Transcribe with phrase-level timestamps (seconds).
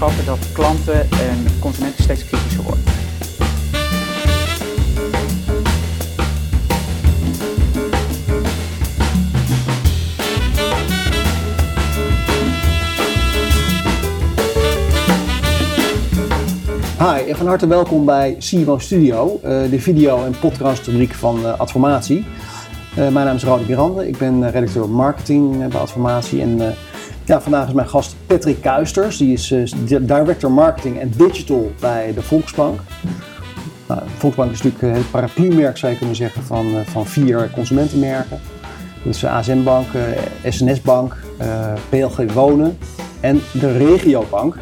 [0.00, 2.84] dat klanten en consumenten steeds kritischer worden.
[16.98, 21.58] Hi en van harte welkom bij CMO Studio, uh, de video- en podcastrubriek van uh,
[21.58, 22.18] Adformatie.
[22.18, 26.74] Uh, mijn naam is Rode Mirande, ik ben redacteur marketing bij Adformatie en
[27.24, 32.22] ja, vandaag is mijn gast Patrick Kuisters, die is director marketing en digital bij de
[32.22, 32.80] Volksbank.
[33.88, 38.40] Nou, Volksbank is natuurlijk het paraplu-merk zou je kunnen zeggen van, van vier consumentenmerken.
[39.02, 39.86] Dus ASM Bank,
[40.48, 41.16] SNS Bank,
[41.88, 42.78] PLG Wonen
[43.20, 44.56] en de Regiobank.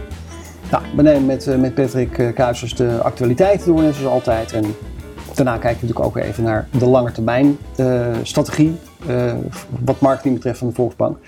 [0.70, 4.52] Nou, we nemen met, eh, met Patrick eh, Kuisers de actualiteiten door, net zoals altijd.
[4.52, 4.64] En
[5.34, 8.76] daarna kijken we natuurlijk ook even naar de lange termijn uh, strategie,
[9.84, 11.18] wat marketing betreft van de Volksbank.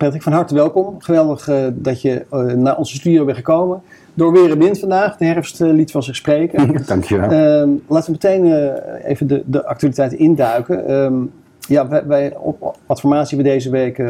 [0.00, 0.94] Patrick, van harte welkom.
[0.98, 3.82] Geweldig dat je naar onze studio bent gekomen.
[4.14, 5.16] Door weer en wind vandaag.
[5.16, 6.76] De herfst liet van zich spreken.
[6.86, 7.30] Dankjewel.
[7.30, 8.72] Ehm, laten we meteen
[9.04, 10.92] even de, de actualiteiten induiken.
[10.92, 14.02] Um, ja, wij, wij op Adformatie we deze week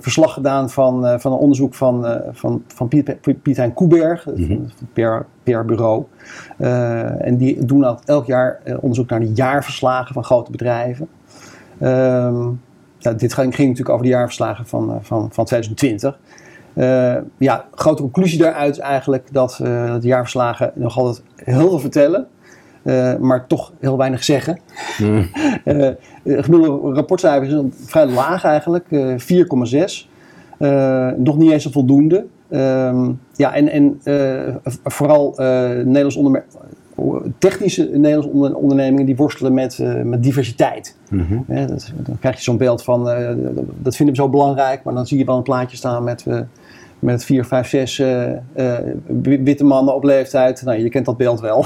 [0.00, 4.66] verslag gedaan van, van een onderzoek van, van, van Piet, Piet Hein Koeberg, mm -hmm.
[4.92, 6.04] per, per bureau.
[7.18, 11.08] en die doen elk, elk jaar onderzoek naar de jaarverslagen van grote bedrijven.
[11.78, 12.48] Ehm,
[13.00, 16.18] ja, dit ging, ging, natuurlijk over de jaarverslagen van, van, van 2020.
[17.38, 22.28] ja, grote conclusie daaruit is eigenlijk dat, dat de jaarverslagen nog altijd heel veel vertellen.
[22.82, 24.58] Uh, maar toch heel weinig zeggen.
[24.98, 25.28] Mm.
[25.64, 25.88] uh,
[26.44, 30.08] gemiddelde rapportcijfers zijn vrij laag eigenlijk, uh, 4,6.
[31.16, 32.26] nog niet eens een voldoende.
[33.32, 34.00] ja, en, en
[34.84, 35.34] vooral
[35.84, 36.16] Nederlands
[37.38, 40.96] technische Nederlandse ondernemingen die worstelen met, met diversiteit.
[41.10, 41.44] Mm -hmm.
[41.56, 43.04] ja, dat, dan krijg je zo'n beeld van,
[43.78, 46.26] dat vinden we zo belangrijk, maar dan zie je wel een plaatje staan met
[47.00, 48.78] met vier, vijf, zes uh, uh,
[49.22, 50.62] witte mannen op leeftijd.
[50.62, 51.64] Nou, je kent dat beeld wel.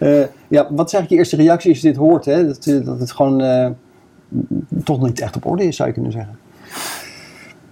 [0.00, 0.22] uh,
[0.56, 2.24] ja, wat is eigenlijk je eerste reactie als je dit hoort?
[2.24, 2.46] Hè?
[2.46, 3.76] Dat, dat het gewoon
[4.84, 6.38] toch niet echt op orde is, zou je kunnen zeggen.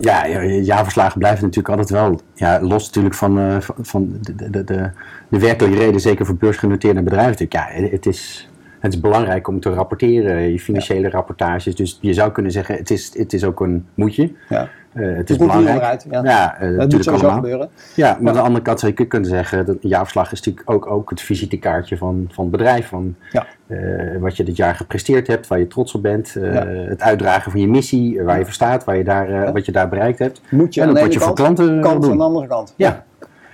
[0.00, 4.90] Ja, jaarverslagen blijven natuurlijk altijd wel ja, los natuurlijk van, van de, de, de,
[5.28, 7.46] de werkelijke reden, zeker voor beursgenoteerde bedrijven.
[7.48, 8.49] Ja, het is,
[8.80, 11.74] het is belangrijk om te rapporteren, je financiële rapportages.
[11.76, 14.32] Dus je zou kunnen zeggen, het is, het is ook een moedje.
[14.48, 14.68] Ja.
[14.94, 15.82] Uh, het is belangrijk.
[15.82, 17.34] Uit, ja, ja uh, dat moet sowieso allemaal.
[17.34, 17.68] gebeuren.
[17.96, 20.70] Ja, maar aan de andere kant zou je kunnen zeggen, dat een jaarverslag is natuurlijk
[20.70, 22.88] ook, ook het visitekaartje van, van het bedrijf.
[22.88, 23.46] Van ja.
[23.66, 26.34] uh, wat je dit jaar gepresteerd hebt, waar je trots op bent.
[26.34, 29.88] Het uitdragen van je missie, waar je voor staat, waar je daar, wat je daar
[29.88, 30.40] bereikt hebt.
[30.50, 32.10] Moet je en aan wat je voor klanten kant doen.
[32.10, 32.74] aan de andere kant.
[32.76, 33.04] Ja.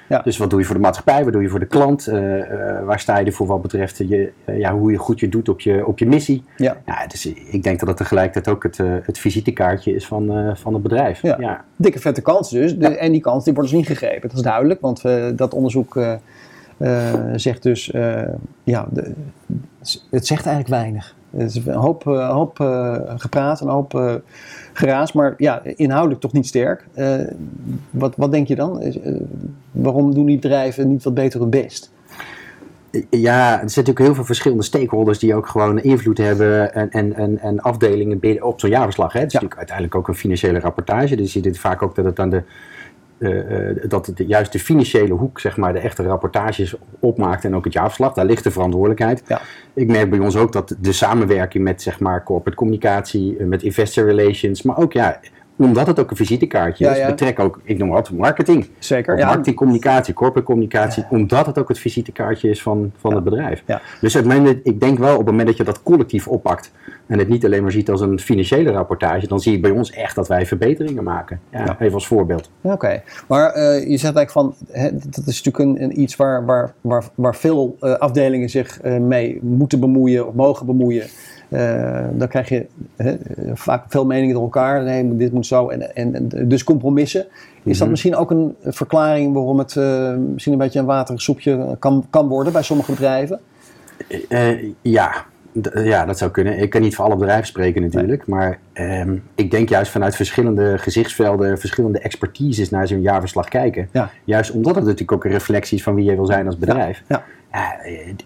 [0.09, 0.23] Ja.
[0.23, 2.09] Dus wat doe je voor de maatschappij, wat doe je voor de klant?
[2.09, 5.29] Uh, uh, waar sta je ervoor wat betreft je, uh, ja, hoe je goed je
[5.29, 6.45] doet op je, op je missie?
[6.57, 6.77] Ja.
[6.87, 10.83] ja dus ik denk dat het tegelijkertijd ook het, het visitekaartje is van, van het
[10.83, 11.23] bedrijf.
[11.23, 11.65] Ja.
[11.77, 12.79] Dikke vette kans dus.
[12.79, 14.29] De, en die kans die wordt dus niet gegrepen.
[14.29, 15.03] Dat is duidelijk, want
[15.37, 16.01] dat onderzoek
[17.35, 17.91] zegt dus,
[18.65, 19.13] ja, de,
[20.11, 21.15] het zegt eigenlijk weinig.
[21.31, 22.57] Het is een hoop, hoop
[23.17, 24.21] gepraat, een hoop
[24.73, 26.87] geraas, maar ja, inhoudelijk toch niet sterk.
[27.91, 28.83] Wat, wat denk je dan?
[29.77, 31.95] Waarom doen die bedrijven niet wat beter hun best?
[33.11, 37.15] Ja, er zijn natuurlijk heel veel verschillende stakeholders die ook gewoon invloed hebben en, en,
[37.15, 39.13] en, en afdelingen binnen op zo'n jaarverslag.
[39.13, 39.19] Hè.
[39.19, 39.39] Het is ja.
[39.39, 42.43] natuurlijk uiteindelijk ook een financiële rapportage, dus je ziet vaak ook dat het aan de
[43.19, 47.65] uh, dat het juist de financiële hoek, zeg maar, de echte rapportages opmaakt en ook
[47.65, 48.13] het jaarverslag.
[48.13, 49.23] Daar ligt de verantwoordelijkheid.
[49.27, 49.41] Ja.
[49.75, 54.05] Ik merk bij ons ook dat de samenwerking met, zeg maar, corporate communicatie, met investor
[54.05, 55.21] relations, maar ook, ja,
[55.57, 57.07] omdat het ook een visitekaartje ja, is, ja.
[57.07, 58.69] betrek ook, ik noem wat, marketing.
[58.79, 59.19] Zeker.
[59.19, 59.27] Ja.
[59.27, 63.63] marketingcommunicatie, corporate communicatie, omdat het ook het visitekaartje is van, van het bedrijf.
[64.01, 66.73] Dus het moment, ik denk wel op het moment dat je dat collectief oppakt
[67.07, 69.91] en het niet alleen maar ziet als een financiële rapportage, dan zie ik bij ons
[69.91, 71.41] echt dat wij verbeteringen maken.
[71.79, 72.51] Even als voorbeeld.
[72.61, 76.45] Oké, maar uh, je zegt eigenlijk van, hè, dat is natuurlijk een, een, iets waar,
[76.45, 81.07] waar, waar, waar veel uh, afdelingen zich uh, mee moeten bemoeien of mogen bemoeien.
[81.49, 82.67] Uh, dan krijg je
[82.97, 83.17] he,
[83.55, 84.83] vaak veel meningen door elkaar.
[84.83, 85.69] Nee, dit moet zo.
[85.69, 87.27] En, en, dus compromissen.
[87.63, 91.77] Is dat misschien ook een verklaring waarom het uh, misschien een beetje een waterig soepje
[91.79, 93.41] kan, kan worden bij sommige bedrijven?
[94.29, 95.25] Uh, ja.
[95.75, 96.59] ja, dat zou kunnen.
[96.59, 98.27] Ik kan niet voor alle bedrijven spreken natuurlijk.
[98.27, 98.39] Nee.
[98.39, 103.89] Maar um, ik denk juist vanuit verschillende gezichtsvelden, verschillende expertises naar zo'n jaarverslag kijken.
[103.93, 104.11] Ja.
[104.25, 107.03] Juist omdat het natuurlijk ook een reflectie is van wie je wil zijn als bedrijf.
[107.09, 107.17] Ja.
[107.17, 107.25] ja.
[107.57, 107.77] Ja,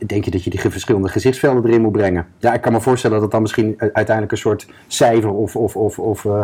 [0.06, 2.26] denk je dat je die verschillende gezichtsvelden erin moet brengen?
[2.38, 5.76] Ja, ik kan me voorstellen dat het dan misschien uiteindelijk een soort cijfer of, of,
[5.76, 6.42] of, of uh,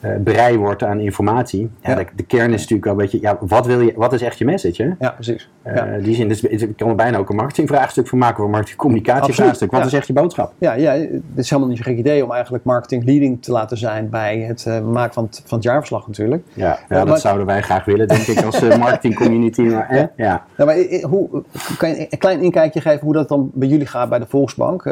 [0.00, 1.70] eh, brei wordt aan informatie.
[1.80, 1.94] Ja.
[1.94, 4.38] De, de kern is natuurlijk wel een beetje, ja, wat, wil je, wat is echt
[4.38, 4.82] je message?
[4.82, 4.90] Hè?
[4.98, 5.50] Ja, precies.
[5.62, 5.98] Eh, Ja.
[5.98, 9.70] Die zin, dus, ik kan er bijna ook een marketingvraagstuk van maken, of een marketingcommunicatievraagstuk.
[9.70, 10.52] Wat is echt je boodschap?
[10.58, 13.76] Ja, ja, het is helemaal niet zo'n gek idee om eigenlijk marketing leading te laten
[13.76, 16.42] zijn bij het eh, maken van het, van het jaarverslag natuurlijk.
[16.52, 19.62] Ja, dat maar- zouden wij graag willen, denk ik, als marketingcommunity.
[19.62, 20.44] Maar, eh, Ja.
[20.56, 21.42] maar hoe,
[21.78, 24.84] kan je een klein inkijkje geven hoe dat dan bij jullie gaat bij de Volksbank?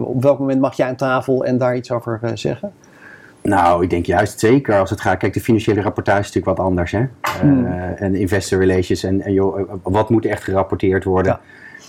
[0.00, 2.72] Op welk moment mag jij aan tafel en daar iets over zeggen?
[3.42, 5.18] Nou, ik denk juist zeker als het gaat.
[5.18, 6.92] Kijk, de financiële rapportage is natuurlijk wat anders.
[6.92, 7.04] Hè?
[7.40, 7.66] Hmm.
[7.66, 11.38] Eh, en investor relations en, en joh, eh, wat moet echt gerapporteerd worden.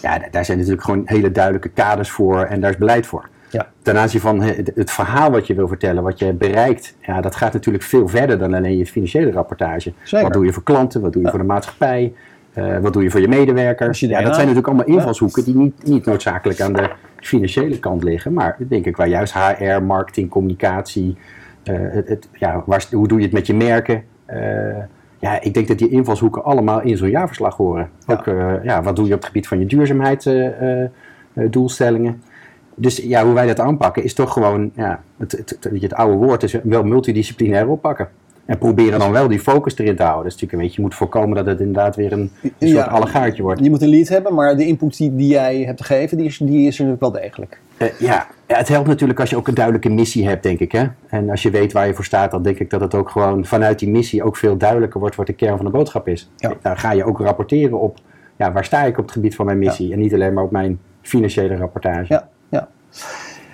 [0.01, 3.29] Ja, da- daar zijn natuurlijk gewoon hele duidelijke kaders voor en daar is beleid voor.
[3.49, 3.67] Ja.
[3.81, 7.21] Ten aanzien van he- het, het verhaal wat je wil vertellen, wat je bereikt, ja,
[7.21, 9.93] dat gaat natuurlijk veel verder dan alleen je financiële rapportage.
[10.03, 10.25] Zeker.
[10.27, 12.13] Wat doe je voor klanten, wat doe je voor de maatschappij,
[12.53, 13.99] eh, wat doe je voor je medewerkers.
[13.99, 18.03] Je Ja, dat zijn natuurlijk allemaal invalshoeken die niet, niet noodzakelijk aan de financiële kant
[18.03, 21.23] liggen, maar denk ik waar juist HR, marketing, communicatie, eh,
[21.63, 24.03] het, het, ja, waar, hoe doe je het met je merken?
[24.25, 24.77] Eh,
[25.19, 27.89] ja, ik denk dat die invalshoeken allemaal in zo'n jaarverslag horen.
[28.07, 28.13] Ja.
[28.13, 32.21] Ook, eh, ja, wat doe je op het gebied van je duurzaamheidsdoelstellingen?
[32.75, 36.25] dus ja, hoe wij dat aanpakken is toch gewoon, ja, het, het, het, het oude
[36.25, 38.09] woord is wel multidisciplinair oppakken.
[38.45, 40.23] En proberen dan wel die focus erin te houden.
[40.23, 42.83] Dus natuurlijk een beetje, je moet voorkomen dat het inderdaad weer een, een soort Ja.
[42.83, 43.63] allegaartje wordt.
[43.63, 46.37] Je moet een lead hebben, maar de input die, die jij hebt gegeven, die is,
[46.37, 47.59] die is er natuurlijk wel degelijk.
[47.77, 48.27] Eh, ja.
[48.47, 50.71] ja, het helpt natuurlijk als je ook een duidelijke missie hebt, denk ik.
[50.71, 50.85] Hè?
[51.07, 53.45] En als je weet waar je voor staat, dan denk ik dat het ook gewoon
[53.45, 56.29] vanuit die missie ook veel duidelijker wordt wat de kern van de boodschap is.
[56.37, 56.53] Ja.
[56.61, 57.97] Daar ga je ook rapporteren op,
[58.35, 59.93] ja, waar sta ik op het gebied van mijn missie?
[59.93, 62.05] En niet alleen maar op mijn financiële rapportage.
[62.13, 62.67] Ja, ja.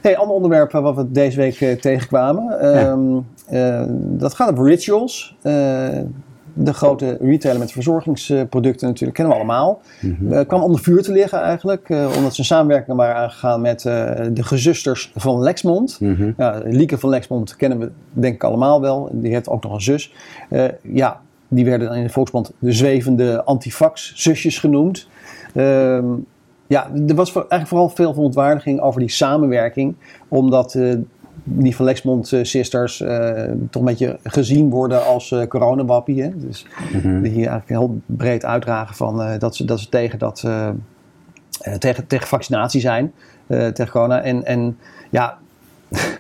[0.02, 2.60] Hey, ander onderwerp wat we deze week eh, tegenkwamen.
[2.60, 5.36] Ehm, eh, dat gaat over Rituals.
[5.42, 5.54] Eh,
[6.54, 9.82] de grote retailer met verzorgingsproducten natuurlijk, kennen we allemaal.
[10.02, 10.46] Mhm.
[10.46, 15.12] Kwam onder vuur te liggen eigenlijk, omdat ze een samenwerking waren aangegaan met de gezusters
[15.16, 16.00] van Lexmond.
[16.00, 16.32] Mhm.
[16.38, 19.10] Ja, Lieke van Lexmond kennen we denk ik allemaal wel.
[19.12, 20.14] Die heeft ook nog een zus.
[20.82, 25.08] Ja, die werden dan in de Volksband de zwevende antifax-zusjes genoemd.
[25.54, 26.06] Ehm,
[26.68, 29.96] ja, er was voor- eigenlijk vooral veel verontwaardiging over die samenwerking.
[30.28, 30.96] Omdat eh,
[31.44, 36.22] die van Lexmond eh, Sisters eh, toch een beetje gezien worden als eh coronawappie.
[36.24, 36.30] Hè?
[36.38, 37.22] Dus Mhm.
[37.22, 40.44] die hier eigenlijk heel breed uitdragen van dat, ze, dat ze tegen, dat,
[41.80, 43.14] tegen, tegen vaccinatie zijn.
[43.48, 44.22] tegen corona.
[44.22, 44.78] En, en
[45.10, 45.38] ja,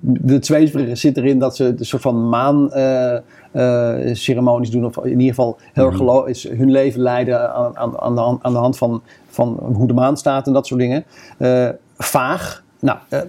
[0.00, 3.16] de tweesprong zit erin dat ze een soort van maan eh,
[3.52, 4.84] eh, ceremonies doen.
[4.84, 8.20] Of in ieder geval heel erg gelo- is hun leven leiden aan, aan, aan, de,
[8.20, 11.04] hand, aan de hand van, van hoe de maan staat en dat soort dingen.
[11.38, 11.68] Eh,
[11.98, 12.62] vaag.
[12.80, 13.20] Nou, eh,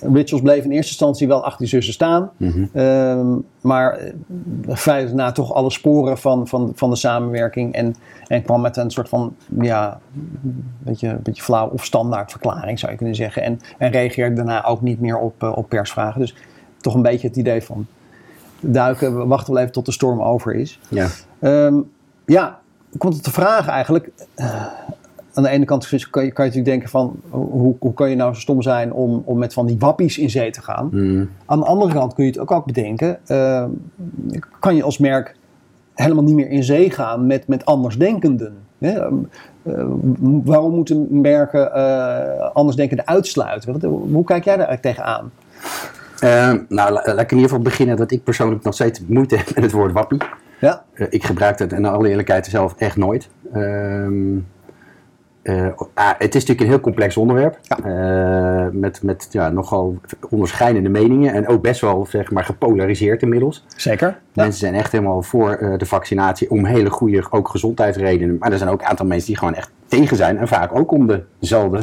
[0.00, 2.30] Rituals bleef in eerste instantie wel achter die zussen staan.
[2.36, 2.66] Mhm.
[2.72, 3.26] Ehm,
[3.60, 7.74] maar eh, feitelijk na toch alle sporen van, van, van de samenwerking.
[7.74, 7.94] En,
[8.26, 10.00] en kwam met een soort van, ja,
[10.78, 13.42] beetje, een beetje flauw of standaard verklaring zou je kunnen zeggen.
[13.42, 16.20] En, en reageerde daarna ook niet meer op, op persvragen.
[16.20, 16.34] Dus
[16.80, 17.86] toch een beetje het idee van
[18.60, 20.80] duiken, we wachten wel even tot de storm over is.
[20.88, 21.08] Ja.
[21.38, 21.74] Ehm,
[22.26, 22.58] ja,
[22.98, 24.10] komt het te vragen eigenlijk.
[25.36, 28.16] Aan de ene kant kan je, kan je natuurlijk denken van hoe, hoe kan je
[28.16, 30.88] nou zo stom zijn om, om met van die wappies in zee te gaan.
[30.92, 31.24] Mhm.
[31.46, 33.18] Aan de andere kant kun je het ook, ook bedenken.
[33.26, 33.64] eh,
[34.60, 35.34] kan je als merk
[35.94, 38.54] helemaal niet meer in zee gaan met, met andersdenkenden?
[38.78, 38.90] Hè?
[39.62, 39.84] Eh,
[40.44, 43.72] waarom moeten merken eh andersdenkenden uitsluiten?
[43.72, 45.30] Wat- hoe kijk jij daar eigenlijk tegenaan?
[46.68, 49.54] Nou, la- laat ik in ieder geval beginnen dat ik persoonlijk nog steeds moeite heb
[49.54, 50.18] met het woord wappie.
[50.60, 53.28] Ja, ik gebruik het in alle eerlijkheid zelf echt nooit.
[53.52, 54.36] Ehm,
[55.46, 57.58] eh, ah, het is natuurlijk een heel complex onderwerp.
[57.84, 59.96] Eh, met met ja, nogal
[60.30, 61.32] onderscheidende meningen.
[61.32, 63.64] En ook best wel zeg maar, gepolariseerd inmiddels.
[63.76, 64.08] zeker.
[64.08, 64.42] Ja.
[64.42, 68.36] Mensen zijn echt helemaal voor eh, de vaccinatie om hele goede ook gezondheidsredenen.
[68.38, 70.38] Maar er zijn ook een aantal mensen die gewoon echt tegen zijn.
[70.38, 71.82] En vaak ook om dezelfde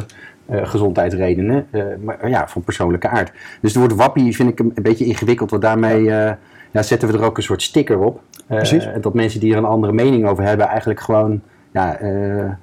[0.50, 1.66] gezondheidsredenen.
[2.00, 3.32] maar ja, van persoonlijke aard.
[3.60, 5.50] Dus het woord wappie vind ik een, beetje ingewikkeld.
[5.50, 8.20] Want daarmee ja, zetten we er ook een soort sticker op.
[8.46, 8.86] Precies.
[8.86, 11.42] en dat mensen die er een andere mening over hebben eigenlijk gewoon...
[11.74, 12.08] Ja, eh,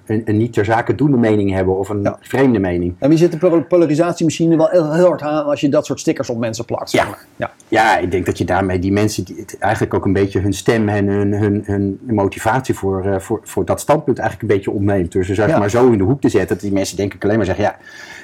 [0.06, 2.18] een, een niet ter zake doende mening hebben of een Ja.
[2.22, 2.94] vreemde mening.
[3.00, 6.00] En wie zit de pol- polarisatiemachine wel heel, heel hard aan als je dat soort
[6.00, 6.91] stickers op mensen plakt?
[6.91, 7.06] Ja.
[7.36, 7.51] ja.
[7.68, 10.89] Ja, ik denk dat je daarmee die mensen die eigenlijk ook een beetje hun stem
[10.89, 15.12] en hun, hun, hun motivatie voor, eh, voor, voor dat standpunt eigenlijk een beetje opneemt.
[15.12, 15.58] Dus zeg Ja.
[15.60, 17.63] maar zo in de hoek te zetten, dat die mensen denk ik alleen maar zeggen,
[17.63, 17.75] ja,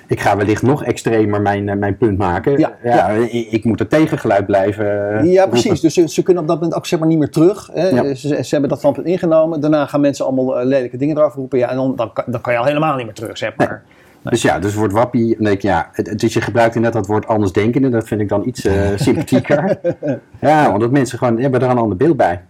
[0.07, 2.57] ik ga wellicht nog extremer mijn, eh, mijn punt maken.
[2.59, 3.07] Ja, ja.
[3.09, 4.85] Ik, ik moet het tegengeluid blijven
[5.19, 5.49] eh, Ja, roepen.
[5.61, 5.81] precies.
[5.81, 7.69] Dus ze, ze kunnen op dat moment ook zeg maar niet meer terug.
[7.73, 7.87] Hè.
[7.89, 8.13] Ja.
[8.13, 9.59] Ze, ze hebben dat standpunt ingenomen.
[9.61, 11.59] Daarna gaan mensen allemaal eh, lelijke dingen erover roepen.
[11.59, 13.83] Ja, en dan, dan, kan, dan kan je al helemaal niet meer terug, zeg maar.
[14.23, 17.11] Dus ja, dus het woord wappie, ik, ja, het, het- dus je gebruikt inderdaad dat
[17.11, 19.79] woord andersdenkende, dat vind ik dan iets eh, sympathieker.
[20.41, 22.41] ja, omdat mensen gewoon hebben er een ander beeld bij.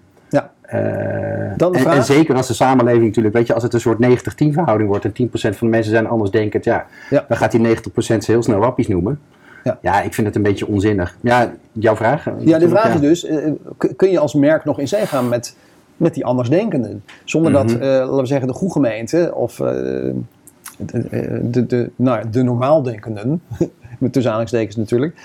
[0.68, 0.80] Eh,
[1.58, 1.96] Dan de en, vraag.
[1.96, 5.06] en zeker als de samenleving natuurlijk, weet je, als het een soort 90-10 verhouding wordt
[5.06, 7.26] en 10% van de mensen zijn andersdenkend, ja, Ja.
[7.28, 9.20] dan gaat die 90% ze heel snel wappies noemen.
[9.64, 9.78] Ja.
[9.82, 11.18] Ja, ik vind het een beetje onzinnig.
[11.22, 12.28] Ja, jouw vraag?
[12.40, 13.52] Ja, de vraag is dus, eh,
[13.96, 15.56] kun je als merk nog in zee gaan met,
[15.98, 17.04] met die andersdenkenden?
[17.24, 17.82] Zonder dat, Mhm.
[17.82, 19.68] eh, laten we zeggen, de goede gemeente of eh,
[20.78, 21.08] de,
[21.44, 23.42] de, de, nou, de normaaldenkenden,
[24.00, 25.16] met tussen aanhalingstekens natuurlijk,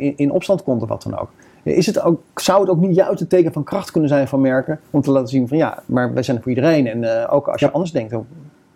[0.00, 1.30] in, in opstand komt of wat dan ook.
[1.64, 4.40] Is het ook, zou het ook niet juist een teken van kracht kunnen zijn van
[4.40, 7.34] merken om te laten zien van ja, maar wij zijn er voor iedereen en eh,
[7.34, 8.26] ook als je anders denkt, dan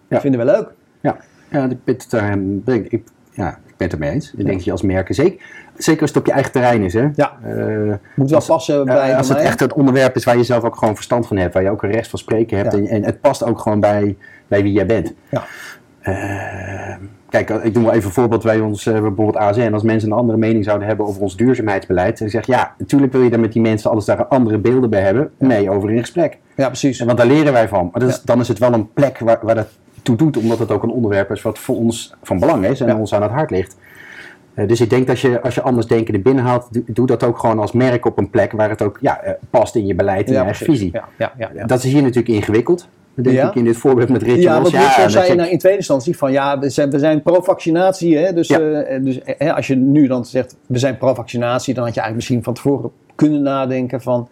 [0.08, 0.20] Ja.
[0.20, 0.68] vinden we leuk.
[1.00, 1.16] Ja,
[1.50, 4.30] ja ik, ben het, daar, ben ik, ja, ik ben het ermee eens.
[4.32, 6.92] Ik denk dat je als merken, zeker, zeker als het op je eigen terrein is.
[6.94, 7.08] Hè?
[7.14, 7.32] Ja.
[7.42, 10.44] Eh, Moet wel Als- passen Eh, bij als het echt het onderwerp is waar je
[10.44, 12.86] zelf ook gewoon verstand van hebt, waar je ook een recht van spreken hebt en,
[12.86, 14.16] en het past ook gewoon bij,
[14.46, 15.12] bij wie jij bent.
[15.30, 15.44] Ja.
[16.08, 16.94] Eh,
[17.28, 19.72] kijk, ik doe wel even een voorbeeld bij ons, eh, bijvoorbeeld ASN.
[19.72, 23.12] Als mensen een andere mening zouden hebben over ons duurzaamheidsbeleid, dan zeg ik ja, natuurlijk
[23.12, 26.00] wil je daar met die mensen alles daar andere beelden bij hebben, mee over in
[26.00, 26.38] gesprek.
[26.56, 27.00] Ja, precies.
[27.00, 27.88] En want daar leren wij van.
[27.92, 28.22] Maar dat is, Ja.
[28.24, 29.68] dan is het wel een plek waar, waar dat
[30.02, 32.86] toe doet, omdat het ook een onderwerp is wat voor ons van belang is en
[32.86, 32.96] Ja.
[32.96, 33.76] ons aan het hart ligt.
[34.54, 37.06] Eh, dus ik denk dat je, als je anders denken er binnen haalt, doe, doe
[37.06, 39.94] dat ook gewoon als merk op een plek waar het ook ja, past in je
[39.94, 40.82] beleid en je eigen precies.
[40.82, 40.92] visie.
[40.92, 41.66] Ja, ja, ja, ja.
[41.66, 42.88] Dat is hier natuurlijk ingewikkeld.
[43.22, 43.48] Denk Ja?
[43.48, 44.42] ik in dit voorbeeld met rituals.
[44.44, 47.22] Ja, want Rituals dat zei nou in tweede instantie van ja, we zijn, we zijn
[47.22, 48.16] pro-vaccinatie.
[48.18, 48.32] Hè?
[48.32, 48.58] Dus, Ja.
[48.60, 49.20] eh, dus
[49.54, 52.90] als je nu dan zegt we zijn pro-vaccinatie, dan had je eigenlijk misschien van tevoren
[53.14, 54.28] kunnen nadenken van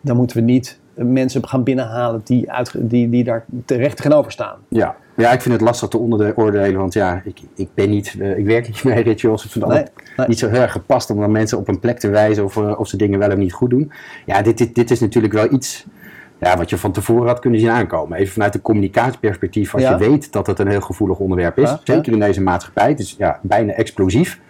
[0.00, 4.56] dan moeten we niet mensen gaan binnenhalen die, uit, die, die daar terecht tegenover staan.
[4.68, 4.96] ja.
[5.16, 8.46] ja, ik vind het lastig te onderoordelen, want ja, ik, ik ben niet, eh, ik
[8.46, 9.44] werk niet bij rituals.
[9.44, 10.28] Ik vind het Nee, altijd nee.
[10.28, 12.80] niet zo heel erg gepast om dan mensen op een plek te wijzen of, eh,
[12.80, 13.92] of ze dingen wel of niet goed doen.
[14.26, 15.86] Ja, dit, dit, dit is natuurlijk wel iets
[16.40, 18.18] ja, wat je van tevoren had kunnen zien aankomen.
[18.18, 19.90] Even vanuit een communicatieperspectief, als Ja.
[19.90, 22.98] je weet dat het een heel gevoelig onderwerp is, Ja, zeker in deze maatschappij, het
[22.98, 24.40] is ja, bijna explosief.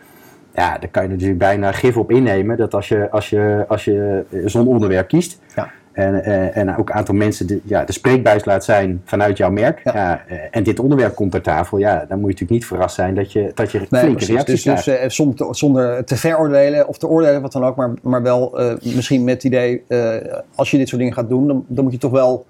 [0.55, 3.85] Ja, daar kan je natuurlijk bijna gif op innemen dat als je, als je, als
[3.85, 5.71] je zo'n onderwerp kiest, Ja.
[5.93, 9.51] En, eh, en ook een aantal mensen de, ja, de spreekbuis laat zijn vanuit jouw
[9.51, 9.81] merk.
[9.85, 9.93] Ja.
[9.95, 10.23] Ja.
[10.29, 11.79] eh, en dit onderwerp komt ter tafel.
[11.79, 14.63] Ja, dan moet je natuurlijk niet verrast zijn dat je, dat je Nee, flinke reacties
[14.63, 15.03] Dus, dus krijgt.
[15.03, 18.59] eh, zonder, te, zonder te veroordelen of te oordelen, wat dan ook, maar, maar wel
[18.83, 19.83] misschien met het idee,
[20.55, 22.47] als je dit soort dingen gaat doen, dan, dan moet je toch wel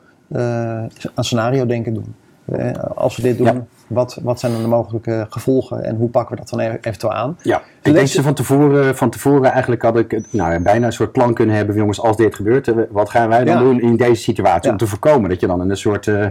[1.14, 2.14] aan scenario denken doen.
[2.52, 3.64] Eh, als we dit doen, Ja.
[3.86, 7.12] wat, wat zijn dan de mogelijke gevolgen en hoe pakken we dat dan e- eventueel
[7.12, 7.36] aan?
[7.42, 10.92] Ja, Dus ik denk ze van tevoren, van tevoren eigenlijk had ik nou, bijna een
[10.92, 11.76] soort plan kunnen hebben.
[11.76, 13.60] Jongens, als dit gebeurt, eh, wat gaan wij dan Ja.
[13.60, 14.64] doen in deze situatie?
[14.66, 14.70] Ja.
[14.70, 16.26] Om te voorkomen dat je dan in een soort, eh,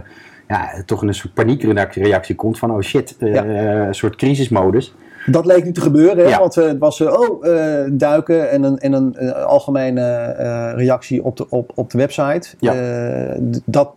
[0.48, 4.94] ja, toch in een soort paniekreactie komt van, oh shit, een soort crisismodus.
[5.26, 6.38] Dat leek nu te gebeuren, hè?
[6.38, 7.44] Want het was oh,
[7.92, 10.32] duiken en een, en een algemene
[10.76, 12.48] reactie op de, op, op de website.
[13.64, 13.90] Dat,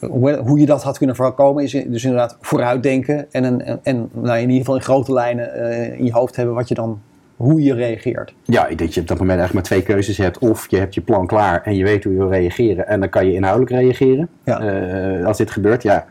[0.00, 4.36] hoe, hoe je dat had kunnen voorkomen is dus inderdaad vooruitdenken en, een, en, nou,
[4.36, 7.00] in ieder geval in grote lijnen eh, in je hoofd hebben wat je dan,
[7.36, 8.34] hoe je reageert.
[8.42, 10.38] Ja, ik denk dat je op dat moment eigenlijk maar twee keuzes hebt.
[10.38, 12.86] Of je hebt je plan klaar en je weet hoe je wil reageren.
[12.88, 14.28] En dan kan je inhoudelijk reageren.
[14.44, 14.60] Ja.
[14.60, 16.06] Eh, als dit gebeurt, ja.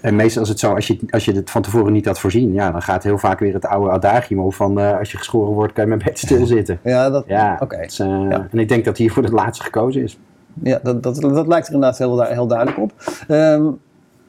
[0.00, 2.52] En meestal is het zo, als je, als je het van tevoren niet had voorzien,
[2.52, 5.72] ja, dan gaat heel vaak weer het oude adagium van eh, als je geschoren wordt,
[5.72, 6.78] kan je maar beter stilzitten.
[6.82, 7.76] Ja, dat, Ja, oké.
[7.76, 8.46] eh, Ja.
[8.50, 10.18] en ik denk dat hier voor het laatste gekozen is.
[10.62, 12.92] Ja, dat, dat, dat lijkt er inderdaad heel, heel duidelijk op.
[13.28, 13.66] Ehm,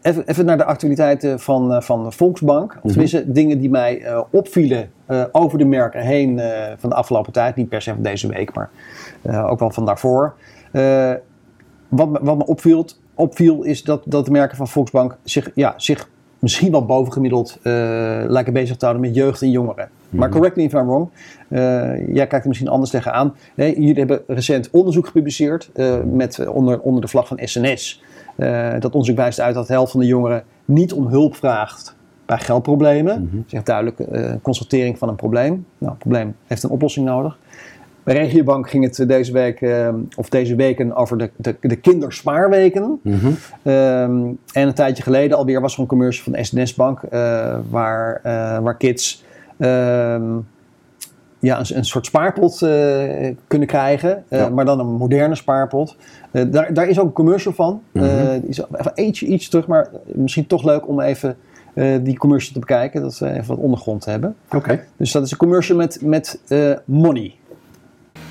[0.01, 2.77] even, even naar de actualiteiten van, eh, van de Volksbank.
[2.81, 6.41] Of tenminste, dingen die mij eh, opvielen eh, over de merken heen
[6.77, 7.55] van de afgelopen tijd.
[7.55, 8.69] Niet per se van deze week, maar
[9.49, 10.33] ook wel van daarvoor.
[11.87, 15.73] Wat, me- wat me opviel, opviel is dat, dat de merken van Volksbank zich, ja,
[15.77, 17.59] zich misschien wel bovengemiddeld
[18.27, 19.89] lijken bezig te houden met jeugd en jongeren.
[20.09, 21.09] Maar correct me if I'm wrong.
[21.47, 23.35] Eh, jij kijkt er misschien anders tegenaan.
[23.55, 28.03] Nee, jullie hebben recent onderzoek gepubliceerd eh, met, eh, onder, onder de vlag van SNS.
[28.79, 31.95] Dat onderzoek wijst uit dat de helft van de jongeren niet om hulp vraagt
[32.25, 33.45] bij geldproblemen.
[33.47, 33.97] Zegt duidelijk
[34.41, 35.65] constatering van een probleem.
[35.77, 37.37] Nou, het probleem heeft een oplossing nodig.
[38.03, 39.65] Bij Regiobank ging het deze week,
[40.15, 42.99] of deze weken, over de, de, de kinderspaarweken.
[43.03, 47.01] Ehm, en een tijdje geleden alweer was er een commercial van de SNS Bank,
[47.69, 48.21] waar,
[48.61, 49.25] waar kids
[51.39, 54.49] ja, een, een soort spaarpot eh, kunnen krijgen, eh, Ja.
[54.49, 55.95] maar dan een moderne spaarpot.
[56.31, 57.81] Eh, daar, daar is ook een commercial van.
[57.91, 58.61] Die is
[58.95, 61.37] even iets terug, maar misschien toch leuk om even
[61.73, 64.35] eh, die commercial te bekijken, dat we even wat ondergrond hebben.
[64.51, 64.83] Oké.
[64.97, 67.35] Dus dat is een commercial met, met eh, money.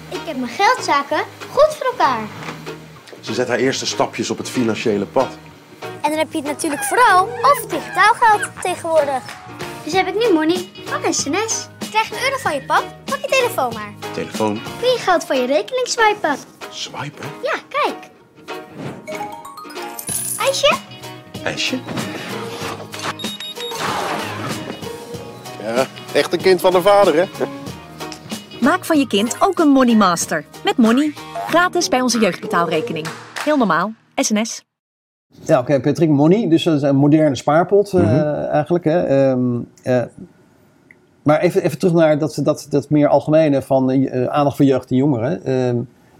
[0.08, 1.18] Ik heb mijn geldzaken
[1.50, 2.20] goed voor elkaar.
[3.20, 5.28] Ze zet haar eerste stapjes op het financiële pad.
[5.80, 9.22] En dan heb je het natuurlijk vooral over digitaal geld tegenwoordig.
[9.86, 11.66] Dus heb ik nu money van SNS.
[11.90, 13.94] Krijg een euro van je pap, pak je telefoon maar.
[14.12, 16.36] Telefoon, Kun je geld van je rekening swipen?
[16.70, 17.96] swipen, Ja, kijk.
[20.38, 20.76] IJsje?
[21.44, 21.78] ijsje.
[25.62, 27.24] Ja, echt een kind van de vader, hè?
[28.60, 30.44] Maak van je kind ook een Money Master.
[30.64, 31.12] Met Money.
[31.48, 33.06] Gratis bij onze jeugdbetaalrekening.
[33.44, 33.92] Heel normaal.
[34.14, 34.62] SNS.
[35.42, 38.84] Ja, oké, Patrick Money, dus dat is een moderne spaarpot eh, eigenlijk.
[38.84, 39.00] Hè.
[39.02, 40.02] Ehm, eh,
[41.22, 44.90] maar even, even terug naar dat, dat, dat meer algemene van eh, aandacht voor jeugd
[44.90, 45.44] en jongeren.
[45.44, 45.76] Ehm,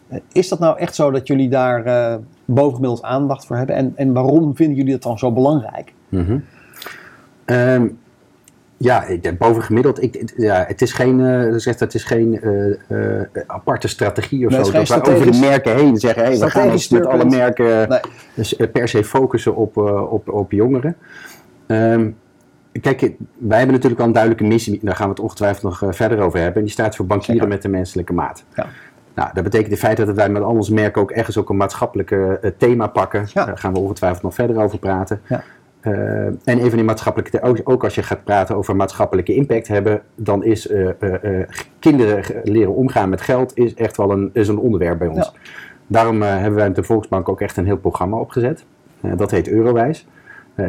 [0.08, 3.76] eh, is dat nou echt zo dat jullie daar bovengemiddeld aandacht voor hebben?
[3.76, 5.92] En, en waarom vinden jullie dat dan zo belangrijk?
[6.08, 6.38] Mhm.
[7.44, 7.86] Ehm,
[8.76, 10.02] ja, ik bovengemiddeld.
[10.02, 12.70] Ik, het- ja, het is geen, eh, zegt, het is geen eh,
[13.20, 14.72] eh, aparte strategie of Nee, zo.
[14.72, 18.00] Dat we over de merken heen zeggen: hey, we gaan ons met alle merken Nee.
[18.34, 19.76] dus, per se focussen op,
[20.10, 20.96] op, op jongeren.
[21.66, 22.10] Ehm,
[22.80, 23.00] kijk,
[23.38, 24.80] wij hebben natuurlijk al een duidelijke missie.
[24.82, 26.56] Daar gaan we het ongetwijfeld nog verder over hebben.
[26.56, 27.48] En die staat voor bankieren Zeker.
[27.54, 28.44] met de menselijke maat.
[28.54, 28.66] Ja.
[29.14, 31.56] Nou, dat betekent in feite dat wij met al onze merken ook ergens ook een
[31.56, 33.26] maatschappelijke thema pakken.
[33.32, 33.44] Ja.
[33.44, 35.20] Daar gaan we ongetwijfeld nog verder over praten.
[35.28, 35.42] Ja.
[35.86, 39.68] Eh, en een van die maatschappelijke, ook, ook als je gaat praten over maatschappelijke impact
[39.68, 44.48] hebben, dan is eh, eh, kinderen leren omgaan met geld is echt wel een, is
[44.48, 45.30] een onderwerp bij ons.
[45.34, 45.40] Ja.
[45.86, 48.64] Daarom hebben wij met de Volksbank ook echt een heel programma opgezet.
[49.00, 50.06] Dat heet Eurowijs.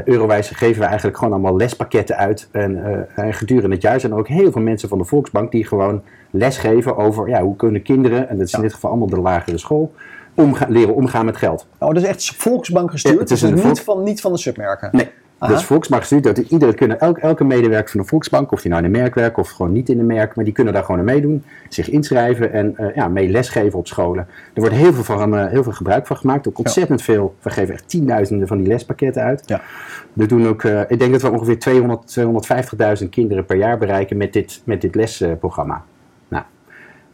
[0.05, 2.49] Eurowijs geven we eigenlijk gewoon allemaal lespakketten uit.
[2.51, 5.65] En, en gedurende het jaar zijn er ook heel veel mensen van de Volksbank die
[5.65, 9.09] gewoon les geven over ja, hoe kunnen kinderen, en dat is in dit geval allemaal
[9.09, 9.93] de lagere school,
[10.37, 11.67] omga- leren omgaan met geld.
[11.77, 13.13] Oh, dat is echt Volksbank gestuurd?
[13.13, 14.89] Ja, het is dus niet, van, niet van de submerken?
[14.91, 15.09] Nee.
[15.39, 15.53] Aha.
[15.53, 18.83] Dus Volksbank stuurt dat iedereen kunnen, elke, elke medewerker van de Volksbank, of die nou
[18.83, 20.99] in een merk werkt of gewoon niet in een merk, maar die kunnen daar gewoon
[20.99, 24.27] aan meedoen, zich inschrijven en eh, ja, mee lesgeven op scholen.
[24.53, 27.35] Er wordt heel veel, van, eh, heel veel gebruik van gemaakt, ook ontzettend veel.
[27.41, 29.43] We geven echt tienduizenden van die lespakketten uit.
[29.45, 29.61] Ja.
[30.13, 34.17] We doen ook, eh, ik denk dat we ongeveer 200, 250.000 kinderen per jaar bereiken
[34.17, 35.83] met dit, met dit lesprogramma.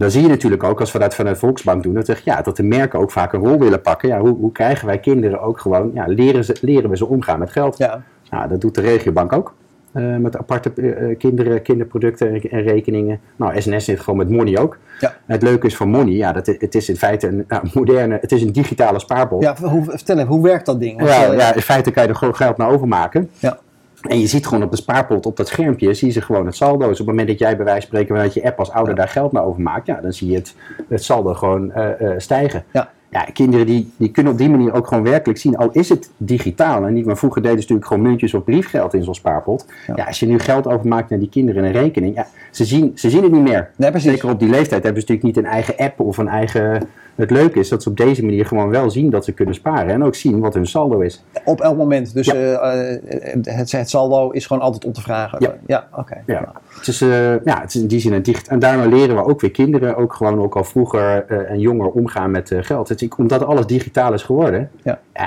[0.04, 2.56] Dan zie je natuurlijk ook, als we dat vanuit Volksbank doen, dat, er- ja, dat
[2.56, 4.10] de merken ook vaak een rol willen pakken.
[4.10, 7.40] Ja, hoe, hoe krijgen wij kinderen ook gewoon, ja, leren, ze, leren we ze omgaan
[7.40, 7.78] met geld?
[7.78, 8.02] Ja.
[8.30, 9.54] Nou, dat doet de regiobank ook.
[9.92, 13.20] eh, met aparte eh, eh, kinderen, kinderproducten en, en rekeningen.
[13.36, 14.78] Nou, SNS zit gewoon met Money ook.
[15.00, 15.14] Ja.
[15.26, 18.32] Het leuke is van Money, ja, dat, het is in feite een nou, moderne, het
[18.32, 19.42] is een digitale spaarbol.
[19.42, 21.06] Ja, hoe, vertel even, hoe werkt dat ding?
[21.08, 23.30] Ja, ja, in feite kan je er gewoon geld naar overmaken.
[23.40, 23.60] Ja.
[24.04, 26.88] En je ziet gewoon op de spaarpot, op dat schermpje, zie je gewoon het saldo.
[26.88, 28.96] Dus op het moment dat jij bij wijze van spreken vanuit je app als ouder
[28.96, 30.56] daar geld naar overmaakt, ja, dan zie je het,
[30.90, 32.64] het saldo gewoon eh, eh, stijgen.
[32.72, 32.92] Ja.
[33.14, 36.10] Ja, kinderen die, die kunnen op die manier ook gewoon werkelijk zien, al is het
[36.18, 39.66] digitaal en niet, maar vroeger deden ze natuurlijk gewoon muntjes of briefgeld in zo'n spaarpot.
[39.96, 40.04] Ja.
[40.04, 43.10] als je nu geld overmaakt naar die kinderen in een rekening, ja, ze, zien, ze
[43.10, 43.70] zien het niet meer.
[43.76, 44.12] Nee, precies.
[44.12, 46.88] Zeker op die leeftijd hebben ze natuurlijk niet een eigen app of een eigen...
[47.16, 49.94] Het leuke is dat ze op deze manier gewoon wel zien dat ze kunnen sparen
[49.94, 51.24] en ook zien wat hun saldo is.
[51.46, 52.14] Op elk moment.
[52.14, 52.34] Dus Ja.
[52.34, 55.58] eh, eh, het, het saldo is gewoon altijd om te vragen.
[55.68, 55.88] Ja.
[55.96, 56.24] oké.
[56.26, 56.52] Ja.
[56.78, 58.48] Het, is, eh, ja, het is in die zin een dicht.
[58.48, 62.32] En daarmee leren we ook weer kinderen, ook gewoon ook al vroeger en jonger omgaan
[62.32, 62.90] met geld.
[62.90, 64.70] Het, omdat alles digitaal is geworden.
[64.84, 65.00] Ja.
[65.12, 65.24] eh,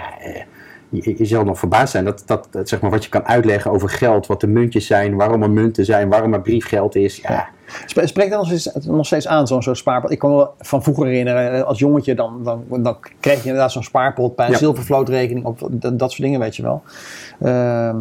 [0.89, 3.71] je, je zal nog verbaasd zijn dat, dat, dat, zeg maar, wat je kan uitleggen
[3.71, 7.17] over geld, wat de muntjes zijn, waarom er munten zijn, waarom er briefgeld is.
[7.17, 7.49] Ja,
[7.87, 10.11] Sp- Spreekt dat nog steeds, nog steeds aan, zo'n zo'n spaarpot?
[10.11, 13.73] Ik kan me van vroeger herinneren, eh, als jongetje, dan, dan, dan kreeg je inderdaad
[13.73, 14.59] zo'n spaarpot bij een Ja.
[14.59, 16.83] zilvervlootrekening, of dat, dat soort dingen, weet je wel.
[17.43, 17.97] Ehm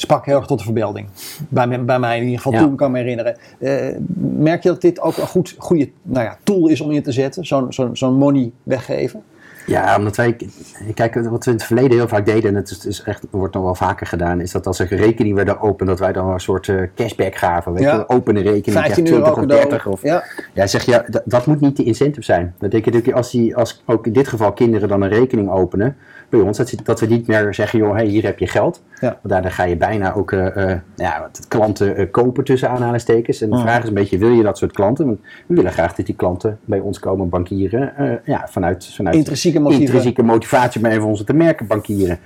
[0.00, 1.08] sprak heel erg tot de verbeelding.
[1.48, 2.58] Bij, bij mij in ieder geval, Ja.
[2.66, 3.36] toen kan me herinneren.
[3.58, 7.02] Eh, merk je dat dit ook een goed, goede nou ja, tool is om in
[7.02, 7.46] te zetten?
[7.46, 9.22] Zo'n zo'n zo'n money weggeven?
[9.68, 10.36] Ja, omdat wij,
[10.94, 13.54] kijk, wat we in het verleden heel vaak deden, en het is, is echt, wordt
[13.54, 16.40] nog wel vaker gedaan, is dat als er rekening werd open, dat wij dan een
[16.40, 17.72] soort eh, cashback gaven.
[17.72, 17.94] Weet Ja.
[17.94, 19.68] je, open een rekening, 15 krijg euro 20 of cadeau.
[19.68, 20.24] 30 of Ja.
[20.54, 22.42] Ja, zeg je, dat, dat moet niet de incentive zijn.
[22.44, 25.96] Dat betekent natuurlijk, als, die, als ook in dit geval kinderen dan een rekening openen
[26.28, 28.82] bij ons, dat, dat we niet meer zeggen, joh, hey, hier heb je geld.
[29.00, 29.06] Ja.
[29.08, 33.40] Want daardoor ga je bijna ook eh, eh, ja, klanten kopen tussen aanhalingstekens.
[33.40, 35.06] En de vraag is een beetje, wil je dat soort klanten?
[35.06, 37.92] Want we willen graag dat die klanten bij ons komen bankieren.
[38.24, 39.84] ja, vanuit, vanuit Intrinsieke motieven.
[39.84, 42.18] intrinsieke motivatie om even onze te merken bankieren.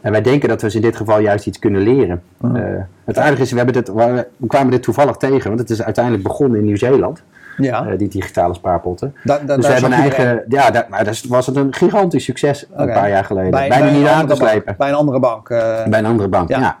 [0.00, 2.22] En wij denken dat we ze in dit geval juist iets kunnen leren.
[2.36, 2.56] Mhm.
[2.56, 2.62] Eh,
[3.04, 6.24] het aardige is, we, hebben dit, we kwamen dit toevallig tegen, want het is uiteindelijk
[6.24, 7.22] begonnen in Nieuw-Zeeland.
[7.56, 9.14] Ja, Eh, die digitale spaarpotten.
[9.24, 10.44] Da- da- dus we hebben een iedereen- eigen.
[10.48, 13.50] Ja, daar, maar daar was het een gigantisch succes een paar jaar geleden.
[13.50, 14.74] bij, Bijna bij niet aan te slepen.
[14.78, 15.48] Bij een andere bank.
[15.50, 16.58] eh, Bij een andere bank, Ja.
[16.58, 16.76] ja.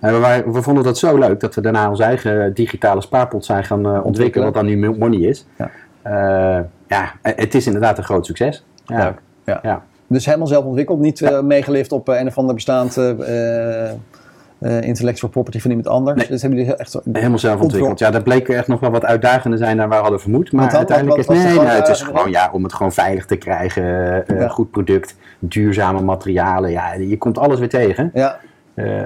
[0.00, 3.64] En we, we vonden dat zo leuk dat we daarna onze eigen digitale spaarpot zijn
[3.64, 5.46] gaan eh, ontwikkelen, wat dan nu Money is.
[5.56, 5.70] Ja.
[6.02, 8.64] Eh, ja, het is inderdaad een groot succes.
[8.84, 8.96] Ja.
[9.04, 9.58] Leuk, ja.
[9.62, 9.82] Ja.
[10.06, 15.30] Dus helemaal zelf ontwikkeld, niet eh, meegelift op eh, een of ander bestaand eh, intellectual
[15.30, 16.18] property van iemand anders.
[16.18, 16.26] Nee.
[16.28, 17.98] Dus hebben jullie echt Helemaal zelf ontwikkeld.
[17.98, 20.52] Ja, dat bleek echt nog wel wat uitdagender zijn dan wij hadden vermoed.
[20.52, 23.26] Maar uiteindelijk Wat- is wat nee, nee, het is gewoon ja, om het gewoon veilig
[23.26, 23.84] te krijgen.
[24.26, 24.48] Ja.
[24.48, 26.70] Goed product, duurzame materialen.
[26.70, 28.10] Ja, je komt alles weer tegen.
[28.14, 28.38] Ja,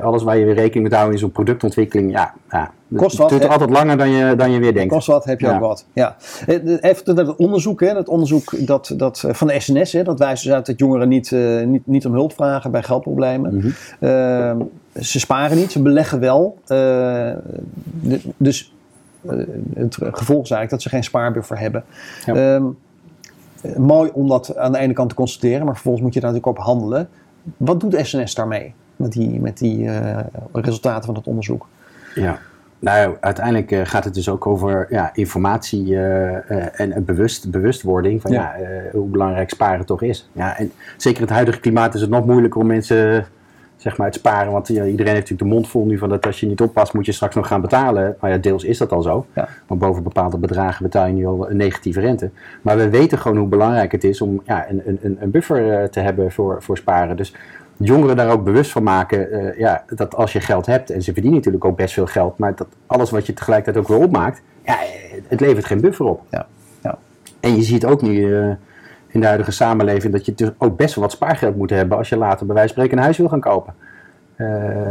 [0.02, 3.28] alles waar je weer rekening mee houdt in zo'n productontwikkeling, ja, ja het Kost wat,
[3.28, 3.48] duurt hè?
[3.48, 4.92] altijd langer dan je, dan je weer denkt.
[4.92, 5.54] kost wat, heb je Ja.
[5.54, 5.86] ook wat.
[5.92, 6.16] Ja.
[6.46, 7.80] Eh, Even het onderzoek.
[7.80, 7.88] Hè.
[7.96, 11.08] Het onderzoek dat, dat, eh, van de SNS, hè, dat wijst dus uit dat jongeren
[11.08, 13.56] niet, eh, niet, niet om hulp vragen bij geldproblemen.
[13.56, 14.62] Mhm.
[15.00, 16.58] Ze sparen niet, ze beleggen wel.
[16.66, 18.74] De- dus
[19.74, 21.84] het gevolg is eigenlijk dat ze geen spaarbuffer hebben.
[22.26, 22.34] Ja.
[22.34, 22.64] Ehm,
[23.62, 26.32] eh, mooi om dat aan de ene kant te constateren, maar vervolgens moet je daar
[26.32, 27.08] natuurlijk op handelen.
[27.56, 29.90] Wat doet SNS daarmee met die, met die
[30.52, 31.66] resultaten van het onderzoek?
[32.14, 32.38] Ja.
[32.78, 38.20] Nou, uiteindelijk eh, gaat het dus ook over ja, informatie eh, en een bewust, bewustwording
[38.22, 38.54] van ja.
[38.58, 38.66] Ja.
[38.92, 40.28] hoe belangrijk sparen toch is.
[40.32, 43.26] Ja, en zeker in het huidige klimaat is het nog moeilijker om mensen
[43.76, 44.52] zeg maar, het sparen.
[44.52, 46.92] Want ja, iedereen heeft natuurlijk de mond vol nu van dat als je niet oppast
[46.92, 48.16] moet je straks nog gaan betalen.
[48.20, 49.26] Nou ja, deels is dat al zo.
[49.32, 49.48] Ja.
[49.66, 52.30] Want boven bepaalde bedragen betaal je nu al een negatieve rente.
[52.62, 56.00] Maar we weten gewoon hoe belangrijk het is om ja, een, een- een, buffer te
[56.00, 57.16] hebben voor, voor sparen.
[57.16, 57.34] Dus
[57.76, 61.12] jongeren daar ook bewust van maken eh, ja, dat als je geld hebt, en ze
[61.12, 64.42] verdienen natuurlijk ook best veel geld, maar dat alles wat je tegelijkertijd ook weer opmaakt,
[64.64, 64.88] ja, eh,
[65.28, 66.22] het levert geen buffer op.
[66.30, 66.46] Ja.
[66.82, 66.98] Ja.
[67.40, 68.48] En je ziet ook nu eh,
[69.06, 72.08] in de huidige samenleving dat je dus ook best wel wat spaargeld moet hebben als
[72.08, 73.74] je later bij wijze van spreken een huis wil gaan kopen.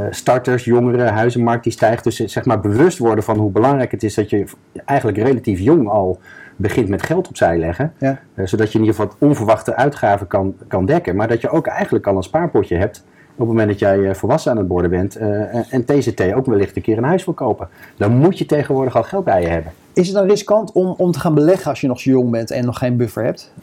[0.10, 2.04] Starters, jongeren, huizenmarkt die stijgt.
[2.04, 4.46] Dus zeg maar bewust worden van hoe belangrijk het is dat je
[4.86, 6.20] eigenlijk relatief jong al
[6.56, 7.94] begint met geld opzij leggen.
[7.98, 8.20] Ja.
[8.34, 11.16] Eh, zodat je in ieder geval onverwachte uitgaven kan, kan dekken.
[11.16, 14.14] Maar dat je ook eigenlijk al een spaarpotje hebt op het moment dat jij eh,
[14.14, 15.16] volwassen aan het worden bent.
[15.16, 17.68] eh, en TCT ook wellicht een keer een huis wil kopen.
[17.98, 19.72] Dan moet je tegenwoordig al geld bij je hebben.
[19.94, 22.52] Is het dan riskant om, om te gaan beleggen als je nog zo jong bent
[22.52, 23.54] en nog geen buffer hebt?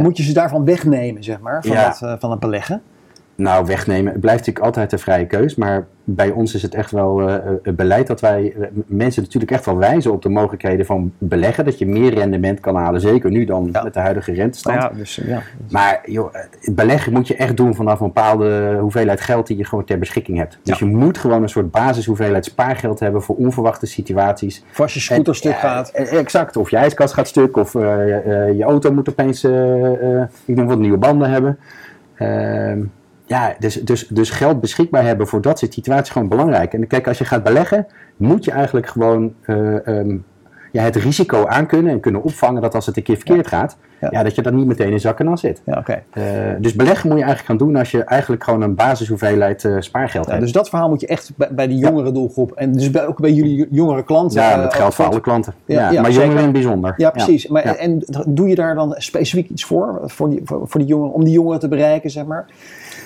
[0.00, 1.96] Moet je ze daarvan wegnemen, zeg maar, van, ja.
[2.00, 2.82] dat, van het beleggen?
[3.36, 4.12] Nou, wegnemen.
[4.12, 5.54] Het blijft natuurlijk altijd een vrije keus.
[5.54, 9.52] Maar bij ons is het echt wel eh, het beleid dat wij eh, mensen natuurlijk
[9.52, 11.64] echt wel wijzen op de mogelijkheden van beleggen.
[11.64, 13.00] Dat je meer rendement kan halen.
[13.00, 13.82] Zeker nu dan Ja.
[13.82, 14.82] met de huidige rentestand.
[14.82, 15.42] Ja, dus, eh, ja.
[15.70, 16.34] Maar joh,
[16.72, 20.38] beleggen moet je echt doen vanaf een bepaalde hoeveelheid geld die je gewoon ter beschikking
[20.38, 20.58] hebt.
[20.62, 24.64] Dus je moet gewoon een soort basishoeveelheid spaargeld hebben voor onverwachte situaties.
[24.70, 25.88] Of als je scooter stuk gaat.
[25.90, 26.56] eh, Exact.
[26.56, 27.56] Of je ijskast gaat stuk.
[27.56, 28.16] Of eh,
[28.48, 31.58] eh, je auto moet opeens, eh, eh, ik denk wat nieuwe banden hebben.
[33.26, 36.72] Ja, dus, dus, dus geld beschikbaar hebben voor dat soort situaties is gewoon belangrijk.
[36.72, 37.86] En kijk, als je gaat beleggen,
[38.16, 40.16] moet je eigenlijk gewoon eh, ehm,
[40.72, 44.08] ja, het risico aankunnen en kunnen opvangen dat als het een keer verkeerd gaat, Ja.
[44.10, 44.22] ja.
[44.22, 45.62] dat je dan niet meteen in zakken dan zit.
[45.64, 45.84] Ja.
[46.10, 46.22] Eh,
[46.58, 50.24] dus beleggen moet je eigenlijk gaan doen als je eigenlijk gewoon een basishoeveelheid eh, spaargeld
[50.24, 50.42] Ja, hebt.
[50.42, 52.52] dus dat verhaal moet je echt bij, bij de jongere doelgroep.
[52.52, 54.42] En dus bij, ook bij jullie jongere klanten.
[54.42, 55.54] ja, eh, dat geldt voor alle klanten.
[55.64, 56.94] Ja, maar jongeren in het bijzonder.
[56.96, 57.46] Ja, precies.
[57.46, 57.62] Maar.
[57.64, 60.00] En doe je daar dan specifiek iets voor?
[60.04, 62.46] Voor die, voor, voor die jongeren, om die jongeren te bereiken, zeg maar?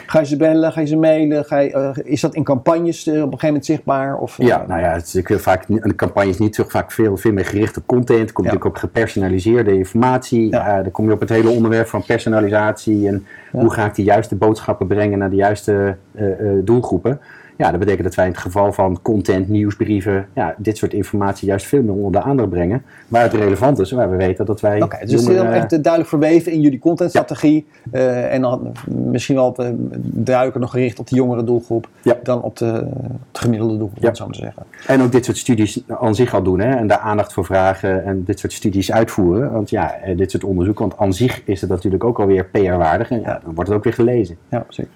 [0.06, 0.72] Ga je ze bellen?
[0.72, 1.44] Ga je ze mailen?
[1.44, 4.16] Ga je, eh, is dat in campagnes eh, op een gegeven moment zichtbaar?
[4.16, 6.64] Of, eh, Ja, nou ja, het is natuurlijk heel vaak, een campagne is niet zo
[6.66, 8.32] vaak veel, veel meer gericht op content.
[8.32, 8.52] Komt Ja.
[8.52, 10.50] natuurlijk ook gepersonaliseerde informatie.
[10.50, 10.79] Ja.
[10.80, 10.86] Ja.
[10.86, 13.60] dan kom je op het hele onderwerp van personalisatie en Ja.
[13.60, 17.20] hoe ga ik de juiste boodschappen brengen naar de juiste eh, eh, doelgroepen.
[17.60, 21.48] Ja, dat betekent dat wij in het geval van content, nieuwsbrieven, ja, dit soort informatie
[21.48, 22.82] juist veel meer onder de aandacht brengen.
[23.08, 24.82] Waar het relevant is, waar we weten dat wij.
[24.82, 27.66] Oké, dus het is heel jongeren- echt duidelijk verweven in jullie contentstrategie.
[27.90, 29.68] eh, en dan misschien wel eh,
[30.02, 32.16] duidelijker nog gericht op de jongere doelgroep Ja.
[32.22, 32.86] dan op de,
[33.32, 34.14] de gemiddelde doelgroep, Ja.
[34.14, 34.62] zo maar te zeggen.
[34.86, 36.60] En ook dit soort studies aan zich al doen.
[36.60, 36.74] Hè?
[36.76, 39.52] En daar aandacht voor vragen en dit soort studies uitvoeren.
[39.52, 40.78] Want ja, eh, dit soort onderzoek.
[40.78, 43.10] Want aan zich is het natuurlijk ook alweer PR-waardig.
[43.10, 44.36] En ja, dan wordt het ook weer gelezen.
[44.48, 44.92] Ja, zeker.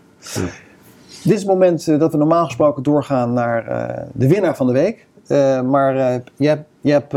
[1.24, 4.66] Dit is het moment eh, dat we normaal gesproken doorgaan naar eh, de winnaar van
[4.66, 5.06] de week.
[5.26, 5.94] Eh, maar
[6.36, 7.14] je hebt, je hebt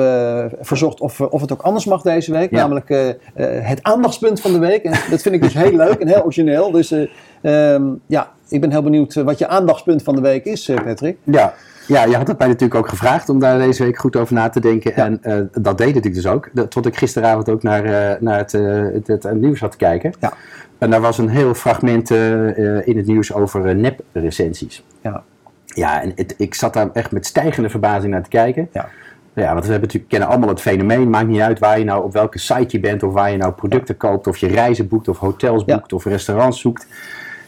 [0.67, 2.52] verzocht of, of het ook anders mag deze week.
[2.52, 2.58] Ja.
[2.58, 3.17] Namelijk
[3.62, 4.84] het aandachtspunt van de week.
[4.84, 6.72] En dat vind ik dus heel leuk en heel origineel.
[6.72, 10.72] Dus eh, ehm, ja, ik ben heel benieuwd wat je aandachtspunt van de week is,
[10.86, 11.17] Patrick.
[11.24, 11.54] Ja.
[11.88, 14.50] ja, je had het mij natuurlijk ook gevraagd om daar deze week goed over na
[14.50, 14.91] te denken.
[14.96, 15.06] Ja.
[15.06, 16.50] En dat deed ik dus ook.
[16.70, 20.13] Tot ik gisteravond ook naar, naar het, het, het, het nieuws had te kijken.
[20.20, 20.34] Ja.
[20.78, 24.84] En daar was een heel fragment eh, eh, in het nieuws over eh, nep-recensies.
[25.02, 25.24] Ja.
[25.66, 28.70] Ja, en het, ik zat daar echt met stijgende verbazing naar te kijken.
[28.72, 28.90] Ja.
[29.34, 31.10] Ja, want we hebben natuurlijk, kennen allemaal het fenomeen.
[31.10, 33.52] Maakt niet uit waar je nou op welke site je bent, of waar je nou
[33.54, 35.76] producten koopt, of je reizen boekt, of hotels Ja.
[35.76, 36.88] boekt, of restaurants zoekt.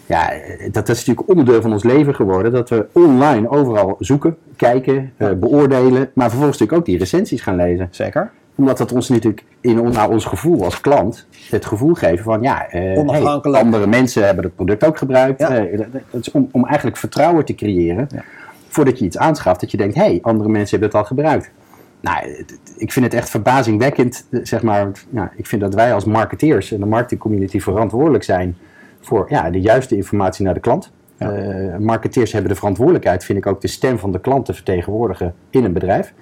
[0.09, 0.31] Ja,
[0.71, 2.51] dat is natuurlijk onderdeel van ons leven geworden.
[2.51, 6.11] Dat we online overal zoeken, kijken, eh, beoordelen.
[6.13, 7.87] Maar vervolgens natuurlijk ook die recensies gaan lezen.
[7.91, 8.31] Zeker.
[8.55, 12.65] Omdat dat ons natuurlijk in, naar ons gevoel als klant het gevoel geven van ja,
[12.67, 15.39] hey, andere mensen hebben het product ook gebruikt.
[15.39, 15.57] Ja.
[15.57, 15.79] Eh,
[16.11, 18.23] dat, is om, om eigenlijk vertrouwen te creëren Ja.
[18.67, 19.59] voordat je iets aanschaft.
[19.59, 21.51] Dat je denkt, hé, hey, andere mensen hebben het al gebruikt.
[21.99, 22.45] Nou,
[22.77, 24.91] ik vind het echt verbazingwekkend, zeg maar.
[25.09, 28.57] Ja, ik vind dat wij als marketeers en de marketingcommunity verantwoordelijk zijn
[29.01, 30.91] voor ja, de juiste informatie naar de klant.
[31.19, 31.31] Ja.
[31.31, 35.33] Eh, marketeers hebben de verantwoordelijkheid, vind ik ook, de stem van de klant te vertegenwoordigen
[35.49, 36.13] in een bedrijf.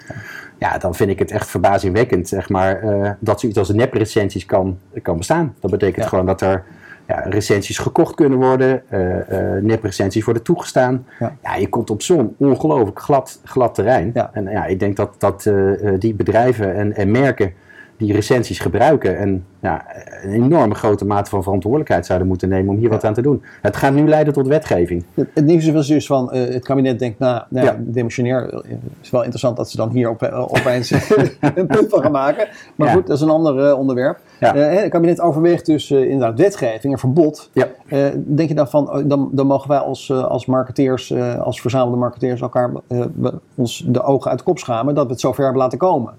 [0.58, 4.78] Ja, dan vind ik het echt verbazingwekkend, zeg maar, eh, dat zoiets als nep-recensies kan,
[5.02, 5.56] kan bestaan.
[5.60, 6.10] Dat betekent Ja.
[6.10, 6.64] gewoon dat er
[7.08, 11.06] ja, recensies gekocht kunnen worden, eh eh nep-recensies worden toegestaan.
[11.20, 11.56] Ja.
[11.56, 14.12] Je komt op zo'n ongelooflijk glad, glad terrein.
[14.14, 14.30] Ja.
[14.34, 15.52] En ja, ik denk dat, dat
[16.00, 17.54] die bedrijven en, en merken
[17.98, 19.86] die recensies gebruiken en ja,
[20.24, 23.44] een enorme grote mate van verantwoordelijkheid zouden moeten nemen om hier wat aan te doen.
[23.62, 25.04] Het gaat nu leiden tot wetgeving.
[25.14, 27.76] Het, het nieuws was dus van eh, het kabinet denkt, nou, nou ja.
[27.80, 28.50] Demissionair.
[28.50, 30.92] eh, Het is wel interessant dat ze dan hier op, eh, opeens
[31.56, 32.48] een punt van gaan maken.
[32.76, 32.94] Maar Ja.
[32.94, 34.20] goed, dat is een ander eh, onderwerp.
[34.40, 37.50] Eh, het kabinet overweegt dus eh, inderdaad wetgeving, een verbod.
[37.54, 37.68] Ja.
[37.88, 41.40] Eh, denk je dan van, oh, dan, dan mogen wij als, eh, als marketeers, eh,
[41.40, 43.06] als verzamelde marketeers elkaar eh,
[43.56, 46.14] ons de ogen uit de kop schamen dat we het zover hebben laten komen?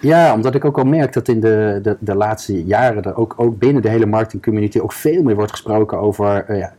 [0.00, 3.34] Ja, omdat ik ook al merk dat in de, de, de laatste jaren er ook,
[3.36, 6.72] ook binnen de hele marketingcommunity ook veel meer wordt gesproken over eh, ja,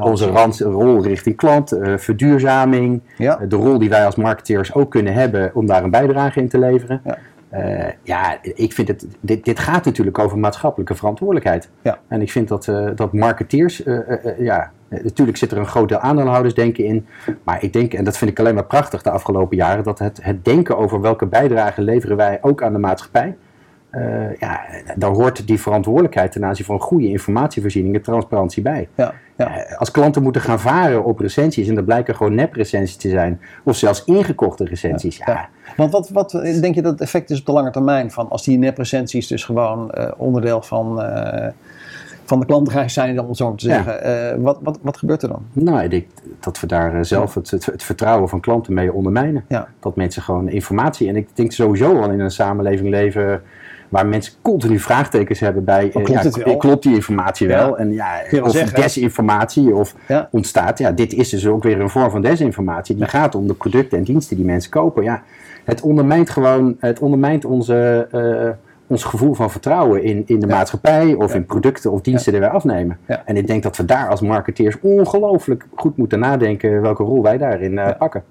[0.00, 3.38] onze rand- rol richting klant, eh, verduurzaming, Ja.
[3.40, 6.48] eh, de rol die wij als marketeers ook kunnen hebben om daar een bijdrage in
[6.48, 7.00] te leveren.
[7.04, 7.18] Ja.
[7.52, 11.68] Eh, ja, ik vind het, dit, dit gaat natuurlijk over maatschappelijke verantwoordelijkheid.
[11.82, 11.98] Ja.
[12.08, 15.98] En ik vind dat, eh, dat marketeers, eh, ja, natuurlijk zit er een groot deel
[15.98, 17.06] aandeelhouders denken in.
[17.42, 20.18] Maar ik denk, en dat vind ik alleen maar prachtig de afgelopen jaren, dat het,
[20.22, 23.36] het denken over welke bijdrage leveren wij ook aan de maatschappij.
[24.38, 24.60] ja,
[24.96, 28.88] daar hoort die verantwoordelijkheid ten aanzien van goede informatievoorziening en transparantie bij.
[28.94, 29.14] Ja,
[29.48, 29.64] ja.
[29.64, 33.40] Eh, Als klanten moeten gaan varen op recensies en dat blijken gewoon nep-recensies te zijn,
[33.64, 35.48] of zelfs ingekochte recensies, ja, Ja.
[35.76, 38.44] Want wat, wat denk je dat het effect is op de lange termijn van als
[38.44, 41.48] die neprecensies dus gewoon eh, onderdeel van, eh,
[42.24, 43.82] van de klantreis zijn, om het zo maar te Ja.
[43.82, 44.42] zeggen.
[44.42, 45.42] Wat, wat, wat gebeurt er dan?
[45.52, 46.06] Nou, ik denk
[46.40, 49.44] dat we daar zelf het, het, het vertrouwen van klanten mee ondermijnen.
[49.48, 49.68] Ja.
[49.80, 51.08] Dat mensen gewoon informatie.
[51.08, 53.42] En ik denk sowieso al in een samenleving leven
[53.92, 55.90] waar mensen continu vraagtekens hebben bij.
[55.94, 56.02] eh,
[56.58, 57.56] klopt ja, die informatie Ja.
[57.56, 57.78] wel?
[57.78, 60.28] En ja, wel of zeggen, desinformatie of Ja.
[60.30, 60.78] ontstaat.
[60.78, 62.96] Ja, dit is dus ook weer een vorm van desinformatie.
[62.96, 65.02] Die gaat om de producten en diensten die mensen kopen.
[65.02, 65.22] Ja,
[65.64, 68.08] het ondermijnt gewoon, het ondermijnt onze.
[68.10, 68.48] eh,
[68.92, 70.54] ons gevoel van vertrouwen in, in de Ja.
[70.56, 71.36] maatschappij of Ja.
[71.36, 72.98] in producten of diensten die wij afnemen.
[73.24, 77.38] En ik denk dat we daar als marketeers ongelooflijk goed moeten nadenken welke rol wij
[77.38, 78.22] daarin eh, pakken.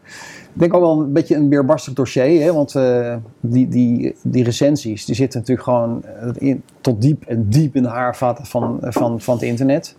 [0.53, 2.53] Ik denk ook wel een beetje een weerbarstig dossier, hè?
[2.53, 7.45] want eh, die, die, die recensies die zitten natuurlijk gewoon eh, in, tot diep en
[7.49, 9.95] diep in de haarvaten van, van, van het internet.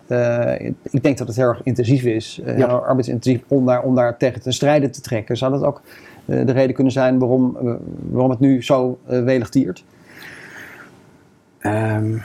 [0.90, 2.53] Ik denk dat het heel erg intensief is, Ja.
[2.53, 5.37] heel arbeidsintensief, om daar, om daar tegen te strijden te trekken.
[5.37, 5.81] Zou dat ook
[6.25, 7.57] de reden kunnen zijn waarom,
[8.11, 9.85] waarom het nu zo welig tiert?
[11.62, 12.16] Ehm,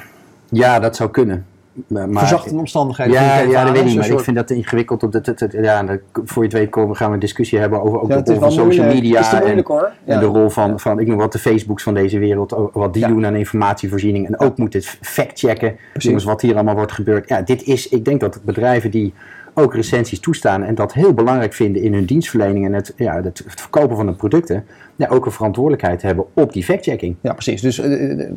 [0.50, 1.46] ja, dat zou kunnen.
[1.88, 3.14] Maar, Verzachtende omstandigheden.
[3.14, 5.04] Ja, ja, dat weet ik maar ik vind dat ingewikkeld.
[5.04, 5.22] Op
[5.52, 8.32] ja, voor je het weet komen, gaan we een discussie hebben over ook Ja, de
[8.32, 9.02] rol van social moeilijk.
[9.02, 9.42] media.
[9.44, 9.64] En,
[10.06, 13.08] en de rol van, van, ik noem wat de Facebooks van deze wereld, wat die
[13.08, 14.28] doen aan informatievoorziening.
[14.28, 17.30] En ook moet het fact-checken, jongens, wat hier allemaal wordt gebeurd.
[17.30, 19.14] Ja, dit is, ik denk dat bedrijven die
[19.60, 23.24] ook recensies toestaan en dat heel belangrijk vinden in hun dienstverlening en het, ja, het,
[23.48, 24.66] het verkopen van hun producten,
[24.96, 27.16] ja, ook een verantwoordelijkheid hebben op die fact-checking.
[27.22, 27.62] Ja, precies.
[27.62, 28.28] Dus eh, eh,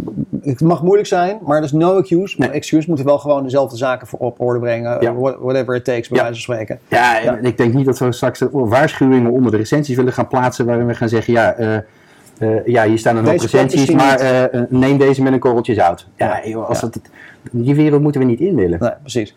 [0.42, 2.34] het mag moeilijk zijn, maar er is no excuse.
[2.38, 2.48] Nee.
[2.50, 5.00] Excuse moeten wel gewoon dezelfde zaken voor op orde brengen.
[5.00, 5.14] Ja.
[5.14, 6.24] wha- Whatever it takes, bij Ja.
[6.24, 6.78] wijze van spreken.
[6.88, 7.48] Ja, en Ja.
[7.48, 10.94] ik denk niet dat we straks waarschuwingen onder de recensies willen gaan plaatsen waarin we
[10.94, 11.78] gaan zeggen, ja, eh,
[12.64, 16.06] ja hier staan een hoop recensies, maar neem deze met een korreltje zout.
[16.16, 16.86] Ja, joh, als Ja.
[16.88, 17.00] Dat,
[17.52, 18.78] die wereld moeten we niet in willen.
[18.80, 19.34] Nee, precies.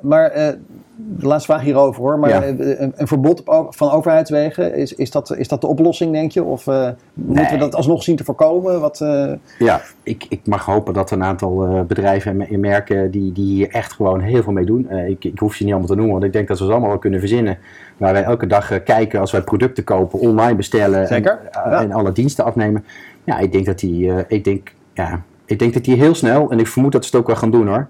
[0.00, 0.56] Maar
[0.96, 2.18] de laatste vraag hierover hoor.
[2.18, 2.42] Maar Ja.
[2.42, 6.42] eh, een, een verbod van overheidswegen, is, is, dat, is dat de oplossing, denk je?
[6.44, 8.80] Of eh, moeten we dat alsnog zien te voorkomen?
[8.80, 13.32] Wat, eh, Ja, ik, ik mag hopen dat een aantal bedrijven en me- merken die,
[13.32, 14.90] die hier echt gewoon heel veel mee doen.
[14.90, 16.88] Ik, ik hoef ze niet allemaal te noemen, want ik denk dat we ze allemaal
[16.88, 17.58] wel kunnen verzinnen.
[17.96, 21.80] Waar wij elke dag kijken als wij producten kopen, online bestellen Zeker, En, ja.
[21.82, 22.84] en alle diensten afnemen.
[23.24, 26.58] Ja, ik denk dat die, ik denk, ja, ik denk dat die heel snel, en
[26.58, 27.86] ik vermoed dat ze het ook wel gaan doen hoor.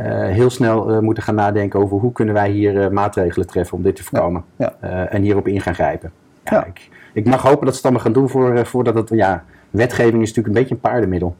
[0.00, 3.76] Eh, heel snel eh, moeten gaan nadenken over hoe kunnen wij hier eh, maatregelen treffen
[3.76, 4.44] om dit te voorkomen.
[4.56, 4.74] Ja.
[5.08, 6.12] En hierop in gaan grijpen.
[6.44, 6.64] Ja.
[6.64, 10.22] Ik, ik mag hopen dat ze het allemaal gaan doen voor, voordat het, ja, wetgeving
[10.22, 11.36] is natuurlijk een beetje een paardenmiddel.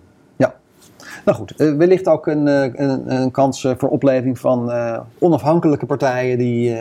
[1.31, 4.73] Nou goed, eh, wellicht ook een, eh, een, een kans eh, voor opleving van
[5.19, 6.77] onafhankelijke partijen die...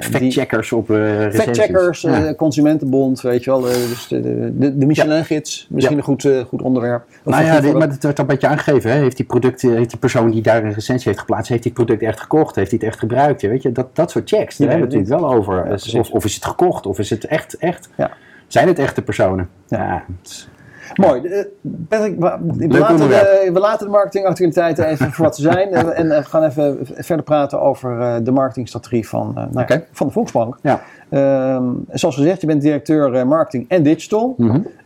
[0.00, 1.40] Fact-checkers op recensies.
[1.42, 2.34] Fact-checkers, Ja.
[2.34, 3.60] Consumentenbond, weet je wel.
[3.60, 4.20] dus de,
[4.58, 7.04] de, de Michelin-gids, misschien een goed, goed onderwerp.
[7.24, 8.90] Of nou ja, dit, maar het werd al een beetje aangegeven.
[8.90, 8.96] Hè?
[8.98, 12.02] Heeft, die product, heeft die persoon die daar een recensie heeft geplaatst, heeft die product
[12.02, 12.54] echt gekocht?
[12.54, 13.42] Heeft hij het echt gebruikt?
[13.42, 15.68] Weet je, dat, dat soort checks, daar hebben we het natuurlijk wel over.
[15.68, 16.86] Dus of, of is het gekocht?
[16.86, 17.56] Of is het echt?
[17.56, 17.88] echt?
[17.96, 18.10] Ja.
[18.46, 19.48] Zijn het echte personen?
[19.66, 20.04] Ja.
[20.22, 20.48] Het
[20.96, 21.20] Mooi.
[21.20, 21.44] Eh,
[21.88, 25.68] Patrick, we, we laten de, we laten de marketingactiviteiten even voor wat ze zijn.
[25.82, 30.06] En, en we gaan even verder praten over eh, de marketingstrategie van, eh, nou van
[30.06, 30.58] de Volksbank.
[30.62, 30.80] Ja.
[31.10, 34.36] Ehm, zoals gezegd, je bent directeur marketing en digital.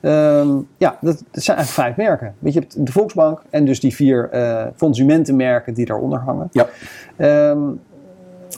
[0.01, 2.35] Ehm, ja, dat, dat zijn eigenlijk vijf merken.
[2.38, 4.31] Weet je, je hebt de Volksbank en dus die vier
[4.79, 6.49] consumentenmerken die daaronder hangen.
[6.53, 6.66] Ja.
[7.16, 7.61] Ehm,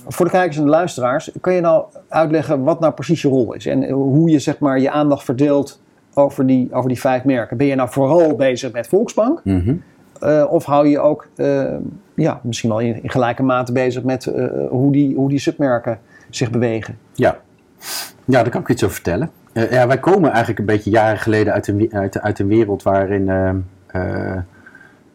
[0.08, 3.54] voor de kijkers en de luisteraars, kan je nou uitleggen wat nou precies je rol
[3.54, 3.66] is?
[3.66, 5.80] En hoe je zeg maar je aandacht verdeelt
[6.18, 7.56] over die, over die vijf merken.
[7.56, 9.40] Ben je nou vooral bezig met Volksbank?
[9.44, 9.74] Mhm.
[10.20, 11.74] Eh, of hou je ook eh,
[12.14, 15.98] ja, misschien wel in, in gelijke mate bezig met eh, hoe, die, hoe die submerken
[16.30, 16.98] zich bewegen?
[17.12, 17.38] Ja.
[18.24, 19.30] ja, daar kan ik iets over vertellen.
[19.52, 23.24] Ja, wij komen eigenlijk een beetje jaren geleden uit een, uit, uit een wereld waarin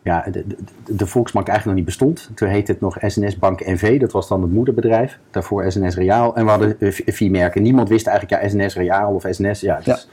[0.01, 0.55] ja, de, de,
[0.95, 2.29] de Volksbank eigenlijk nog niet bestond.
[2.35, 5.19] Toen heette het nog SNS Bank NV, dat was dan het moederbedrijf.
[5.31, 6.35] Daarvoor SNS Reaal.
[6.35, 7.61] En we hadden vier merken.
[7.61, 9.61] Niemand wist eigenlijk, ja, SNS Reaal of SNS.
[9.61, 9.93] Ja, dat, Ja.
[9.93, 10.07] Is,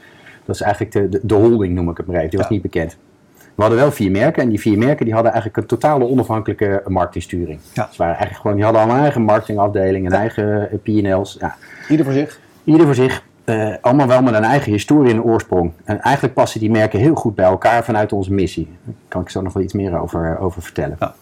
[0.45, 2.29] dat is eigenlijk de, de, de holding, noem ik het maar even.
[2.29, 2.53] Die was Ja.
[2.53, 2.97] niet bekend.
[3.55, 6.81] We hadden wel vier merken en die vier merken die hadden eigenlijk een totale onafhankelijke
[6.87, 7.59] marketingsturing.
[7.73, 7.87] Ja.
[7.91, 11.37] Ze waren eigenlijk gewoon, die hadden allemaal eigen marketingafdeling, een eigen eh, P&L's.
[11.39, 11.55] Ja.
[11.89, 12.39] Ieder voor zich.
[12.63, 15.71] Ieder voor zich, eh, allemaal wel met een eigen historie en oorsprong.
[15.83, 18.67] En eigenlijk passen die merken heel goed bij elkaar vanuit onze missie.
[18.83, 20.95] Daar kan ik zo nog wel iets meer over, over vertellen.
[20.99, 21.13] Ja.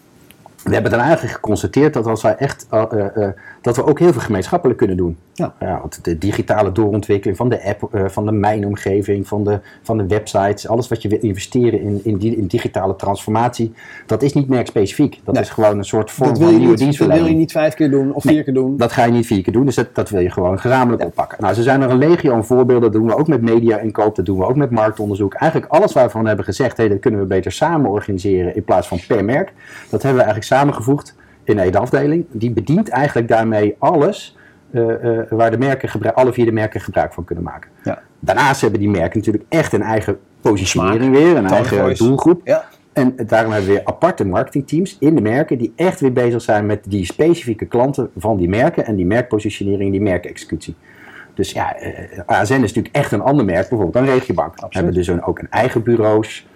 [0.64, 3.30] We hebben dan eigenlijk geconstateerd dat als wij echt, eh, eh, eh,
[3.62, 5.18] dat we ook heel veel gemeenschappelijk kunnen doen.
[5.34, 5.54] Ja.
[5.60, 10.68] want de digitale doorontwikkeling van de app, van de mijnomgeving, van de, van de websites,
[10.68, 13.74] alles wat je wil investeren in, in, die, in digitale transformatie,
[14.06, 15.20] dat is niet merkspecifiek.
[15.24, 15.44] Dat Nee.
[15.44, 17.30] is gewoon een soort vorm van je nieuwe niet, dat wil dienstverlening.
[17.30, 18.78] je niet vijf keer doen of Nee, vier keer doen.
[18.78, 21.38] Dat ga je niet vier keer doen, dus dat, dat wil je gewoon gezamenlijk oppakken.
[21.42, 22.92] Nou, zo zijn er een legio aan voorbeelden.
[22.92, 25.34] Dat doen we ook met media-inkoop, dat doen we ook met marktonderzoek.
[25.34, 28.88] Eigenlijk alles waarvan we hebben gezegd, hey, dat kunnen we beter samen organiseren in plaats
[28.88, 29.54] van per merk.
[29.90, 32.26] Dat hebben we eigenlijk samengevoegd in één afdeling.
[32.32, 34.38] Die bedient eigenlijk daarmee alles
[34.72, 37.70] eh, eh, waar de merken gebruik, alle vier de merken gebruik van kunnen maken.
[37.84, 38.02] Ja.
[38.20, 42.42] Daarnaast hebben die merken natuurlijk echt een eigen positionering weer, een eigen doelgroep.
[42.44, 42.66] Ja.
[42.94, 46.66] En daarom hebben we weer aparte marketingteams in de merken die echt weer bezig zijn
[46.66, 50.76] met die specifieke klanten van die merken en die merkpositionering en die merkexecutie.
[51.34, 54.56] Dus ja, eh, ASN is natuurlijk echt een ander merk, bijvoorbeeld een regiobank.
[54.56, 56.48] We hebben dus ook een eigen bureaus.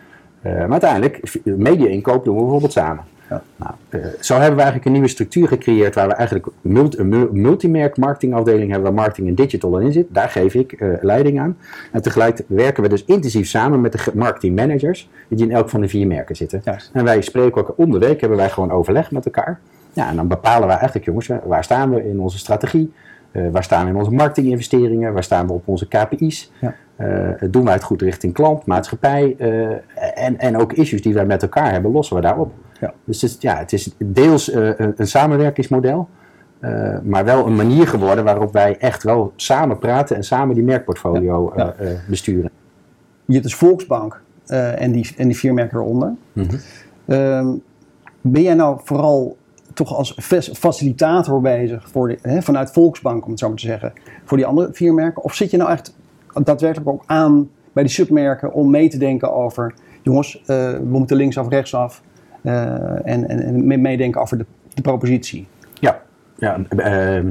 [0.42, 3.04] Maar uiteindelijk, media-inkoop doen we bijvoorbeeld samen.
[3.30, 3.42] Ja.
[3.56, 7.08] Nou, eh, zo hebben we eigenlijk een nieuwe structuur gecreëerd waar we eigenlijk multi, een
[7.08, 10.06] mul- multimerk marketingafdeling hebben waar marketing en digital in zit.
[10.10, 11.58] Daar geef ik eh, leiding aan.
[11.92, 15.70] En tegelijk werken we dus intensief samen met de ge- marketing managers die in elk
[15.70, 16.62] van de vier merken zitten.
[16.64, 16.90] Juist.
[16.94, 19.60] En wij spreken ook om de week, hebben wij gewoon overleg met elkaar.
[19.94, 22.94] Ja, en dan bepalen wij eigenlijk, jongens, eh, waar staan we in onze strategie?
[23.52, 25.14] Waar staan we in onze marketinginvesteringen?
[25.14, 26.52] Waar staan we op onze KPI's?
[26.62, 26.76] Ja.
[27.50, 29.36] Doen wij het goed richting klant, maatschappij?
[30.16, 32.52] en, en ook issues die wij met elkaar hebben, lossen we daarop.
[32.84, 32.94] Ja.
[33.04, 36.08] Dus het, is- ja, het is deels eh, een, een samenwerkingsmodel.
[36.60, 40.64] eh, maar wel een manier geworden waarop wij echt wel samen praten en samen die
[40.64, 41.74] merkportfolio Ja.
[41.78, 42.50] eh, eh, besturen.
[43.26, 46.14] Je hebt dus Volksbank eh, en, die, en die vier merken eronder.
[46.34, 46.56] Mhm.
[47.06, 47.48] Ehm,
[48.22, 49.38] ben jij nou vooral
[49.74, 50.18] toch als
[50.54, 53.94] facilitator bezig voor de, hè, vanuit Volksbank, om het zo maar te zeggen,
[54.24, 55.24] voor die andere vier merken?
[55.24, 55.96] Of zit je nou echt
[56.44, 61.18] daadwerkelijk ook aan bij die submerken om mee te denken over, jongens, eh, we moeten
[61.18, 62.12] linksaf, rechtsaf eh,
[62.44, 65.48] en, en, en mee- meedenken over de, de propositie?
[65.80, 66.02] Ja,
[66.38, 67.28] ja, ehm,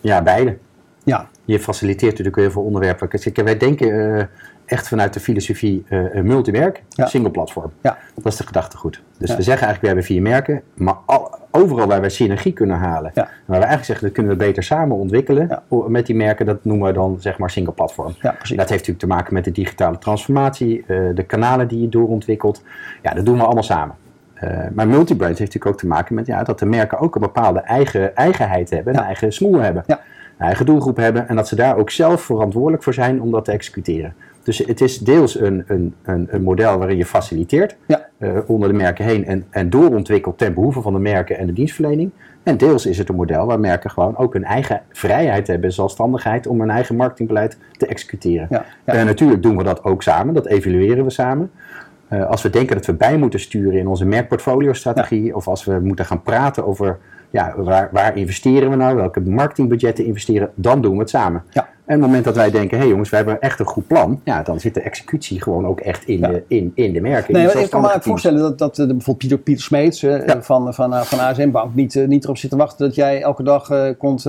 [0.00, 0.56] ja, beide.
[1.04, 3.08] Ja, Je faciliteert natuurlijk heel veel onderwerpen.
[3.44, 4.24] Wij denken eh,
[4.64, 7.06] echt vanuit de filosofie eh, een multimerk, Ja.
[7.06, 7.70] single platform.
[7.82, 9.02] ja, Dat is de gedachtegoed.
[9.18, 9.36] Dus Ja.
[9.36, 13.10] we zeggen eigenlijk, we hebben vier merken, maar al- overal waar wij synergie kunnen halen,
[13.14, 16.86] waar we eigenlijk zeggen, dat kunnen we beter samen ontwikkelen met die merken, dat noemen
[16.86, 18.14] we dan zeg maar single platform.
[18.20, 18.56] ja precies.
[18.56, 22.62] Dat heeft natuurlijk te maken met de digitale transformatie, eh, de kanalen die je doorontwikkelt.
[23.02, 23.94] Ja, dat doen we allemaal samen.
[24.40, 27.20] Eh, maar multibrand heeft natuurlijk ook te maken met ja, dat de merken ook een
[27.20, 28.98] bepaalde eigen eigenheid hebben, Ja.
[28.98, 30.00] een eigen smoel hebben, Ja.
[30.38, 33.44] een eigen doelgroep hebben en dat ze daar ook zelf verantwoordelijk voor zijn om dat
[33.44, 34.14] te executeren.
[34.42, 38.06] Dus het is deels een, een, een, een model waarin je faciliteert Ja.
[38.18, 41.52] eh, onder de merken heen en, en doorontwikkelt ten behoeve van de merken en de
[41.52, 42.10] dienstverlening.
[42.42, 46.46] En deels is het een model waar merken gewoon ook een eigen vrijheid hebben, zelfstandigheid
[46.46, 48.46] om hun eigen marketingbeleid te executeren.
[48.50, 48.92] Ja, ja.
[48.92, 51.50] En natuurlijk doen we dat ook samen, dat evalueren we samen.
[52.10, 55.80] Eh, als we denken dat we bij moeten sturen in onze merkportfolio-strategie, of als we
[55.82, 56.98] moeten gaan praten over
[57.30, 61.42] ja, waar, waar investeren we nou, welke marketingbudgetten investeren, dan doen we het samen.
[61.50, 61.68] Ja.
[61.90, 63.86] En op het moment dat wij denken, hé hey jongens, we hebben echt een goed
[63.86, 66.28] plan, ja, dan zit de executie gewoon ook echt in, Ja.
[66.28, 67.32] de, in, in de merken.
[67.34, 70.42] Nee, ik kan me voorstellen dat, dat eh, bijvoorbeeld Pieter, Pieter Smeets eh, Ja.
[70.42, 73.42] van, van, eh, van ASM Bank niet, niet erop zit te wachten dat jij elke
[73.42, 74.26] dag eh komt,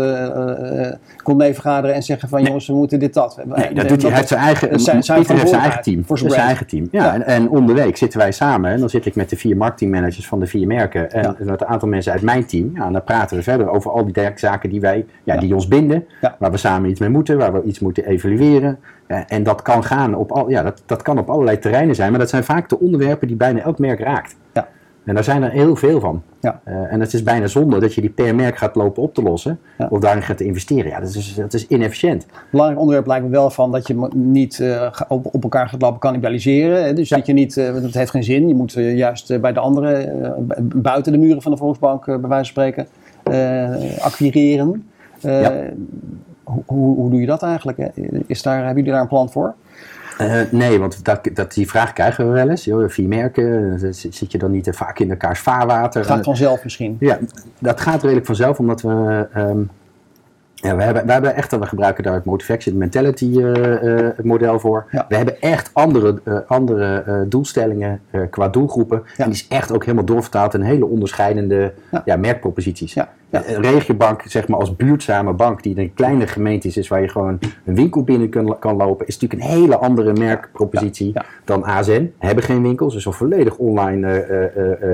[1.23, 3.37] komt mee vergaderen en zeggen van jongens, we moeten dit, dat.
[3.45, 4.09] Nee, dat doet hij.
[4.09, 6.05] Hij heeft zijn eigen, dat zijn- zijn Pieter heeft zijn eigen team.
[6.05, 6.87] voor zijn eigen team.
[6.91, 7.13] Ja, Ja.
[7.13, 8.71] En, en om de week zitten wij samen.
[8.71, 11.11] En dan zit ik met de vier marketingmanagers van de vier merken.
[11.11, 12.71] En met een aantal mensen uit mijn team.
[12.75, 15.67] Ja, en dan praten we verder over al die zaken die, wij, ja, die ons
[15.67, 16.05] binden.
[16.39, 17.37] Waar we samen iets mee moeten.
[17.37, 18.79] Waar we iets moeten evalueren.
[19.07, 22.09] Ja, en dat kan gaan op, al, ja, dat, dat kan op allerlei terreinen zijn.
[22.11, 24.35] Maar dat zijn vaak de onderwerpen die bijna elk merk raakt.
[24.53, 24.67] Ja.
[25.05, 26.21] En daar zijn er heel veel van.
[26.41, 26.61] Ja.
[26.63, 29.21] Eh, en het is bijna zonde dat je die per merk gaat lopen op te
[29.21, 29.59] lossen.
[29.77, 29.87] Ja.
[29.89, 30.91] Of daarin gaat investeren.
[30.91, 32.25] Ja, dat is, dat is inefficiënt.
[32.51, 35.99] Belangrijk onderwerp lijkt me wel van dat je niet eh, op, op elkaar gaat lopen
[35.99, 36.95] cannibaliseren.
[36.95, 38.47] Dus dat je niet, eh, want dat heeft geen zin.
[38.47, 41.57] Je moet eh, juist eh, bij de anderen, eh, bu- buiten de muren van de
[41.57, 42.87] Volksbank, eh, bij wijze van spreken,
[43.23, 44.85] eh, acquireren.
[45.21, 45.51] Eh, Ja.
[46.65, 47.77] Hoe, hoe, doe je dat eigenlijk?
[47.77, 47.87] hè?
[48.25, 49.53] Is daar, hebben jullie daar een plan voor?
[50.17, 52.63] Eh, nee, want dat, dat, die vraag krijgen we wel eens.
[52.63, 56.05] Joh, vier merken, eh, zit zit je dan niet te vaak in elkaars vaarwater?
[56.05, 56.97] Gaat vanzelf misschien.
[56.99, 57.19] Ja,
[57.59, 59.27] dat gaat redelijk vanzelf, omdat we...
[59.33, 59.61] ehm,
[60.61, 64.59] Ja, we, hebben, we hebben echt, we gebruiken daar het Motivation Mentality eh, eh, model
[64.59, 64.85] voor.
[64.91, 65.05] Ja.
[65.09, 69.03] We hebben echt andere, eh, andere doelstellingen qua doelgroepen.
[69.05, 69.23] Ja.
[69.23, 71.73] En die is echt ook helemaal doorvertaald in hele onderscheidende
[72.05, 72.15] Ja.
[72.15, 72.95] merkproposities.
[73.29, 77.01] Een regiobank, zeg maar als buurtzame bank, die in een kleine gemeente is, is waar
[77.01, 81.13] je gewoon een winkel binnen kan, kan lopen, is natuurlijk een hele andere merkpropositie
[81.45, 82.13] dan ASN.
[82.17, 84.23] Hebben geen winkels, dus een volledig online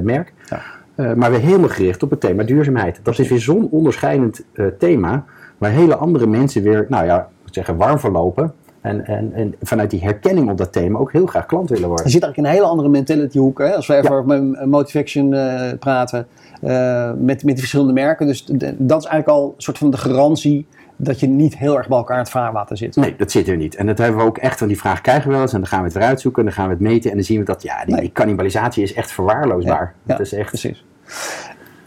[0.03, 0.33] merk.
[0.45, 1.15] Ja.
[1.15, 2.99] Maar weer helemaal gericht op het thema duurzaamheid.
[3.03, 4.43] Dat is weer zo'n onderscheidend
[4.77, 5.25] thema,
[5.57, 8.53] waar hele andere mensen weer, nou ja, ik moet zeggen, warm voor lopen.
[8.81, 12.05] En, en, en vanuit die herkenning op dat thema ook heel graag klant willen worden.
[12.05, 13.59] Er zit eigenlijk een hele andere mentality hoek.
[13.59, 13.75] Hè?
[13.75, 16.27] Als we even over motivation eh, praten
[16.61, 18.27] eh, met, met die verschillende merken.
[18.27, 18.45] Dus
[18.77, 21.97] dat is eigenlijk al een soort van de garantie dat je niet heel erg bij
[21.97, 22.95] elkaar in het vaarwater zit.
[22.95, 23.75] Nee, dat zit er niet.
[23.75, 25.53] En dat hebben we ook echt, want die vraag krijgen we wel eens.
[25.53, 27.09] En dan gaan we het weer uitzoeken en dan gaan we het meten.
[27.09, 28.01] En dan zien we dat, ja, die, Nee.
[28.01, 29.93] die cannibalisatie is echt verwaarloosbaar.
[30.03, 30.85] Ja, dat is echt, Precies.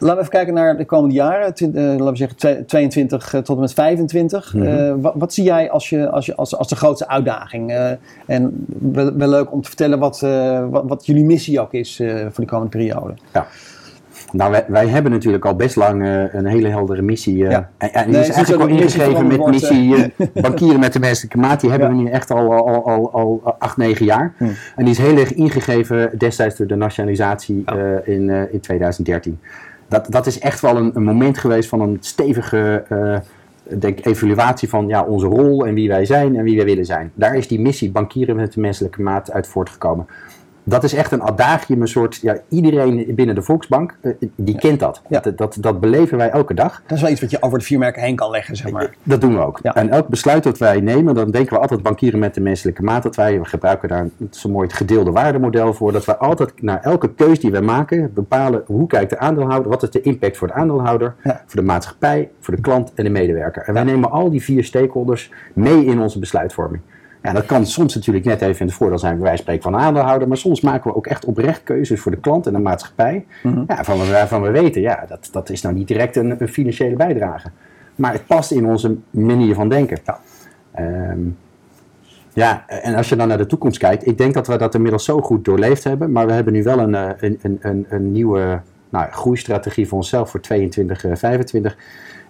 [0.00, 1.54] Laten we even kijken naar de komende jaren.
[1.54, 4.54] Eh, laten we zeggen twe- 22 eh, tot en met 25.
[4.54, 4.66] Mhm.
[4.66, 7.72] Eh, wat, wat zie jij als, je, als, je, als, als de grootste uitdaging?
[8.26, 10.20] En wel, wel leuk om te vertellen wat,
[10.70, 11.96] wat, wat jullie missie ook is
[12.30, 13.14] voor de komende periode.
[13.32, 13.46] Ja.
[14.32, 17.44] Nou, wij, wij hebben natuurlijk al best lang een hele heldere missie.
[17.44, 17.70] eh, Ja.
[17.78, 20.92] En, en die Nee, is het is niet eigenlijk al ingegeven met missie bankieren met
[20.92, 21.60] de menselijke maat.
[21.60, 21.94] Die hebben Ja.
[21.96, 24.34] we nu echt al, al, al, al acht, negen jaar.
[24.36, 24.44] Hm.
[24.76, 27.64] En die is heel erg ingegeven destijds door de nationalisatie
[28.04, 29.38] in, in 2013.
[29.90, 34.88] Dat, dat is echt wel een, een moment geweest van een stevige eh, evaluatie van
[34.88, 37.12] ja, onze rol en wie wij zijn en wie wij willen zijn.
[37.14, 40.06] Daar is die missie bankieren met de menselijke maat uit voortgekomen.
[40.64, 44.80] Dat is echt een adagium, een soort, ja, iedereen binnen de Volksbank, eh, die kent
[44.80, 45.02] dat.
[45.08, 45.20] Ja.
[45.20, 45.38] dat.
[45.38, 46.82] Dat, dat beleven wij elke dag.
[46.86, 48.94] Dat is wel iets wat je over de vier merken heen kan leggen, zeg maar.
[49.02, 49.58] Dat doen we ook.
[49.62, 49.74] Ja.
[49.74, 53.02] En elk besluit dat wij nemen, dan denken we altijd bankieren met de menselijke maat.
[53.02, 55.92] Dat wij, we gebruiken daar zo mooi het gedeelde waardemodel voor.
[55.92, 59.82] Dat wij altijd naar elke keus die wij maken bepalen hoe kijkt de aandeelhouder, wat
[59.82, 63.62] is de impact voor de aandeelhouder, voor de maatschappij, voor de klant en de medewerker.
[63.62, 66.82] En wij nemen al die vier stakeholders mee in onze besluitvorming.
[67.22, 70.28] Ja, dat kan soms natuurlijk net even in het voordeel zijn, van spreken, van aandeelhouder.
[70.28, 73.26] Maar soms maken we ook echt oprecht keuzes voor de klant en de maatschappij.
[73.42, 73.64] Mhm.
[73.66, 76.96] ja, van, waarvan we weten, ja, dat, dat is nou niet direct een, een financiële
[76.96, 77.50] bijdrage.
[77.94, 79.98] Maar het past in onze manier van denken.
[80.04, 80.20] Ja.
[80.72, 81.20] Ehm,
[82.32, 85.04] ja, en als je dan naar de toekomst kijkt, ik denk dat we dat inmiddels
[85.04, 86.12] zo goed doorleefd hebben.
[86.12, 90.30] Maar we hebben nu wel een, eh, een, een, een, nieuwe nou, groeistrategie voor onszelf
[90.30, 91.76] voor 22, eh, 25.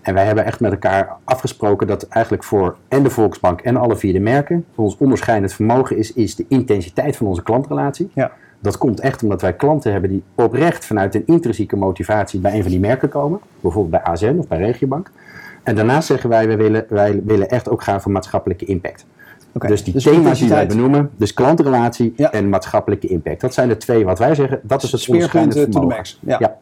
[0.02, 3.96] En wij hebben echt met elkaar afgesproken dat eigenlijk voor en de Volksbank en alle
[3.96, 8.10] vier de merken, ons onderscheidend vermogen is, is de intensiteit van onze klantrelatie.
[8.14, 8.32] Ja.
[8.60, 12.62] Dat komt echt omdat wij klanten hebben die oprecht vanuit een intrinsieke motivatie bij een
[12.62, 13.40] van die merken komen.
[13.60, 15.10] Bijvoorbeeld bij ASN of bij Regiobank.
[15.62, 19.06] En daarnaast zeggen wij, wij willen, wij willen echt ook gaan voor maatschappelijke impact.
[19.52, 22.32] Dus die thema's die wij benoemen, dus klantrelatie Ja.
[22.32, 23.40] en maatschappelijke impact.
[23.40, 25.96] Dat zijn de twee wat wij zeggen, dat is het onderscheidend Speerpunten to the vermogen.
[25.96, 26.38] max.
[26.40, 26.40] Ja.
[26.40, 26.56] Eh,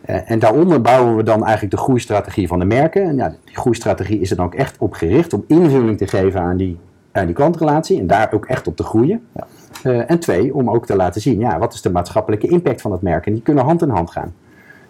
[0.00, 3.02] En daaronder bouwen we dan eigenlijk de groeistrategie van de merken.
[3.02, 6.40] En ja, die groeistrategie is er dan ook echt op gericht om invulling te geven
[6.40, 6.78] aan die,
[7.12, 9.22] aan die klantrelatie en daar ook echt op te groeien.
[9.32, 9.46] Ja.
[9.82, 12.92] Eh, en twee, om ook te laten zien, ja, wat is de maatschappelijke impact van
[12.92, 13.26] het merk?
[13.26, 14.34] En die kunnen hand in hand gaan.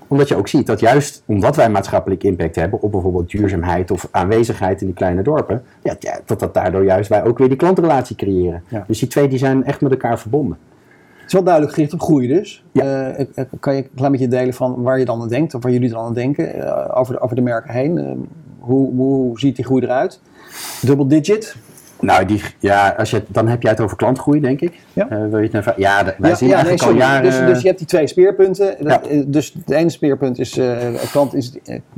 [0.06, 4.08] Omdat je ook ziet dat juist omdat wij maatschappelijke impact hebben op bijvoorbeeld duurzaamheid of
[4.11, 7.56] aanwezigheid in die kleine dorpen, ja, ja, dat dat daardoor juist wij ook weer die
[7.56, 8.62] klantrelatie creëren.
[8.68, 8.84] Ja.
[8.86, 10.58] Dus die twee die zijn echt met elkaar verbonden.
[11.31, 12.64] Het is wel duidelijk gericht op groei dus.
[12.72, 12.83] Ja.
[13.11, 15.62] Eh, eh, kan je een klein beetje delen van waar je dan aan denkt, of
[15.62, 18.28] waar jullie dan aan denken, eh, over, de, over de merken heen?
[18.59, 20.20] Hoe, hoe ziet die groei eruit?
[20.83, 21.57] Double digit?
[22.01, 24.81] Nou, die, ja, als je, dan heb jij het over klantgroei, denk ik.
[24.93, 25.09] Ja.
[25.09, 27.22] Wil je het nou, ja, de- wij Ja, zien ja, eigenlijk al jaren...
[27.22, 28.76] Dus, dus je hebt die twee speerpunten.
[28.81, 29.22] Dat- Ja.
[29.26, 30.61] Dus het ene speerpunt is
[31.11, 31.53] klant, is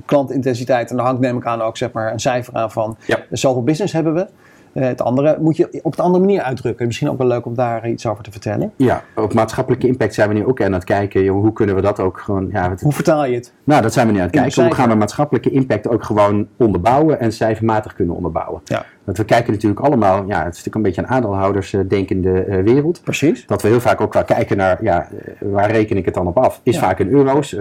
[0.05, 0.91] klantintensiteit.
[0.91, 3.19] En daar hangt neem ik aan ook zeg maar, een cijfer aan van Ja.
[3.31, 4.27] zoveel business hebben we.
[4.73, 6.87] Eh, het andere moet je op een andere manier uitdrukken.
[6.87, 8.73] Misschien ook wel leuk om daar iets over te vertellen.
[8.77, 11.23] Ja, op maatschappelijke impact zijn we nu ook aan het kijken.
[11.25, 12.49] joh, hoe kunnen we dat ook gewoon...
[12.53, 13.53] Ja, het- Hoe vertaal je het?
[13.65, 14.65] nou, dat zijn we nu aan het kijken.
[14.65, 18.61] Hoe gaan we maatschappelijke impact ook gewoon onderbouwen en cijfermatig kunnen onderbouwen?
[18.65, 18.85] Ja.
[19.05, 20.17] Want we kijken natuurlijk allemaal...
[20.27, 23.01] Ja, het is natuurlijk een beetje een aandeelhouders eh, denkende eh, wereld.
[23.05, 23.47] Precies.
[23.47, 25.09] Dat we heel vaak ook wel kijken naar, ja,
[25.41, 26.61] waar reken ik het dan op af?
[26.63, 26.81] Is Ja.
[26.81, 27.55] vaak in euro's,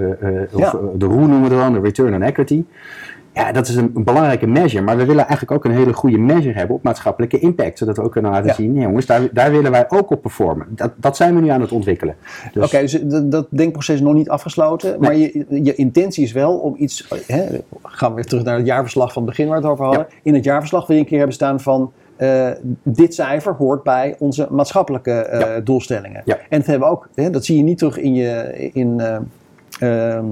[0.52, 0.72] of Ja.
[0.96, 2.64] de ROE noemen we het dan, de return on equity.
[3.34, 6.18] Ja, dat is een, een belangrijke measure, maar we willen eigenlijk ook een hele goede
[6.18, 7.78] measure hebben op maatschappelijke impact.
[7.78, 8.54] Zodat we ook kunnen laten Ja.
[8.54, 10.68] zien, ja, jongens, daar, daar willen wij ook op performen.
[10.70, 12.16] Dat, dat zijn we nu aan het ontwikkelen.
[12.54, 15.00] Dus, Oké, dus dat, dat denkproces is nog niet afgesloten.
[15.00, 17.08] Maar je, je intentie is wel om iets.
[17.28, 17.46] Hè,
[17.84, 20.08] gaan we weer terug naar het jaarverslag van het begin waar we het over hadden.
[20.24, 21.92] In het jaarverslag wil je een keer hebben staan van.
[22.16, 22.50] eh,
[22.84, 25.60] dit cijfer hoort bij onze maatschappelijke eh, Ja.
[25.60, 26.24] doelstellingen.
[26.26, 27.10] En dat hebben we ook.
[27.16, 29.18] Hè, dat zie je niet terug in je in, eh,
[30.16, 30.26] ehm,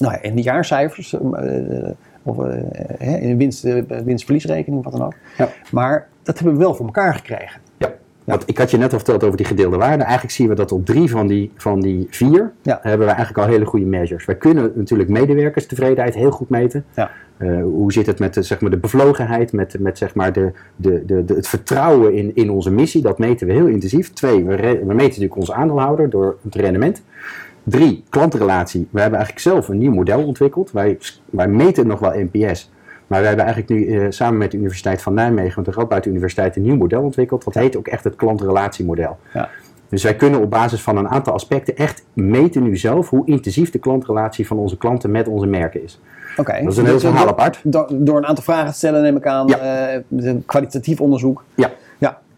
[0.00, 1.12] nou ja, in de jaarcijfers.
[1.14, 1.90] eh,
[2.22, 2.54] of eh,
[2.98, 5.14] hè, in de winst, eh, winst-verliesrekening of wat dan ook.
[5.36, 5.48] Ja.
[5.72, 7.60] Maar dat hebben we wel voor elkaar gekregen.
[7.76, 7.92] Ja.
[8.24, 10.02] Want ik had je net al verteld over die gedeelde waarde.
[10.02, 12.78] Eigenlijk zien we dat op drie van die, van die vier Ja.
[12.82, 14.24] hebben we eigenlijk al hele goede measures.
[14.24, 16.84] Wij kunnen natuurlijk medewerkerstevredenheid heel goed meten.
[16.94, 17.10] Ja.
[17.36, 20.52] Eh, hoe zit het met de, zeg maar, de bevlogenheid, met, met zeg maar, de,
[20.76, 23.02] de, de, de- het vertrouwen in, in onze missie?
[23.02, 24.12] Dat meten we heel intensief.
[24.12, 27.02] Twee, we, we meten natuurlijk onze aandeelhouder door het rendement.
[27.70, 28.88] Drie, klantrelatie.
[28.90, 30.70] We hebben eigenlijk zelf een nieuw model ontwikkeld.
[30.72, 30.98] Wij,
[31.30, 32.70] wij meten nog wel NPS.
[33.06, 36.06] Maar we hebben eigenlijk nu eh, samen met de Universiteit van Nijmegen, met de Radboud
[36.06, 37.44] Universiteit, een nieuw model ontwikkeld.
[37.44, 39.18] Dat heet ook echt het klantrelatiemodel.
[39.34, 39.48] Ja.
[39.88, 43.70] Dus wij kunnen op basis van een aantal aspecten echt meten nu zelf hoe intensief
[43.70, 46.00] de klantrelatie van onze klanten met onze merken is.
[46.36, 46.52] Oké.
[46.62, 47.60] Dat is een heel Dus, verhaal apart.
[47.64, 49.58] Door, door een aantal vragen te stellen, neem ik aan, Ja.
[49.88, 51.44] eh, een kwalitatief onderzoek.
[51.54, 51.70] Ja.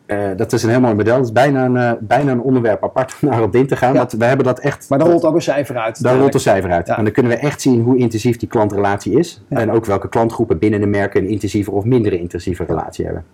[0.06, 1.16] Eh, dat is een heel mooi model.
[1.16, 3.92] Dat is bijna een, eh, bijna een onderwerp apart om naar op in te gaan.
[3.92, 3.98] Ja.
[3.98, 4.88] Want we hebben dat echt.
[4.88, 6.02] maar daar rolt ook een cijfer uit.
[6.02, 6.86] Daar rolt een cijfer uit.
[6.86, 6.96] Ja.
[6.96, 9.42] En dan kunnen we echt zien hoe intensief die klantrelatie is.
[9.48, 9.58] Ja.
[9.58, 13.24] En ook welke klantgroepen binnen de merken een intensieve of minder intensieve relatie hebben.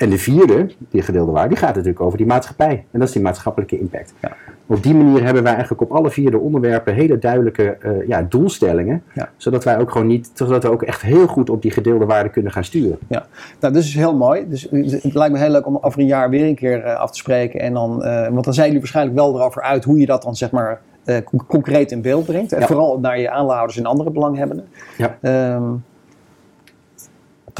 [0.00, 2.84] En de vierde, die gedeelde waarde, die gaat natuurlijk over die maatschappij.
[2.90, 4.14] En dat is die maatschappelijke impact.
[4.20, 4.32] Ja.
[4.66, 8.22] Op die manier hebben wij eigenlijk op alle vier de onderwerpen hele duidelijke eh, ja,
[8.28, 9.02] doelstellingen.
[9.12, 9.28] Ja.
[9.36, 12.28] Zodat wij ook gewoon niet, zodat we ook echt heel goed op die gedeelde waarde
[12.28, 12.98] kunnen gaan sturen.
[13.08, 13.26] Ja,
[13.60, 14.48] nou, dat is heel mooi.
[14.48, 14.68] Dus
[15.02, 17.18] het lijkt me heel leuk om over een jaar weer een keer eh, af te
[17.18, 17.60] spreken.
[17.60, 20.36] En dan, eh, want dan zijn jullie waarschijnlijk wel erover uit hoe je dat dan
[20.36, 22.52] zeg maar eh, con- concreet in beeld brengt.
[22.52, 22.66] En Ja.
[22.66, 24.66] vooral naar je aandeelhouders en andere belanghebbenden.
[24.98, 25.16] Ja.
[25.20, 25.62] Ehm,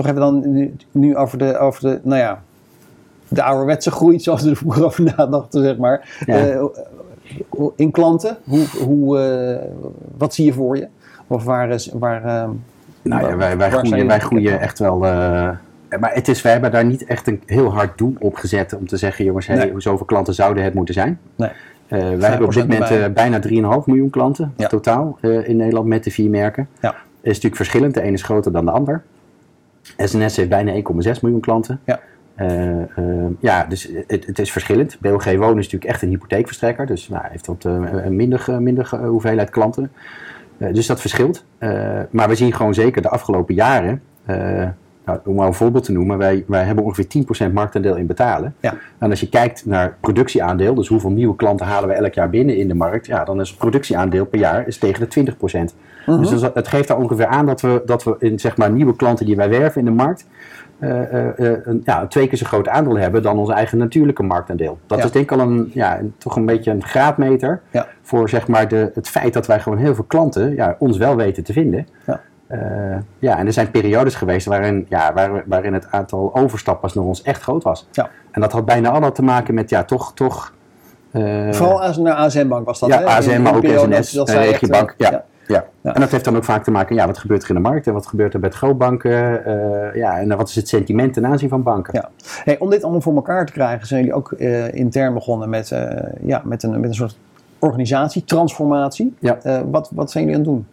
[0.03, 2.42] toch hebben we dan nu, nu over, de, over de, nou ja,
[3.28, 6.22] de ouderwetse groei, zoals we er vroeger over nadachten, zeg maar.
[6.26, 6.38] Ja.
[6.38, 6.64] Eh,
[7.76, 9.68] in klanten, hoe, hoe, eh,
[10.16, 10.86] wat zie je voor je?
[11.26, 12.51] Of waar is, waar, ehm,
[13.03, 15.07] Nou ja, wij, wij groeien, wij groeien echt wel.
[15.07, 15.51] eh,
[16.01, 18.86] maar het is, wij hebben daar niet echt een heel hard doel op gezet om
[18.86, 19.72] te zeggen, jongens, hey, Nee.
[19.76, 21.18] zoveel klanten zouden het moeten zijn.
[21.36, 21.51] Nee.
[21.88, 23.38] Eh, wij hebben op dit 5% moment eh, bijna
[23.80, 24.66] 3,5 miljoen klanten Ja.
[24.66, 26.68] totaal eh, in Nederland met de vier merken.
[26.80, 26.94] Ja.
[27.20, 27.94] is natuurlijk verschillend.
[27.94, 29.03] De ene is groter dan de ander.
[29.97, 31.80] SNS heeft bijna 1,6 miljoen klanten.
[31.84, 32.01] Ja.
[32.34, 32.86] Eh, eh,
[33.41, 34.97] ja, dus het, het is verschillend.
[35.01, 36.86] BOG Wonen is natuurlijk echt een hypotheekverstrekker.
[36.86, 39.93] Dus nou, heeft wat eh, een minder, ge- minder hoeveelheid klanten.
[40.59, 41.45] Eh, dus dat verschilt.
[41.59, 44.03] Eh, maar we zien gewoon zeker de afgelopen jaren...
[44.24, 44.68] eh,
[45.05, 46.18] nou, om maar een voorbeeld te noemen.
[46.18, 48.55] Wij, wij hebben ongeveer 10% marktaandeel in betalen.
[48.61, 48.74] Ja.
[48.99, 50.74] En als je kijkt naar productieaandeel...
[50.74, 53.07] dus hoeveel nieuwe klanten halen we elk jaar binnen in de markt...
[53.07, 55.34] Ja, dan is het productieaandeel per jaar is tegen de
[55.72, 55.74] 20%.
[56.19, 56.31] Mhm.
[56.31, 58.97] Dus dat, het geeft daar ongeveer aan dat we, dat we in zeg maar, nieuwe
[58.97, 60.27] klanten die wij werven in de markt...
[60.79, 64.23] eh, eh, eh, een, ja, twee keer zo groot aandeel hebben dan ons eigen natuurlijke
[64.23, 64.79] marktaandeel.
[64.87, 65.05] Dat Ja.
[65.05, 67.87] is denk ik al een, ja, een- toch een beetje een graadmeter Ja.
[68.03, 71.17] voor zeg maar, de, het feit dat wij gewoon heel veel klanten ja, ons wel
[71.17, 71.87] weten te vinden.
[72.07, 72.21] Ja.
[73.19, 77.23] Ja, en er zijn periodes geweest waarin, ja, waar, waarin het aantal overstappers naar ons
[77.23, 77.89] echt groot was.
[77.93, 78.09] Ja.
[78.31, 80.53] En dat had bijna allemaal te maken met ja, toch, toch
[81.51, 84.95] Vooral als naar ASM Bank was dat, ja, in maar ook SNS, dat en Regiobank.
[84.97, 85.94] Ja, ja.
[85.94, 87.86] En dat heeft dan ook vaak te maken, ja, wat gebeurt er in de markt
[87.86, 89.44] en wat gebeurt er met grootbanken?
[89.44, 91.94] eh ja, en wat is het sentiment ten aanzien van banken?
[91.94, 92.11] Ja.
[92.44, 95.70] Hey, om dit allemaal voor elkaar te krijgen, zijn jullie ook eh, intern begonnen met,
[95.70, 97.16] eh, ja, met, een, met een soort
[97.59, 99.14] organisatie, transformatie.
[99.18, 99.38] Ja.
[99.70, 100.66] Wat, wat zijn jullie aan het doen?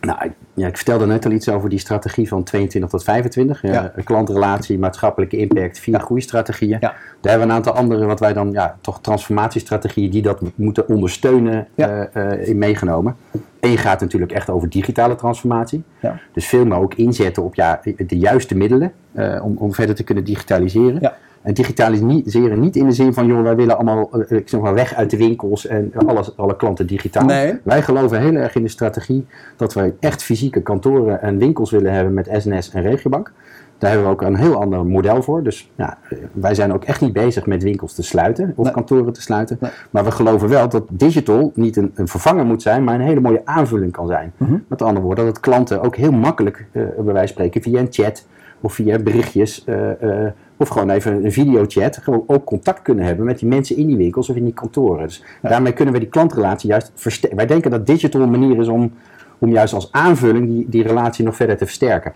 [0.00, 3.62] Nou, ik- ja, ik vertelde net al iets over die strategie van 22 tot 25.
[3.62, 3.92] Ja.
[4.04, 6.00] Klantrelatie, maatschappelijke impact, vier Ja.
[6.00, 6.78] groeistrategieën.
[6.80, 6.92] Ja.
[7.20, 10.88] Daar hebben we een aantal andere, wat wij dan, ja, toch transformatiestrategieën die dat moeten
[10.88, 12.08] ondersteunen Ja.
[12.12, 13.16] eh, in meegenomen.
[13.60, 15.82] Eén gaat natuurlijk echt over digitale transformatie.
[16.00, 16.18] Ja.
[16.32, 20.04] Dus veel meer ook inzetten op ja, de juiste middelen eh, om, om verder te
[20.04, 20.98] kunnen digitaliseren.
[21.00, 21.16] Ja.
[21.42, 24.74] En digitaliseren niet in de zin van, joh, wij willen allemaal eh, ik zeg maar,
[24.74, 27.24] weg uit de winkels en alles, alle klanten digitaal.
[27.24, 27.58] Nee.
[27.62, 31.92] Wij geloven heel erg in de strategie dat wij echt fysieke kantoren en winkels willen
[31.92, 33.32] hebben met SNS en Regiobank.
[33.80, 35.42] Daar hebben we ook een heel ander model voor.
[35.42, 35.98] Dus ja,
[36.32, 38.72] wij zijn ook echt niet bezig met winkels te sluiten of Nee.
[38.74, 39.56] kantoren te sluiten.
[39.60, 39.70] Nee.
[39.90, 43.20] Maar we geloven wel dat digital niet een, een vervanger moet zijn, maar een hele
[43.20, 44.32] mooie aanvulling kan zijn.
[44.36, 44.56] Mhm.
[44.66, 47.86] Met andere woorden, dat klanten ook heel makkelijk, eh, bij wijze van spreken, via een
[47.90, 48.26] chat
[48.60, 53.24] of via berichtjes eh, eh, of gewoon even een videochat, gewoon ook contact kunnen hebben
[53.24, 55.06] met die mensen in die winkels of in die kantoren.
[55.06, 57.36] Dus daarmee kunnen we die klantrelatie juist versterken.
[57.36, 58.92] Wij denken dat digital een manier is om,
[59.38, 62.12] om juist als aanvulling die, die relatie nog verder te versterken.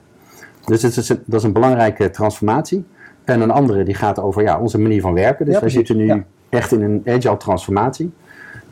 [0.64, 2.84] Dus het is een, dat is een belangrijke transformatie.
[3.24, 5.44] En een andere die gaat over ja, onze manier van werken.
[5.44, 6.24] Dus Ja, wij zitten nu Ja.
[6.48, 8.12] echt in een agile transformatie.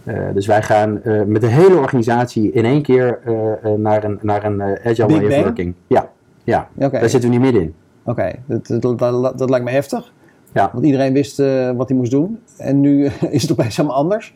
[0.05, 4.19] Eh, dus wij gaan eh, met de hele organisatie in één keer eh, naar een,
[4.23, 5.43] naar een agile Big way of bang?
[5.45, 5.75] working.
[5.87, 6.11] Ja,
[6.45, 6.69] ja.
[6.75, 7.75] Daar zitten we nu middenin.
[8.05, 10.13] Oké, dat, dat, dat, dat lijkt me heftig.
[10.53, 10.71] Ja.
[10.73, 11.37] Want iedereen wist
[11.77, 12.39] wat hij moest doen.
[12.57, 14.35] En nu is het opeens helemaal anders.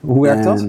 [0.00, 0.66] Hoe werkt dat?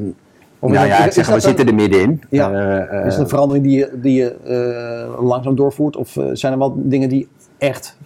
[0.60, 2.24] Of nou ja, ik zeg, we zitten er middenin.
[2.30, 2.51] Ja.
[2.51, 5.95] Eh, eh, Is dat een verandering die je, die je eh, langzaam doorvoert?
[5.95, 7.28] Of zijn er wel dingen die
[7.58, 7.97] echt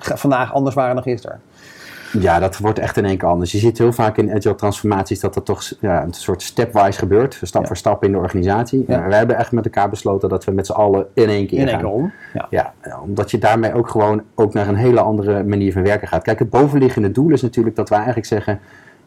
[0.00, 1.40] vandaag anders waren dan gisteren?
[2.12, 3.52] Ja, dat wordt echt in één keer anders.
[3.52, 7.40] Je ziet heel vaak in agile transformaties dat dat toch ja, een soort stepwise gebeurt.
[7.42, 7.66] Stap Ja.
[7.66, 8.84] voor stap in de organisatie.
[8.86, 9.08] Ja.
[9.08, 11.68] Wij hebben echt met elkaar besloten dat we met z'n allen in één keer In
[11.68, 12.12] één keer om.
[12.32, 12.72] Ja.
[12.82, 16.22] Ja, omdat je daarmee ook gewoon ook naar een hele andere manier van werken gaat.
[16.22, 18.60] Kijk, het bovenliggende doel is natuurlijk dat wij eigenlijk zeggen...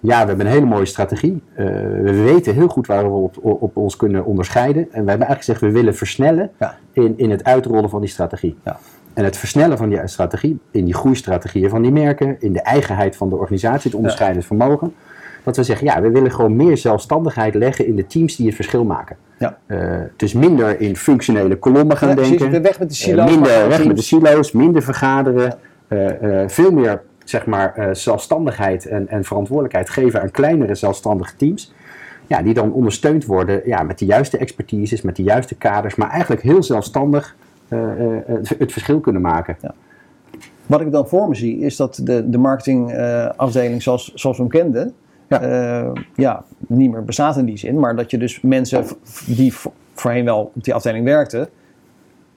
[0.04, 1.42] Ja, we hebben een hele mooie strategie.
[1.54, 1.66] Eh,
[2.02, 4.82] we weten heel goed waar we op, op ons kunnen onderscheiden.
[4.82, 6.78] En we hebben eigenlijk gezegd, we willen versnellen Ja.
[6.92, 8.58] in, in het uitrollen van die strategie.
[8.66, 8.78] Ja.
[9.14, 13.16] En het versnellen van die strategie, in die groeistrategieën van die merken, in de eigenheid
[13.16, 14.94] van de organisatie, het onderscheidend vermogen.
[15.44, 18.56] Dat we zeggen, ja, we willen gewoon meer zelfstandigheid leggen in de teams die het
[18.56, 19.16] verschil maken.
[19.40, 19.58] Ja.
[19.66, 19.78] Eh,
[20.16, 22.38] dus minder in functionele kolommen gaan precies.
[22.40, 22.62] denken.
[22.62, 23.30] Weg met de Eh, silo's.
[23.30, 25.58] minder weg met de silo's, minder vergaderen.
[26.48, 27.02] veel meer
[27.32, 31.74] zeg maar, eh, zelfstandigheid en, en verantwoordelijkheid geven aan kleinere zelfstandige teams.
[32.28, 36.10] Ja, die dan ondersteund worden ja, met de juiste expertises, met de juiste kaders, maar
[36.10, 37.36] eigenlijk heel zelfstandig
[37.68, 39.58] eh, eh, het, het verschil kunnen maken.
[40.66, 44.52] Wat ik dan voor me zie, is dat de, de marketingafdeling zoals, zoals we hem
[44.52, 44.94] kenden,
[45.28, 45.42] Ja.
[45.46, 45.92] ja.
[46.16, 47.80] ja, niet meer bestaat in die zin.
[47.80, 48.86] Maar dat je dus mensen
[49.26, 51.50] die vo- voorheen wel op die afdeling werkten,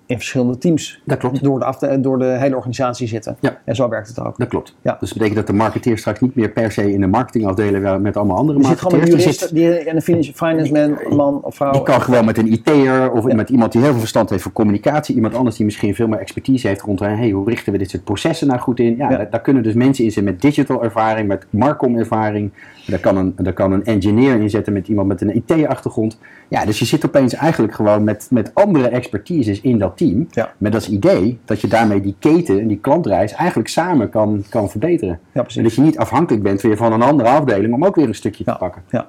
[0.06, 1.42] in verschillende teams Dat klopt.
[1.42, 3.36] door de, afde- door de hele organisatie zitten.
[3.40, 3.58] Ja.
[3.64, 4.38] En zo werkt het ook.
[4.38, 4.76] Dat klopt.
[4.82, 4.96] Ja.
[5.00, 8.16] Dus dat betekent dat de marketeer straks niet meer per se in de marketingafdeling met
[8.16, 9.22] allemaal andere Je zit gewoon marketeers.
[9.24, 11.72] juristen die, en een finance, finance man, man of vrouw.
[11.72, 14.52] Die kan gewoon met een IT'er of met iemand die heel veel verstand heeft van
[14.52, 15.14] communicatie.
[15.14, 18.04] Iemand anders die misschien veel meer expertise heeft rond hey, hoe richten we dit soort
[18.04, 18.96] processen nou goed in.
[18.96, 19.26] Ja, Ja.
[19.30, 22.50] Daar, kunnen dus mensen in zitten met digital ervaring, met Marcom ervaring.
[22.86, 26.18] Daar kan, een, daar kan een engineer in zitten met iemand met een IT-achtergrond.
[26.48, 30.26] Ja, dus je zit opeens eigenlijk gewoon met, met andere expertises in dat team.
[30.30, 30.52] Ja.
[30.58, 34.70] Met als idee dat je daarmee die keten en die klantreis eigenlijk samen kan, kan
[34.70, 35.18] verbeteren.
[35.32, 35.56] Ja, precies.
[35.56, 38.14] En dat je niet afhankelijk bent weer van een andere afdeling om ook weer een
[38.14, 38.52] stukje Ja.
[38.52, 38.82] te pakken.
[38.90, 39.08] Ja.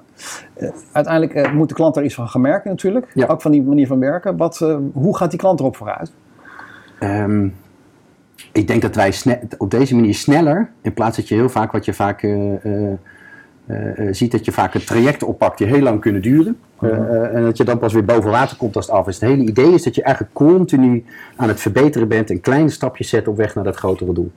[0.54, 3.06] Eh, uiteindelijk eh, moet de klant daar iets van gaan merken natuurlijk.
[3.14, 3.26] Ja.
[3.26, 4.36] Ook van die manier van werken.
[4.36, 6.12] Wat, eh, hoe gaat die klant erop vooruit?
[6.98, 7.48] Ehm,
[8.52, 9.14] ik denk dat wij
[9.58, 12.22] op deze manier sneller, in plaats dat je heel vaak wat je vaak
[13.66, 16.56] eh, eh, ziet, dat je vaak een traject oppakt die heel lang kunnen duren.
[16.80, 19.20] Eh, en dat je dan pas weer boven water komt als het af is.
[19.20, 21.04] Het hele idee is dat je eigenlijk continu
[21.36, 24.32] aan het verbeteren bent en kleine stapjes zet op weg naar dat grotere doel.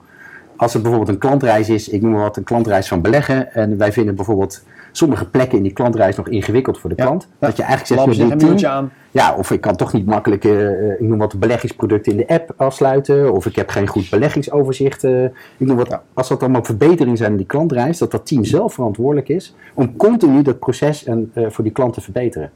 [0.56, 3.52] Als er bijvoorbeeld een klantreis is, ik noem maar wat, een klantreis van beleggen.
[3.54, 7.28] En wij vinden bijvoorbeeld sommige plekken in die klantreis nog ingewikkeld voor de klant.
[7.30, 7.46] Ja.
[7.46, 8.92] Dat je eigenlijk zegt, zeggen, een aan.
[9.10, 12.28] ja, of ik kan toch niet makkelijk, eh, eh, ik noem wat, beleggingsproducten in de
[12.28, 13.32] app afsluiten.
[13.32, 15.04] Of ik heb geen goed beleggingsoverzicht.
[15.04, 16.02] eh, ik noem wat, Ja.
[16.14, 19.96] Als dat allemaal verbeteringen zijn in die klantreis, dat dat team zelf verantwoordelijk is om
[19.96, 22.50] continu dat proces en, voor die klant te verbeteren.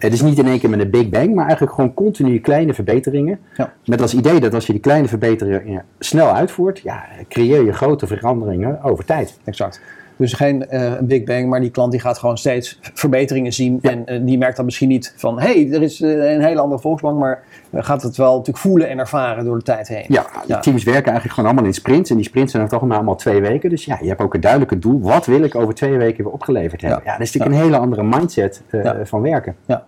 [0.00, 2.74] Het is niet in één keer met een big bang, maar eigenlijk gewoon continu kleine
[2.74, 3.38] verbeteringen.
[3.56, 3.72] Ja.
[3.84, 8.06] Met als idee dat als je die kleine verbeteringen snel uitvoert, ja, creëer je grote
[8.06, 9.38] veranderingen over tijd.
[9.44, 9.80] Exact.
[10.20, 13.78] Dus geen eh, big bang, maar die klant die gaat gewoon steeds verbeteringen zien.
[13.82, 13.90] Ja.
[13.90, 16.60] En eh, die merkt dan misschien niet van, hé, hey, er is eh, een hele
[16.60, 17.18] andere Volksbank.
[17.18, 17.42] Maar
[17.72, 20.04] gaat het wel natuurlijk voelen en ervaren door de tijd heen.
[20.08, 22.10] Ja, die teams werken eigenlijk gewoon allemaal in sprints.
[22.10, 23.70] En die sprints zijn toch maar allemaal twee weken.
[23.70, 25.00] Dus ja, je hebt ook een duidelijke doel.
[25.00, 27.00] Wat wil ik over twee weken weer opgeleverd hebben?
[27.04, 28.62] Ja, dat is natuurlijk een hele andere mindset
[29.04, 29.56] van werken.
[29.66, 29.86] Ja.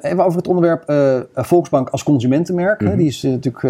[0.00, 0.92] Even over het onderwerp
[1.34, 2.80] Volksbank als consumentenmerk.
[2.80, 2.96] Mhm.
[2.96, 3.62] Die is natuurlijk,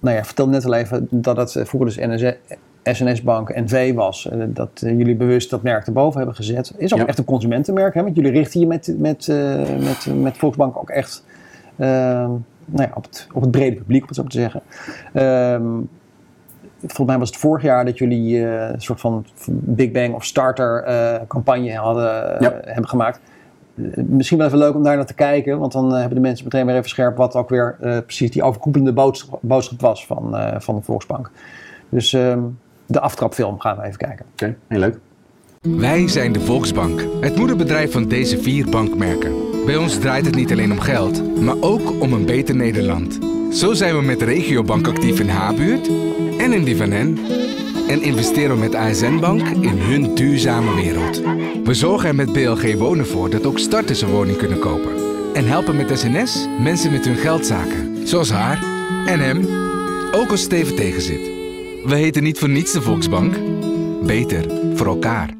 [0.00, 2.34] nou ja, vertelde net al even dat het vroeger dus NS,
[2.82, 4.28] SNS Bank NV was.
[4.28, 6.74] Eh, dat eh, jullie bewust dat merk erboven hebben gezet.
[6.76, 7.06] Is ook Ja.
[7.06, 8.02] echt een consumentenmerk, hè?
[8.02, 11.24] want jullie richten je met, met, eh, met, met Volksbank ook echt
[11.76, 12.42] nou
[12.88, 14.62] ja, op, het, op het brede publiek, om het zo te zeggen.
[15.12, 15.68] Ehm,
[16.80, 20.84] volgens mij was het vorig jaar dat jullie een soort van Big Bang of Starter
[21.28, 23.20] campagne hadden, hebben gemaakt.
[23.94, 26.66] Misschien wel even leuk om daar naar te kijken, want dan hebben de mensen meteen
[26.66, 27.76] weer even scherp wat ook weer
[28.06, 31.30] precies die overkoepelende boodschap, boodschap was van, van de Volksbank.
[31.88, 32.40] Dus ehm,
[32.90, 34.26] de aftrapfilm gaan we even kijken.
[34.32, 34.98] Oké, heel leuk.
[35.60, 39.32] Wij zijn de Volksbank, het moederbedrijf van deze vier bankmerken.
[39.66, 43.18] Bij ons draait het niet alleen om geld, maar ook om een beter Nederland.
[43.52, 45.88] Zo zijn we met de regiobank actief in haar buurt
[46.38, 47.18] en in die van hen.
[47.88, 51.22] En investeren we met ASN Bank in hun duurzame wereld.
[51.64, 54.92] We zorgen er met BLG Wonen voor dat ook starters een woning kunnen kopen.
[55.34, 58.08] En helpen met SNS mensen met hun geldzaken.
[58.08, 58.62] Zoals haar
[59.06, 59.48] en hem,
[60.12, 61.39] ook als het even tegenzit.
[61.84, 63.38] We heten niet voor niets de Volksbank.
[64.06, 65.34] Beter voor elkaar.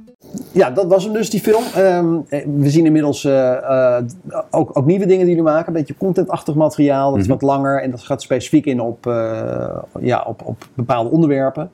[0.52, 1.62] Ja, dat was hem dus, die film.
[1.74, 4.04] Ehm, eh, we zien inmiddels eh, eh,
[4.50, 5.66] ook, ook nieuwe dingen die jullie maken.
[5.66, 7.10] Een beetje contentachtig materiaal.
[7.10, 11.10] Dat is wat langer en dat gaat specifiek in op, eh, ja, op, op bepaalde
[11.10, 11.70] onderwerpen.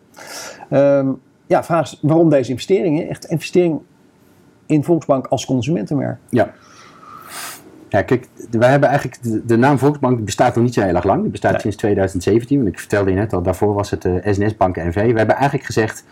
[0.70, 1.08] Ehm,
[1.46, 3.08] ja, vraag is waarom deze investeringen?
[3.08, 3.80] Echt investering
[4.66, 6.18] in Volksbank als consumentenmerk.
[6.30, 6.54] Ja.
[7.88, 11.04] Ja, kijk, wij hebben eigenlijk, de, de naam Volksbank bestaat nog niet zo heel erg
[11.04, 11.22] lang.
[11.22, 11.60] Die bestaat Nee.
[11.60, 12.56] sinds 2017.
[12.56, 14.94] Want ik vertelde je net al, daarvoor was het de SNS Bank NV.
[14.94, 16.04] We hebben eigenlijk gezegd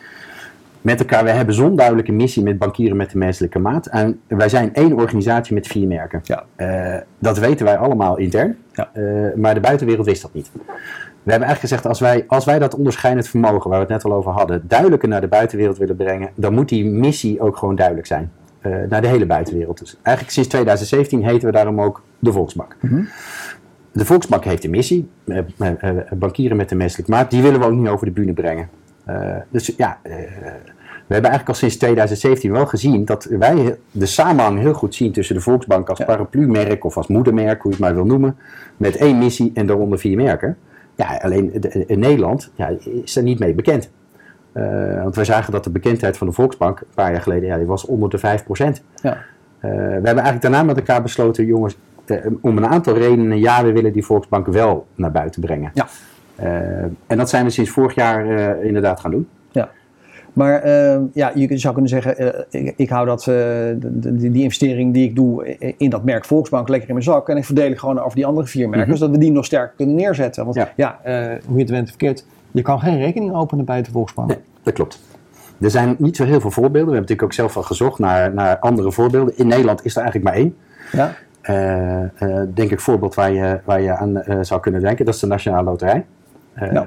[0.81, 3.87] met elkaar, we hebben zo'n duidelijke missie met bankieren met de menselijke maat.
[3.87, 6.21] En wij zijn één organisatie met vier merken.
[6.25, 6.45] Ja.
[6.57, 8.57] Eh, dat weten wij allemaal intern.
[8.73, 8.91] Ja.
[8.93, 9.03] Eh,
[9.37, 10.51] maar de buitenwereld wist dat niet.
[11.23, 14.13] We hebben eigenlijk gezegd, als wij, als wij dat onderscheidend vermogen, waar we het net
[14.13, 17.75] al over hadden, duidelijker naar de buitenwereld willen brengen, dan moet die missie ook gewoon
[17.77, 18.33] duidelijk zijn.
[18.65, 19.79] Eh, naar de hele buitenwereld.
[19.79, 22.77] Dus eigenlijk sinds 2017 heten we daarom ook de Volksbank.
[23.93, 27.67] De Volksbank heeft een missie, eh, eh, bankieren met de menselijk maat, die willen we
[27.67, 28.69] ook niet over de bühne brengen.
[29.51, 34.75] Dus ja, we hebben eigenlijk al sinds 2017 wel gezien dat wij de samenhang heel
[34.75, 36.05] goed zien tussen de Volksbank als Ja.
[36.05, 38.37] paraplu-merk of als moedermerk, hoe je het maar wil noemen,
[38.77, 40.57] met één missie en daaronder vier merken.
[40.95, 41.53] Ja, alleen
[41.87, 42.71] in Nederland ja,
[43.05, 43.91] is daar niet mee bekend.
[44.55, 47.57] Eh, want wij zagen dat de bekendheid van de Volksbank een paar jaar geleden ja,
[47.57, 48.83] die was onder de 5%.
[49.03, 49.13] Ja.
[49.59, 53.65] Eh, we hebben eigenlijk daarna met elkaar besloten, jongens, eh, om een aantal redenen, ja,
[53.65, 55.71] we willen die Volksbank wel naar buiten brengen.
[55.75, 55.87] Ja.
[57.07, 58.27] En dat zijn we sinds vorig jaar
[58.63, 59.29] inderdaad gaan doen.
[59.51, 59.69] Ja.
[60.33, 60.69] Maar
[61.13, 63.77] ja, je zou kunnen zeggen, ik, ik hou dat, de-
[64.17, 67.29] die, die investering die ik doe in dat merk Volksbank lekker in mijn zak.
[67.29, 68.97] En ik verdeel ik gewoon over die andere vier merken, Mhm.
[68.99, 70.45] zodat we die nog sterker kunnen neerzetten.
[70.45, 70.99] Want ja, Ja.
[71.47, 74.29] hoe je het went verkeerd, je kan geen rekening openen bij de Volksbank.
[74.29, 75.01] Nee, dat klopt.
[75.61, 76.89] Er zijn niet zo heel veel voorbeelden.
[76.91, 79.39] We hebben natuurlijk ook zelf al gezocht naar, naar andere voorbeelden.
[79.39, 80.57] In Nederland is er eigenlijk maar één.
[80.93, 81.13] Ja?
[81.41, 85.05] Eh, eh, denk ik voorbeeld waar je, waar je aan eh, zou kunnen denken.
[85.05, 86.05] Dat is de Nationale Loterij.
[86.73, 86.87] Ja.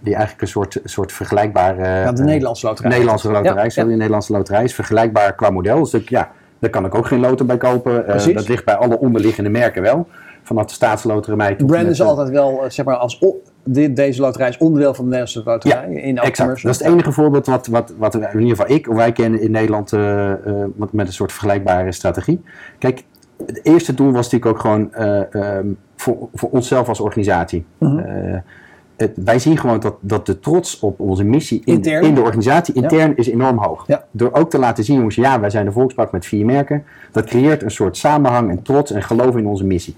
[0.00, 1.82] Die eigenlijk een soort, soort vergelijkbare...
[1.84, 2.90] Ja, de Nederlandse loterij.
[2.90, 3.96] Nederlandse loterij, Ja, sorry, ja.
[3.96, 5.78] Nederlandse loterij is vergelijkbaar qua model.
[5.82, 8.06] Dus ik- ja, daar kan ik ook geen loten bij kopen.
[8.34, 10.08] Dat ligt bij alle onderliggende merken wel.
[10.42, 13.18] Vanaf de staatsloterij De brand is de- altijd wel, zeg maar, als
[13.66, 15.94] dit, deze loterij is onderdeel van de Nederlandse loterij.
[15.94, 16.62] in elk Exact.
[16.62, 19.40] Dat is het enige voorbeeld wat, wat, wat in ieder geval ik of wij kennen
[19.40, 19.90] in Nederland
[20.76, 22.42] wat- met een soort vergelijkbare strategie.
[22.78, 23.04] Kijk,
[23.46, 27.64] het eerste doel was natuurlijk ook gewoon eh, ehm, voor, voor onszelf als organisatie.
[27.78, 28.38] Mhm.
[28.96, 32.04] Het, wij zien gewoon dat, dat de trots op onze missie in, Intern.
[32.04, 33.84] in de organisatie intern is enorm hoog.
[33.86, 34.04] Ja.
[34.10, 36.84] Door ook te laten zien, jongens, ja, wij zijn de Volksbank met vier merken.
[37.12, 39.96] Dat creëert een soort samenhang en trots en geloof in onze missie.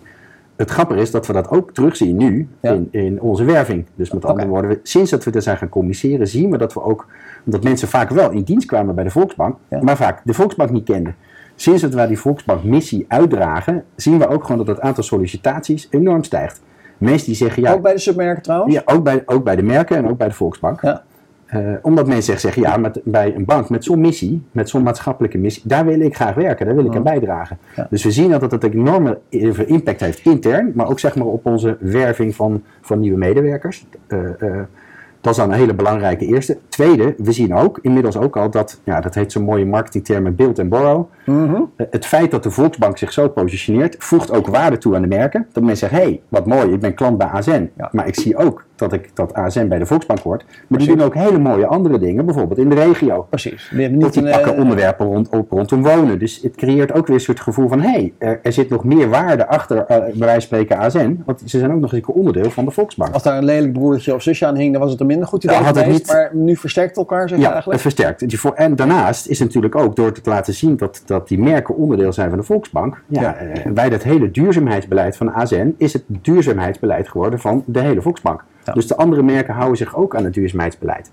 [0.58, 2.72] Het grappige is dat we dat ook terugzien nu Ja.
[2.72, 3.84] in, in onze werving.
[3.94, 6.82] Dus met andere woorden, sinds dat we er zijn gaan communiceren, zien we dat we
[6.82, 7.06] ook,
[7.44, 9.82] omdat mensen vaak wel in dienst kwamen bij de Volksbank, Ja.
[9.82, 11.14] maar vaak de Volksbank niet kenden.
[11.54, 15.86] Sinds dat wij die Volksbank missie uitdragen, zien we ook gewoon dat het aantal sollicitaties
[15.90, 16.60] enorm stijgt.
[16.98, 18.74] Mensen die zeggen, ja, Ook bij de submerken trouwens?
[18.74, 20.80] ja, ook, bij, ook bij de merken en ook bij de Volksbank.
[20.82, 21.02] Ja.
[21.48, 25.38] Eh, omdat mensen zeggen, ja, met, bij een bank met zo'n missie, met zo'n maatschappelijke
[25.38, 27.58] missie, daar wil ik graag werken, daar wil ik aan bijdragen.
[27.76, 27.86] Ja.
[27.90, 29.18] Dus we zien dat het een enorme
[29.66, 33.86] impact heeft intern, maar ook zeg maar op onze werving van, van nieuwe medewerkers.
[34.06, 34.60] Eh, eh,
[35.28, 36.58] dat is dan een hele belangrijke eerste.
[36.68, 40.58] Tweede, we zien ook inmiddels ook al dat, ja, dat heet zo'n mooie marketingterm build
[40.58, 41.04] and borrow.
[41.26, 41.54] Mhm.
[41.76, 45.08] Eh, Het feit dat de Volksbank zich zo positioneert, voegt ook waarde toe aan de
[45.08, 45.46] merken.
[45.52, 47.70] Dat mensen zeggen, hé, hey, wat mooi, ik ben klant bij ASN.
[47.76, 47.88] Ja.
[47.92, 50.44] Maar ik zie ook dat, ik, dat ASN bij de Volksbank hoort.
[50.66, 53.26] Maar die doen ook hele mooie andere dingen, bijvoorbeeld in de regio.
[53.30, 53.72] Precies.
[53.74, 56.18] Die niet die pakken eh, onderwerpen rond, rondom wonen.
[56.18, 57.80] Dus het creëert ook weer een soort gevoel van...
[57.80, 61.22] hé, hey, er, er zit nog meer waarde achter, eh, bij wijze van spreken, ASN.
[61.24, 63.14] Want ze zijn ook nog eens een onderdeel van de Volksbank.
[63.14, 65.44] Als daar een lelijk broertje of zusje aan hing, dan was het een minder goed
[65.44, 65.98] idee het geweest.
[65.98, 67.80] niet- Maar nu versterkt het elkaar, zeg Ja, het eigenlijk?
[67.80, 68.28] versterkt.
[68.28, 71.38] Die voor- En daarnaast is het natuurlijk ook door te laten zien dat, dat die
[71.38, 73.02] merken onderdeel zijn van de Volksbank.
[73.06, 73.34] Ja, Ja.
[73.36, 78.44] eh, bij dat hele duurzaamheidsbeleid van ASN is het duurzaamheidsbeleid geworden van de hele Volksbank.
[78.64, 78.72] Ja.
[78.72, 81.10] Dus de andere merken houden zich ook aan het duurzaamheidsbeleid.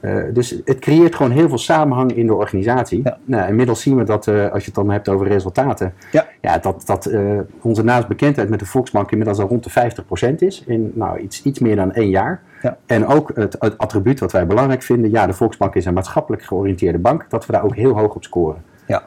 [0.00, 3.00] Eh, dus het creëert gewoon heel veel samenhang in de organisatie.
[3.04, 3.18] Ja.
[3.24, 6.26] Nou, inmiddels zien we dat, eh, als je het dan hebt over resultaten, Ja.
[6.40, 10.64] ja, dat, dat eh, onze naamsbekendheid met de Volksbank inmiddels al rond de 50% is.
[10.66, 12.42] In nou, iets, iets meer dan één jaar.
[12.62, 12.76] Ja.
[12.86, 16.42] En ook het, het attribuut wat wij belangrijk vinden, ja, de Volksbank is een maatschappelijk
[16.42, 18.62] georiënteerde bank, dat we daar ook heel hoog op scoren.
[18.86, 19.02] Ja.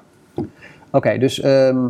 [0.91, 1.89] Oké, dus ehm, eh, eh,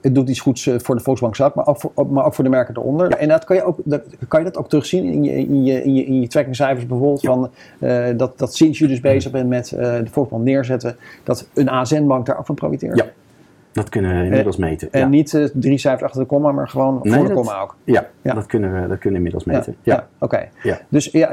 [0.00, 2.44] het doet iets goeds eh, voor de Volksbank zelf, maar ook voor, maar ook voor
[2.44, 3.10] de merken eronder.
[3.10, 5.82] En dat kan je, ook, dat, kan je dat ook terugzien in je, in je,
[5.82, 7.20] in je, in je trackingcijfers bijvoorbeeld?
[7.20, 11.48] Van, eh, dat, dat sinds je dus bezig bent met eh, de Volksbank neerzetten, dat
[11.54, 12.98] een ASN-bank daar ook van profiteert?
[12.98, 13.06] Ja.
[13.72, 14.88] Dat kunnen we inmiddels meten.
[14.92, 15.08] En ja.
[15.08, 17.76] niet eh, drie cijfers achter de komma, maar gewoon Nee, voor de komma ook.
[17.84, 18.34] Ja, Ja.
[18.34, 19.76] Dat, kunnen we, dat kunnen we inmiddels meten.
[19.82, 19.94] ja.
[19.94, 20.08] Ja.
[20.18, 20.48] oké.
[20.62, 20.80] Ja.
[20.88, 21.30] Dus ja,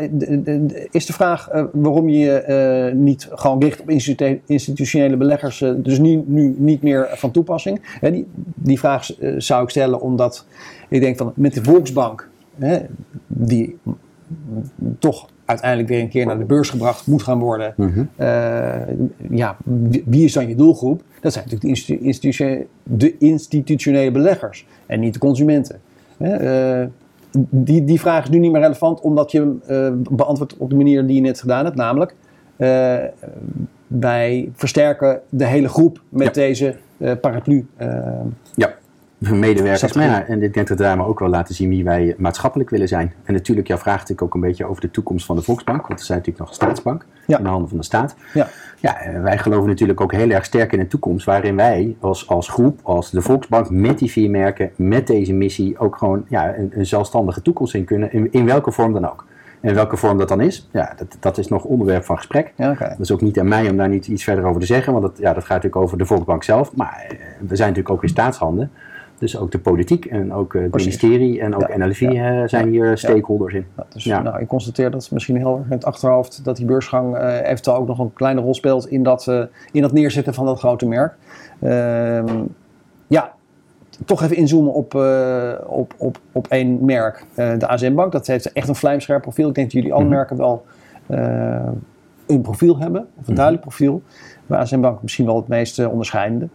[0.92, 5.72] is de vraag eh, waarom je eh, niet gewoon richt op institu- institutionele beleggers, eh,
[5.78, 7.98] dus nu, nu niet meer van toepassing?
[8.00, 10.46] Hè, die, die vraag eh, zou ik stellen omdat
[10.90, 12.78] ik denk van met de Volksbank, hè,
[13.28, 13.78] die
[15.00, 17.74] toch uiteindelijk weer een keer naar de beurs gebracht moet gaan worden.
[17.78, 18.04] Mhm.
[18.16, 18.76] Eh,
[19.30, 19.58] ja,
[20.06, 21.02] wie is dan je doelgroep?
[21.22, 25.80] Dat zijn natuurlijk de, institu- de institutionele beleggers en niet de consumenten.
[26.18, 26.84] Eh,
[27.50, 30.76] die, die vraag is nu niet meer relevant omdat je hem eh, beantwoordt op de
[30.76, 31.78] manier die je net gedaan hebt.
[31.78, 32.16] Namelijk,
[33.88, 36.42] wij versterken de hele groep met Ja.
[36.42, 36.76] deze
[37.22, 37.68] paraplu.
[38.56, 38.74] Ja.
[39.20, 39.94] Medewerkers.
[39.94, 42.70] Maar ja, en ik denk dat we daarmee ook wel laten zien wie wij maatschappelijk
[42.70, 43.14] willen zijn.
[43.24, 45.88] En natuurlijk, jouw vraag natuurlijk ook een beetje over de toekomst van de Volksbank.
[45.88, 47.38] Want we zijn natuurlijk nog een staatsbank Ja.
[47.38, 48.16] in de handen van de staat.
[48.34, 48.48] Ja.
[48.82, 51.26] Ja, eh, wij geloven natuurlijk ook heel erg sterk in de toekomst.
[51.26, 55.78] Waarin wij als, als groep, als de Volksbank, met die vier merken, met deze missie
[55.80, 58.14] ook gewoon ja, een, een zelfstandige toekomst in kunnen.
[58.14, 59.26] In, in welke vorm dan ook.
[59.62, 62.54] En welke vorm dat dan is, ja, dat, dat is nog onderwerp van gesprek.
[62.56, 62.74] Ja.
[62.74, 65.06] Dat is ook niet aan mij om daar niet iets verder over te zeggen, want
[65.06, 66.76] dat, ja, dat gaat natuurlijk over de Volksbank zelf.
[66.76, 68.72] Maar eh, we zijn natuurlijk ook in staatshanden.
[69.20, 72.48] Dus ook de politiek en ook eh, het ministerie en ook Ja, NLV ja, eh,
[72.48, 73.66] zijn ja, hier stakeholders in.
[73.78, 77.16] Ja, dus nou, ik constateer dat misschien heel erg in het achterhoofd dat die beursgang
[77.16, 79.28] eh, eventueel ook nog een kleine rol speelt in dat,
[79.72, 81.16] in dat neerzetten van dat grote merk.
[81.60, 82.44] Ehm,
[83.08, 83.34] ja,
[84.06, 84.96] toch even inzoomen op,
[85.68, 87.26] op, op, op één merk.
[87.36, 89.48] De ASM Bank, dat heeft echt een vlijmscherp profiel.
[89.50, 90.14] Ik denk dat jullie alle Mhm.
[90.14, 90.66] merken wel
[92.28, 94.02] een profiel hebben, of een duidelijk profiel.
[94.48, 96.48] Bij ASM Bank misschien wel het meest onderscheidende.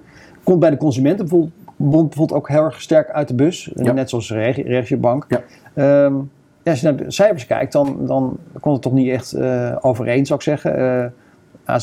[0.42, 1.52] Komt bij de consumenten bijvoorbeeld,
[1.90, 3.70] bijvoorbeeld ook heel erg sterk uit de bus.
[3.74, 3.92] Ja.
[3.92, 5.26] Net zoals de Regi- Regiobank.
[5.28, 5.40] Ja.
[5.74, 6.14] Ehm,
[6.62, 9.76] ja, als je naar de cijfers kijkt, dan, dan komt het toch niet echt eh,
[9.80, 11.12] overeen, zou ik zeggen.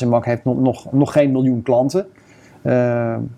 [0.10, 2.08] Bank heeft nog, nog, nog geen miljoen klanten.
[2.62, 2.74] Eh,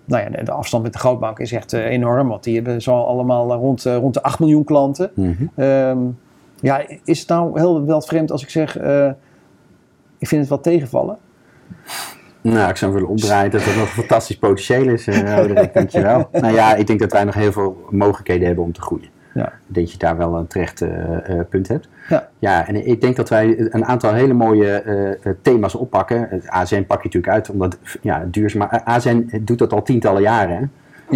[0.04, 3.00] nou ja, de, afstand met de grootbank is echt eh, enorm, want die hebben zo
[3.02, 5.10] allemaal rond, rond de 8 miljoen klanten.
[5.14, 5.44] Mhm.
[5.54, 5.98] Ehm,
[6.60, 8.76] ja, is het nou heel wel vreemd als ik zeg,
[10.18, 11.16] ik vind het wel tegenvallen?
[12.52, 16.28] Nou, ik zou willen omdraaien dat het nog een fantastisch potentieel is, uh, Roderick, dankjewel.
[16.32, 19.08] nou ja, ik denk dat wij nog heel veel mogelijkheden hebben om te groeien.
[19.34, 19.46] Ja.
[19.46, 21.88] Ik denk dat je daar wel een terecht eh, eh, punt hebt.
[22.08, 22.28] Ja.
[22.38, 26.28] ja, en ik denk dat wij een aantal hele mooie eh, eh, thema's oppakken.
[26.30, 28.68] Het pak je natuurlijk uit, omdat ja, duurzaam.
[28.84, 30.56] ASN doet dat al tientallen jaren.
[30.56, 30.64] Hè?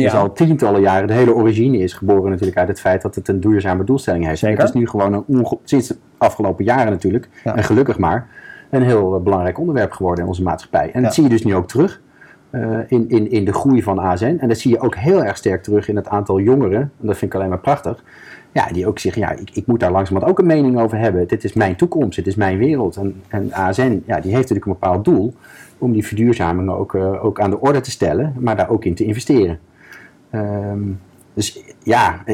[0.02, 3.28] Dus al tientallen jaren, de hele origine is geboren natuurlijk uit het feit dat het
[3.28, 4.38] een duurzame doelstelling heeft.
[4.38, 4.58] Zeker.
[4.58, 7.56] Het is nu gewoon een onge- sinds de afgelopen jaren natuurlijk, Ja.
[7.56, 8.26] en gelukkig maar,
[8.70, 10.90] een heel eh, belangrijk onderwerp geworden in onze maatschappij.
[10.92, 12.00] En dat zie je dus nu ook terug
[12.50, 14.36] eh, in, in, in de groei van ASN.
[14.40, 17.16] En dat zie je ook heel erg sterk terug in het aantal jongeren, en dat
[17.16, 18.02] vind ik alleen maar prachtig,
[18.52, 21.28] ja, die ook zeggen, ja, ik, ik moet daar langzamerhand ook een mening over hebben.
[21.28, 22.96] Dit is mijn toekomst, dit is mijn wereld.
[22.96, 25.34] En, en ASN, ja, die heeft natuurlijk een bepaald doel
[25.78, 28.94] om die verduurzaming ook, eh, ook aan de orde te stellen, maar daar ook in
[28.94, 29.58] te investeren.
[30.30, 30.80] Ehm,
[31.34, 32.24] dus ja,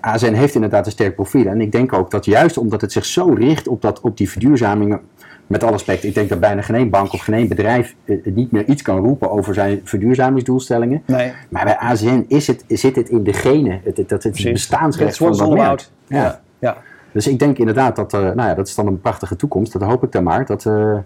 [0.00, 1.46] ASN heeft inderdaad een sterk profiel.
[1.46, 4.30] En ik denk ook dat juist omdat het zich zo richt op, dat, op die
[4.30, 5.00] verduurzamingen,
[5.46, 8.52] met alle respect, ik denk dat bijna geen bank of geen één bedrijf eh, niet
[8.52, 11.02] meer iets kan roepen over zijn verduurzamingsdoelstellingen.
[11.06, 14.52] Nee, Maar bij ASN is het, zit het in de genen, het, het, het, het
[14.52, 15.88] bestaansrecht van dat merk.
[16.06, 16.22] Ja.
[16.22, 16.40] Ja.
[16.58, 16.76] ja.
[17.12, 19.72] Dus ik denk inderdaad dat, eh, nou ja, dat is dan een prachtige toekomst.
[19.72, 20.96] Dat hoop ik dan maar, dat, eh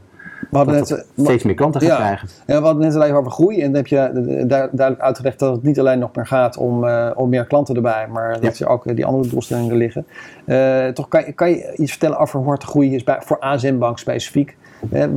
[0.51, 1.97] We hadden dat net, eh, steeds meer klanten ja.
[1.97, 2.29] krijgen.
[2.47, 3.57] Ja, we hadden net al even over groei.
[3.61, 6.85] En dan heb je du- duidelijk uitgelegd dat het niet alleen nog meer gaat om,
[6.85, 10.07] eh, om meer klanten erbij, maar dat er ook eh, die andere doelstellingen liggen.
[10.95, 13.39] Toch kan, je- kan je iets vertellen over hoe hard de groei is bij, voor
[13.41, 14.57] ASM Bank specifiek?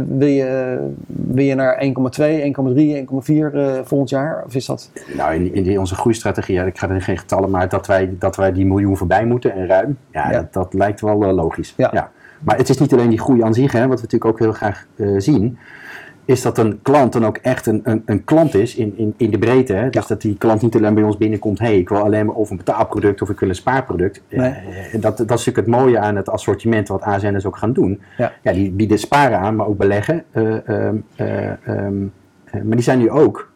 [0.08, 4.44] Wil, je, wil je naar 1,2, 1,3, 1,4 eh, volgend jaar?
[4.46, 4.92] Of is dat...
[5.18, 8.16] Nou, in, in die- onze groeistrategie, ja, ik ga er geen getallen, maar dat wij,
[8.20, 10.38] dat wij die miljoen voorbij moeten en ruim, ja, Ja.
[10.38, 11.74] Dat, dat lijkt wel logisch.
[11.78, 12.12] Ja.
[12.40, 14.52] Maar het is niet alleen die groei aan zich, hè, wat we natuurlijk ook heel
[14.54, 15.58] graag eh, zien,
[16.26, 19.30] is dat een klant dan ook echt een, een, een klant is in, in, in
[19.32, 19.74] de breedte.
[19.74, 19.90] Hè?
[19.90, 20.08] Dus Ja.
[20.08, 22.50] dat die klant niet alleen bij ons binnenkomt, hé, hey, ik wil alleen maar of
[22.50, 24.22] een betaalproduct of ik wil een spaarproduct.
[24.30, 24.52] Nee.
[24.52, 28.02] Eh, dat, dat is natuurlijk het mooie aan het assortiment wat AZN'ers ook gaan doen.
[28.18, 28.32] Ja.
[28.42, 30.24] Ja, die bieden sparen aan, maar ook beleggen.
[30.32, 31.94] Eh, ehm, eh, ehm,
[32.46, 33.52] eh, maar die zijn nu ook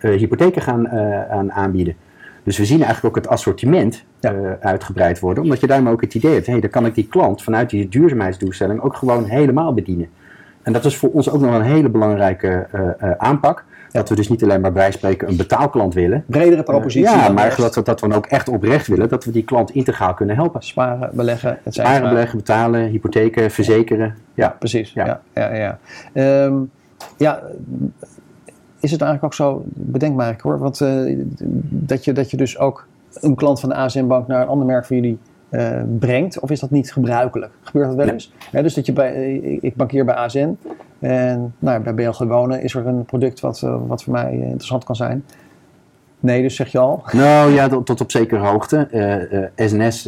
[0.00, 0.88] hypotheken gaan
[1.30, 1.96] aan aanbieden.
[2.44, 4.32] Dus we zien eigenlijk ook het assortiment Ja.
[4.32, 7.06] eh, uitgebreid worden, omdat je daarmee ook het idee hebt, hé, dan kan ik die
[7.08, 10.08] klant vanuit die duurzaamheidsdoelstelling ook gewoon helemaal bedienen.
[10.62, 13.64] En dat is voor ons ook nog een hele belangrijke eh, eh, aanpak.
[13.90, 16.24] Dat we dus niet alleen maar bij spreken een betaalklant willen.
[16.26, 17.16] Bredere propositie.
[17.16, 19.70] ja, maar dat we, dat we dan ook echt oprecht willen, dat we die klant
[19.70, 20.62] integraal kunnen helpen.
[20.62, 21.94] Sparen, beleggen, et cetera.
[21.94, 24.14] Sparen, beleggen, betalen, hypotheken, verzekeren.
[24.34, 25.06] Ja, Precies, Ja.
[25.06, 25.20] ja.
[25.34, 25.78] ja, ja,
[26.12, 26.54] Ehm,
[27.16, 27.42] ja,
[28.84, 31.18] is het eigenlijk ook zo, bedenk maar hoor, want eh,
[31.68, 32.86] dat, je, dat je dus ook
[33.20, 35.18] een klant van de ASM Bank naar een ander merk van jullie
[35.48, 37.52] eh, brengt, of is dat niet gebruikelijk?
[37.60, 38.14] Gebeurt dat wel Nee.
[38.14, 38.32] eens?
[38.50, 40.58] Dus dat je bij, eh, ik bankier bij ASN
[40.98, 44.96] en nou, bij BLG Wonen is er een product wat, wat voor mij interessant kan
[44.96, 45.24] zijn.
[46.24, 47.02] Nee, dus zeg je al.
[47.12, 48.88] Nou ja, tot, tot op zekere hoogte.
[49.56, 50.06] SNS,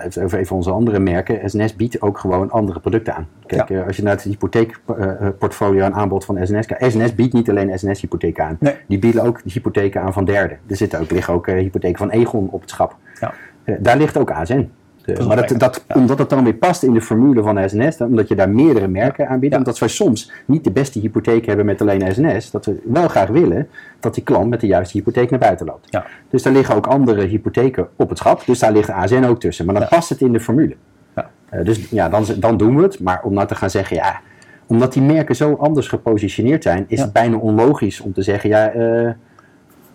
[0.00, 3.26] even over even onze andere merken, SNS biedt ook gewoon andere producten aan.
[3.46, 7.50] Kijk, eh, als je naar het hypotheekportfolio en aanbod van SNS kijkt, SNS biedt niet
[7.50, 8.56] alleen SNS-hypotheken aan.
[8.60, 8.74] Nee.
[8.86, 10.58] Die bieden ook hypotheken aan van derden.
[10.66, 12.96] Er zitten ook, liggen ook eh, hypotheken van Egon op het schap.
[13.20, 13.34] Ja.
[13.64, 14.70] Eh, daar ligt ook ASN.
[15.18, 15.94] Eh, maar dat, dat, ja.
[15.94, 18.88] omdat het dan weer past in de formule van SNS, dan- omdat je daar meerdere
[18.88, 19.58] merken aanbiedt, Ja.
[19.58, 23.28] omdat wij soms niet de beste hypotheek hebben met alleen SNS, dat we wel graag
[23.28, 23.68] willen
[24.00, 25.86] dat die klant met de juiste hypotheek naar buiten loopt.
[25.90, 26.06] Ja.
[26.30, 29.66] Dus daar liggen ook andere hypotheken op het schap, dus daar ligt ASN ook tussen.
[29.66, 30.74] Maar dan past het in de formule.
[31.16, 31.30] Ja.
[31.48, 34.20] Eh, dus ja, dan, dan doen we het, maar om nou te gaan zeggen, ja,
[34.66, 38.72] omdat die merken zo anders gepositioneerd zijn, is het bijna onlogisch om te zeggen, ja,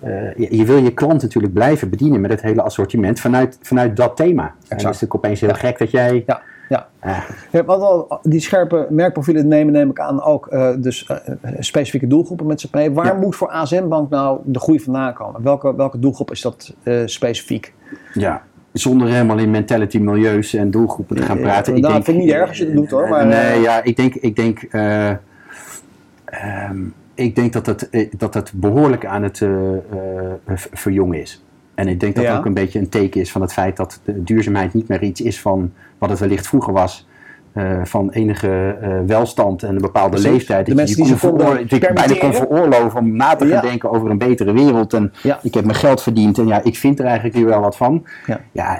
[0.05, 3.95] eh, je, je wil je klant natuurlijk blijven bedienen met het hele assortiment vanuit, vanuit
[3.97, 4.43] dat thema.
[4.43, 5.55] En dan is het natuurlijk opeens heel Ja.
[5.55, 6.23] gek dat jij...
[6.27, 6.87] Ja, ja.
[7.51, 11.17] Ja, want al die scherpe merkprofielen nemen, neem ik aan, ook eh, dus eh,
[11.59, 12.91] specifieke doelgroepen met zich mee.
[12.91, 13.13] Waar Ja.
[13.13, 15.43] moet voor ASM Bank nou de groei vandaan komen?
[15.43, 16.73] Welke, welke doelgroep is dat
[17.05, 17.73] specifiek?
[18.13, 18.41] Ja,
[18.73, 21.81] zonder helemaal in mentality, milieus en doelgroepen te gaan Ja, praten.
[21.81, 24.15] nou, vind ik niet erg als je dat doet, hoor, maar, nee, ja, ik denk,
[24.15, 25.09] ik denk, eh,
[26.25, 26.77] ehm,
[27.15, 29.79] ik denk dat, eh, dat het behoorlijk aan het eh, eh,
[30.73, 31.43] verjongen is.
[31.75, 32.37] En ik denk dat Ja.
[32.37, 35.41] ook een beetje een teken is van het feit dat duurzaamheid niet meer iets is
[35.41, 37.07] van wat het wellicht vroeger was.
[37.83, 40.29] van enige welstand en een bepaalde Precies.
[40.31, 40.65] leeftijd.
[40.65, 43.61] De dat mensen je die kon dat bijna kon veroorloven om na te gaan Ja.
[43.61, 44.93] denken over een betere wereld.
[44.93, 45.39] En Ja.
[45.41, 48.05] ik heb mijn geld verdiend en ja, ik vind er eigenlijk hier wel wat van.
[48.25, 48.39] Ja.
[48.51, 48.79] Ja,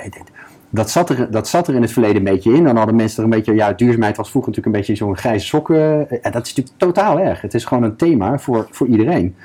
[0.76, 2.64] dat zat, er, dat zat er in het verleden een beetje in.
[2.64, 5.46] Dan hadden mensen er een beetje, ja, duurzaamheid was vroeger natuurlijk een beetje zo'n grijze
[5.46, 6.10] sokken.
[6.10, 7.42] En dat is natuurlijk totaal erg.
[7.42, 9.36] Het is gewoon een thema voor, voor iedereen.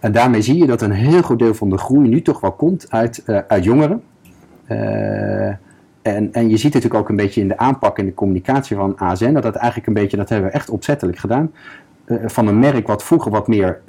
[0.00, 2.52] En daarmee zie je dat een heel groot deel van de groei nu toch wel
[2.52, 4.02] komt uit, eh, uit jongeren.
[4.64, 5.48] Eh,
[6.02, 8.76] en, en je ziet het natuurlijk ook een beetje in de aanpak en de communicatie
[8.76, 11.52] van ASN, dat dat eigenlijk een beetje, dat hebben we echt opzettelijk gedaan,
[12.04, 13.80] eh, van een merk wat vroeger wat meer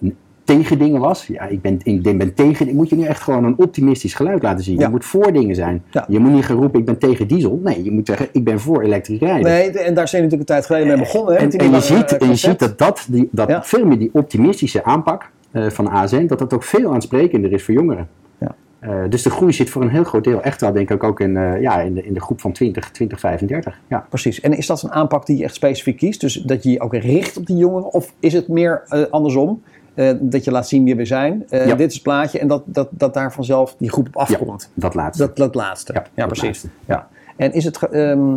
[0.43, 1.27] tegen dingen was.
[1.27, 4.41] Ja, ik ben, ik ben, tegen, ik moet je nu echt gewoon een optimistisch geluid
[4.43, 4.77] laten zien.
[4.77, 4.85] Ja.
[4.85, 5.83] Je moet voor dingen zijn.
[5.91, 6.05] Ja.
[6.07, 7.59] Je moet niet gaan roepen, ik ben tegen diesel.
[7.63, 9.43] Nee, je moet zeggen, ik ben voor elektrisch rijden.
[9.43, 11.33] Nee, en daar zijn we natuurlijk een tijd geleden mee begonnen.
[11.33, 12.37] Hè, En, je ziet, eh, en je concept.
[12.39, 13.63] ziet dat, dat, die, dat Ja.
[13.63, 17.73] veel meer die optimistische aanpak eh, van ASN, dat dat ook veel aansprekender is voor
[17.73, 18.07] jongeren.
[18.37, 18.55] Ja.
[18.79, 21.19] Eh, dus de groei zit voor een heel groot deel echt wel, denk ik, ook
[21.19, 23.79] in, eh, ja, in, de, in de groep van 20, 20, 35.
[23.87, 24.05] Ja.
[24.09, 24.39] Precies.
[24.41, 26.21] En is dat een aanpak die je echt specifiek kiest?
[26.21, 27.93] Dus dat je je ook richt op die jongeren?
[27.93, 29.61] Of is het meer eh, andersom?
[29.93, 31.45] Eh, dat je laat zien wie we zijn.
[31.49, 31.75] Eh, Ja.
[31.75, 32.39] Dit is het plaatje.
[32.39, 34.71] En dat, dat, dat daar vanzelf die groep op afkomt.
[34.73, 35.25] Dat laatste.
[35.25, 35.93] Dat, dat laatste.
[35.93, 36.43] Ja, dat precies.
[36.45, 36.69] laatste.
[36.85, 37.07] Ja.
[37.37, 37.77] En is het...
[37.89, 38.35] ehm,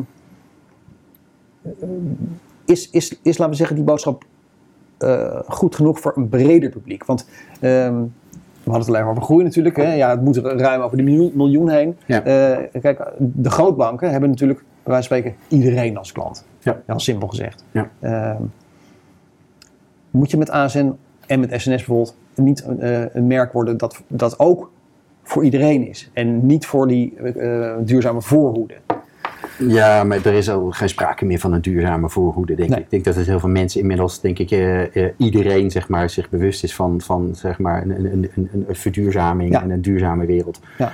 [2.65, 4.25] is, is, is, laten we zeggen, die boodschap
[4.99, 7.05] eh, goed genoeg voor een breder publiek?
[7.05, 7.29] Want
[7.61, 7.95] ehm,
[8.63, 9.77] we hadden het al even over groei natuurlijk.
[9.77, 9.93] Hè?
[9.93, 11.97] Ja, het moet er ruim over de miljoen, miljoen heen.
[12.07, 12.23] Eh,
[12.81, 16.47] kijk, de grootbanken hebben natuurlijk, bij wijze van spreken, iedereen als klant.
[16.59, 16.81] Ja.
[16.87, 17.65] Heel simpel gezegd.
[17.71, 17.91] Ja.
[18.01, 18.43] Ehm,
[20.11, 20.97] moet je met ASN
[21.27, 24.71] en met SNS bijvoorbeeld niet eh, een merk worden dat, dat ook
[25.23, 26.11] voor iedereen is.
[26.13, 28.75] En niet voor die eh, duurzame voorhoede.
[29.59, 32.79] Ja, maar er is al geen sprake meer van een duurzame voorhoede, denk Nee.
[32.79, 32.85] ik.
[32.85, 36.31] Ik denk dat er heel veel mensen inmiddels, denk ik, eh, iedereen zeg maar, zich
[36.31, 39.63] bewust is van, van zeg maar, een, een, een, een, een verduurzaming Ja.
[39.63, 40.61] en een duurzame wereld.
[40.79, 40.93] Ja.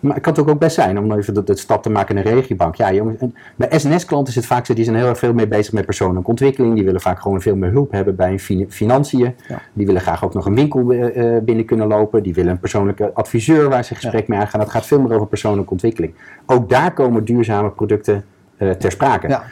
[0.00, 2.26] Maar het kan het ook best zijn om even de, de stap te maken naar
[2.26, 2.74] een regiobank.
[2.74, 5.46] Ja, jongens, en bij SNS-klanten is het vaak zo, die zijn heel erg veel mee
[5.48, 6.74] bezig met persoonlijke ontwikkeling.
[6.74, 9.34] Die willen vaak gewoon veel meer hulp hebben bij hun fin- financiën.
[9.48, 9.60] Ja.
[9.72, 12.22] Die willen graag ook nog een winkel eh, eh, binnen kunnen lopen.
[12.22, 14.60] Die willen een persoonlijke adviseur waar ze gesprek mee aangaan.
[14.60, 16.14] Dat gaat veel meer over persoonlijke ontwikkeling.
[16.46, 18.24] Ook daar komen duurzame producten
[18.56, 19.28] eh, ter sprake.
[19.28, 19.42] Ja.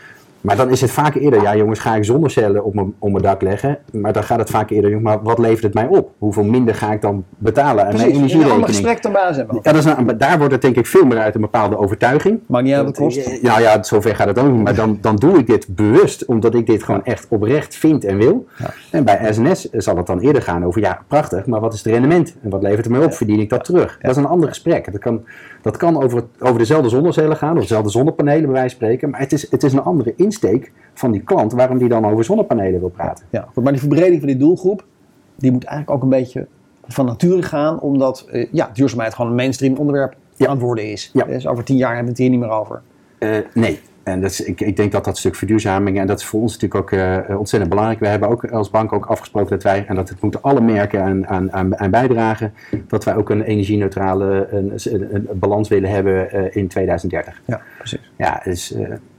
[0.46, 3.22] Maar dan is het vaak eerder, ja jongens, ga ik zonnecellen op mijn, op mijn
[3.22, 3.78] dak leggen.
[3.92, 6.10] Maar dan gaat het vaak eerder, jongens, maar wat levert het mij op?
[6.18, 8.14] Hoeveel minder ga ik dan betalen aan mijn Precies.
[8.14, 8.66] Een ander energierekening?
[8.66, 9.40] gesprek dan bij ASN.
[9.40, 9.64] ook.
[9.64, 12.40] Ja, dat is een, daar wordt het denk ik veel meer uit een bepaalde overtuiging.
[12.46, 13.42] Maakt niet uit wat het kost.
[13.42, 14.62] Nou ja, zover gaat het ook niet.
[14.62, 18.16] Maar dan, dan doe ik dit bewust, omdat ik dit gewoon echt oprecht vind en
[18.16, 18.46] wil.
[18.58, 18.70] Ja.
[18.90, 21.92] En bij SNS zal het dan eerder gaan over, ja, prachtig, maar wat is het
[21.92, 22.36] rendement?
[22.42, 23.14] En wat levert het mij op?
[23.14, 23.98] Verdien ik dat terug?
[24.00, 24.92] Dat is een ander gesprek.
[24.92, 25.24] Dat kan,
[25.62, 29.10] dat kan over, over dezelfde zonnecellen gaan, of dezelfde zonnepanelen bij wijze van spreken.
[29.10, 32.24] Maar het is, het is een andere insteek van die klant, waarom die dan over
[32.24, 33.26] zonnepanelen wil praten.
[33.30, 34.84] Ja, maar die verbreding van die doelgroep,
[35.36, 36.46] die moet eigenlijk ook een beetje
[36.86, 40.46] van nature gaan, omdat eh, ja, duurzaamheid gewoon een mainstream onderwerp Ja.
[40.46, 41.10] aan het worden is.
[41.12, 41.24] Ja.
[41.24, 42.82] Dus over tien jaar hebben we het hier niet meer over.
[43.18, 43.80] Eh, nee.
[44.02, 46.52] En dat is, ik, ik denk dat dat stuk verduurzaming, en dat is voor ons
[46.58, 48.00] natuurlijk ook eh, ontzettend belangrijk.
[48.00, 51.02] We hebben ook als bank ook afgesproken dat wij, en dat het moeten alle merken
[51.02, 52.52] aan, aan, aan, aan bijdragen,
[52.88, 57.40] dat wij ook een energie-neutrale een, een, een balans willen hebben in 2030.
[57.44, 58.10] Ja, precies.
[58.16, 58.74] Ja, dus,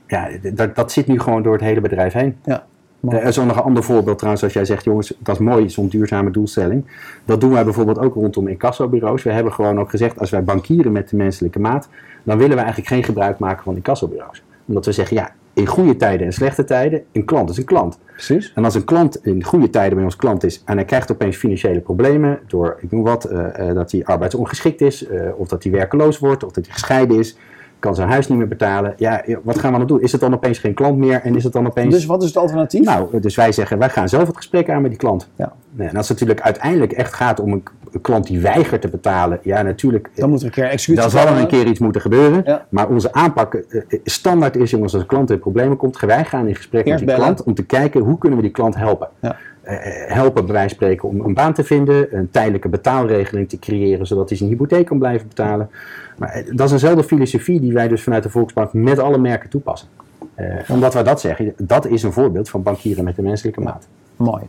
[0.08, 2.38] ja dat, dat zit nu gewoon door het hele bedrijf heen.
[2.44, 2.66] Ja.
[3.10, 5.70] Eh, Er is nog een ander voorbeeld trouwens, als jij zegt, jongens, dat is mooi,
[5.70, 6.86] zo'n duurzame doelstelling.
[7.26, 9.24] Dat doen wij bijvoorbeeld ook rondom incassobureaus.
[9.24, 11.90] We hebben gewoon ook gezegd, als wij bankieren met de menselijke maat,
[12.24, 14.44] dan willen we eigenlijk geen gebruik maken van incassobureaus.
[14.66, 17.98] Omdat we zeggen, ja, in goede tijden en slechte tijden, een klant is een klant.
[18.12, 18.52] precies.
[18.56, 21.38] En als een klant in goede tijden bij ons klant is en hij krijgt opeens
[21.38, 25.06] financiële problemen door, ik noem wat, eh, eh, dat hij arbeidsongeschikt is,
[25.36, 27.38] of dat hij werkeloos wordt, of dat hij gescheiden is,
[27.80, 28.94] kan zijn huis niet meer betalen.
[28.98, 30.02] Ja, ja, wat gaan we dan doen?
[30.02, 31.94] Is het dan opeens geen klant meer en is het dan opeens...
[31.94, 32.86] Dus wat is het alternatief?
[32.86, 35.30] Nou, dus wij zeggen, wij gaan zelf het gesprek aan met die klant.
[35.36, 35.54] Ja.
[35.72, 37.64] Nee, en als het natuurlijk uiteindelijk echt gaat om een,
[38.02, 41.28] klant die weigert te betalen, ja natuurlijk, dan moet er een keer executie dan zal
[41.28, 42.42] er een keer iets moeten gebeuren.
[42.46, 42.66] Ja.
[42.70, 46.26] Maar onze aanpak eh, eh, standaard is, jongens, als een klant in problemen komt, wij
[46.26, 47.34] gaan in gesprek Eerst met die bellen.
[47.34, 49.08] klant om te kijken hoe kunnen we die klant helpen.
[49.22, 49.36] Ja.
[49.68, 54.08] Eh, helpen bij wijze spreken om een baan te vinden, een tijdelijke betaalregeling te creëren,
[54.08, 55.70] zodat hij zijn hypotheek kan blijven betalen.
[56.18, 59.50] Maar eh, dat is eenzelfde filosofie die wij dus vanuit de Volksbank met alle merken
[59.50, 59.88] toepassen.
[60.34, 63.88] Eh, omdat wij dat zeggen, dat is een voorbeeld van bankieren met de menselijke maat.
[64.16, 64.44] Mooi.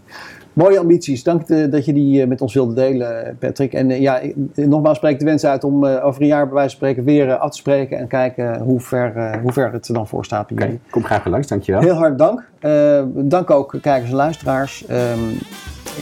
[0.58, 1.22] Mooie ambities.
[1.22, 3.72] Dank eh, dat je die eh, met ons wilde delen, Patrick.
[3.72, 4.20] En eh, ja,
[4.54, 7.04] nogmaals spreek ik de wens uit om eh, over een jaar bij wijze van spreken
[7.04, 10.06] weer eh, af te spreken en kijken hoe ver, eh, hoe ver het er dan
[10.06, 11.80] voor staat bij kom graag langs, dankjewel.
[11.80, 12.48] Heel hard dank.
[12.58, 14.86] Eh, dank ook kijkers en luisteraars.
[14.86, 15.28] Ehm,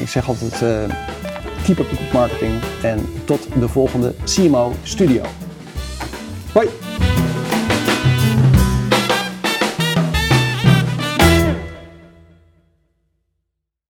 [0.00, 0.94] ik zeg altijd, eh,
[1.64, 2.52] keep up with marketing.
[2.82, 5.22] En tot de volgende CMO Studio.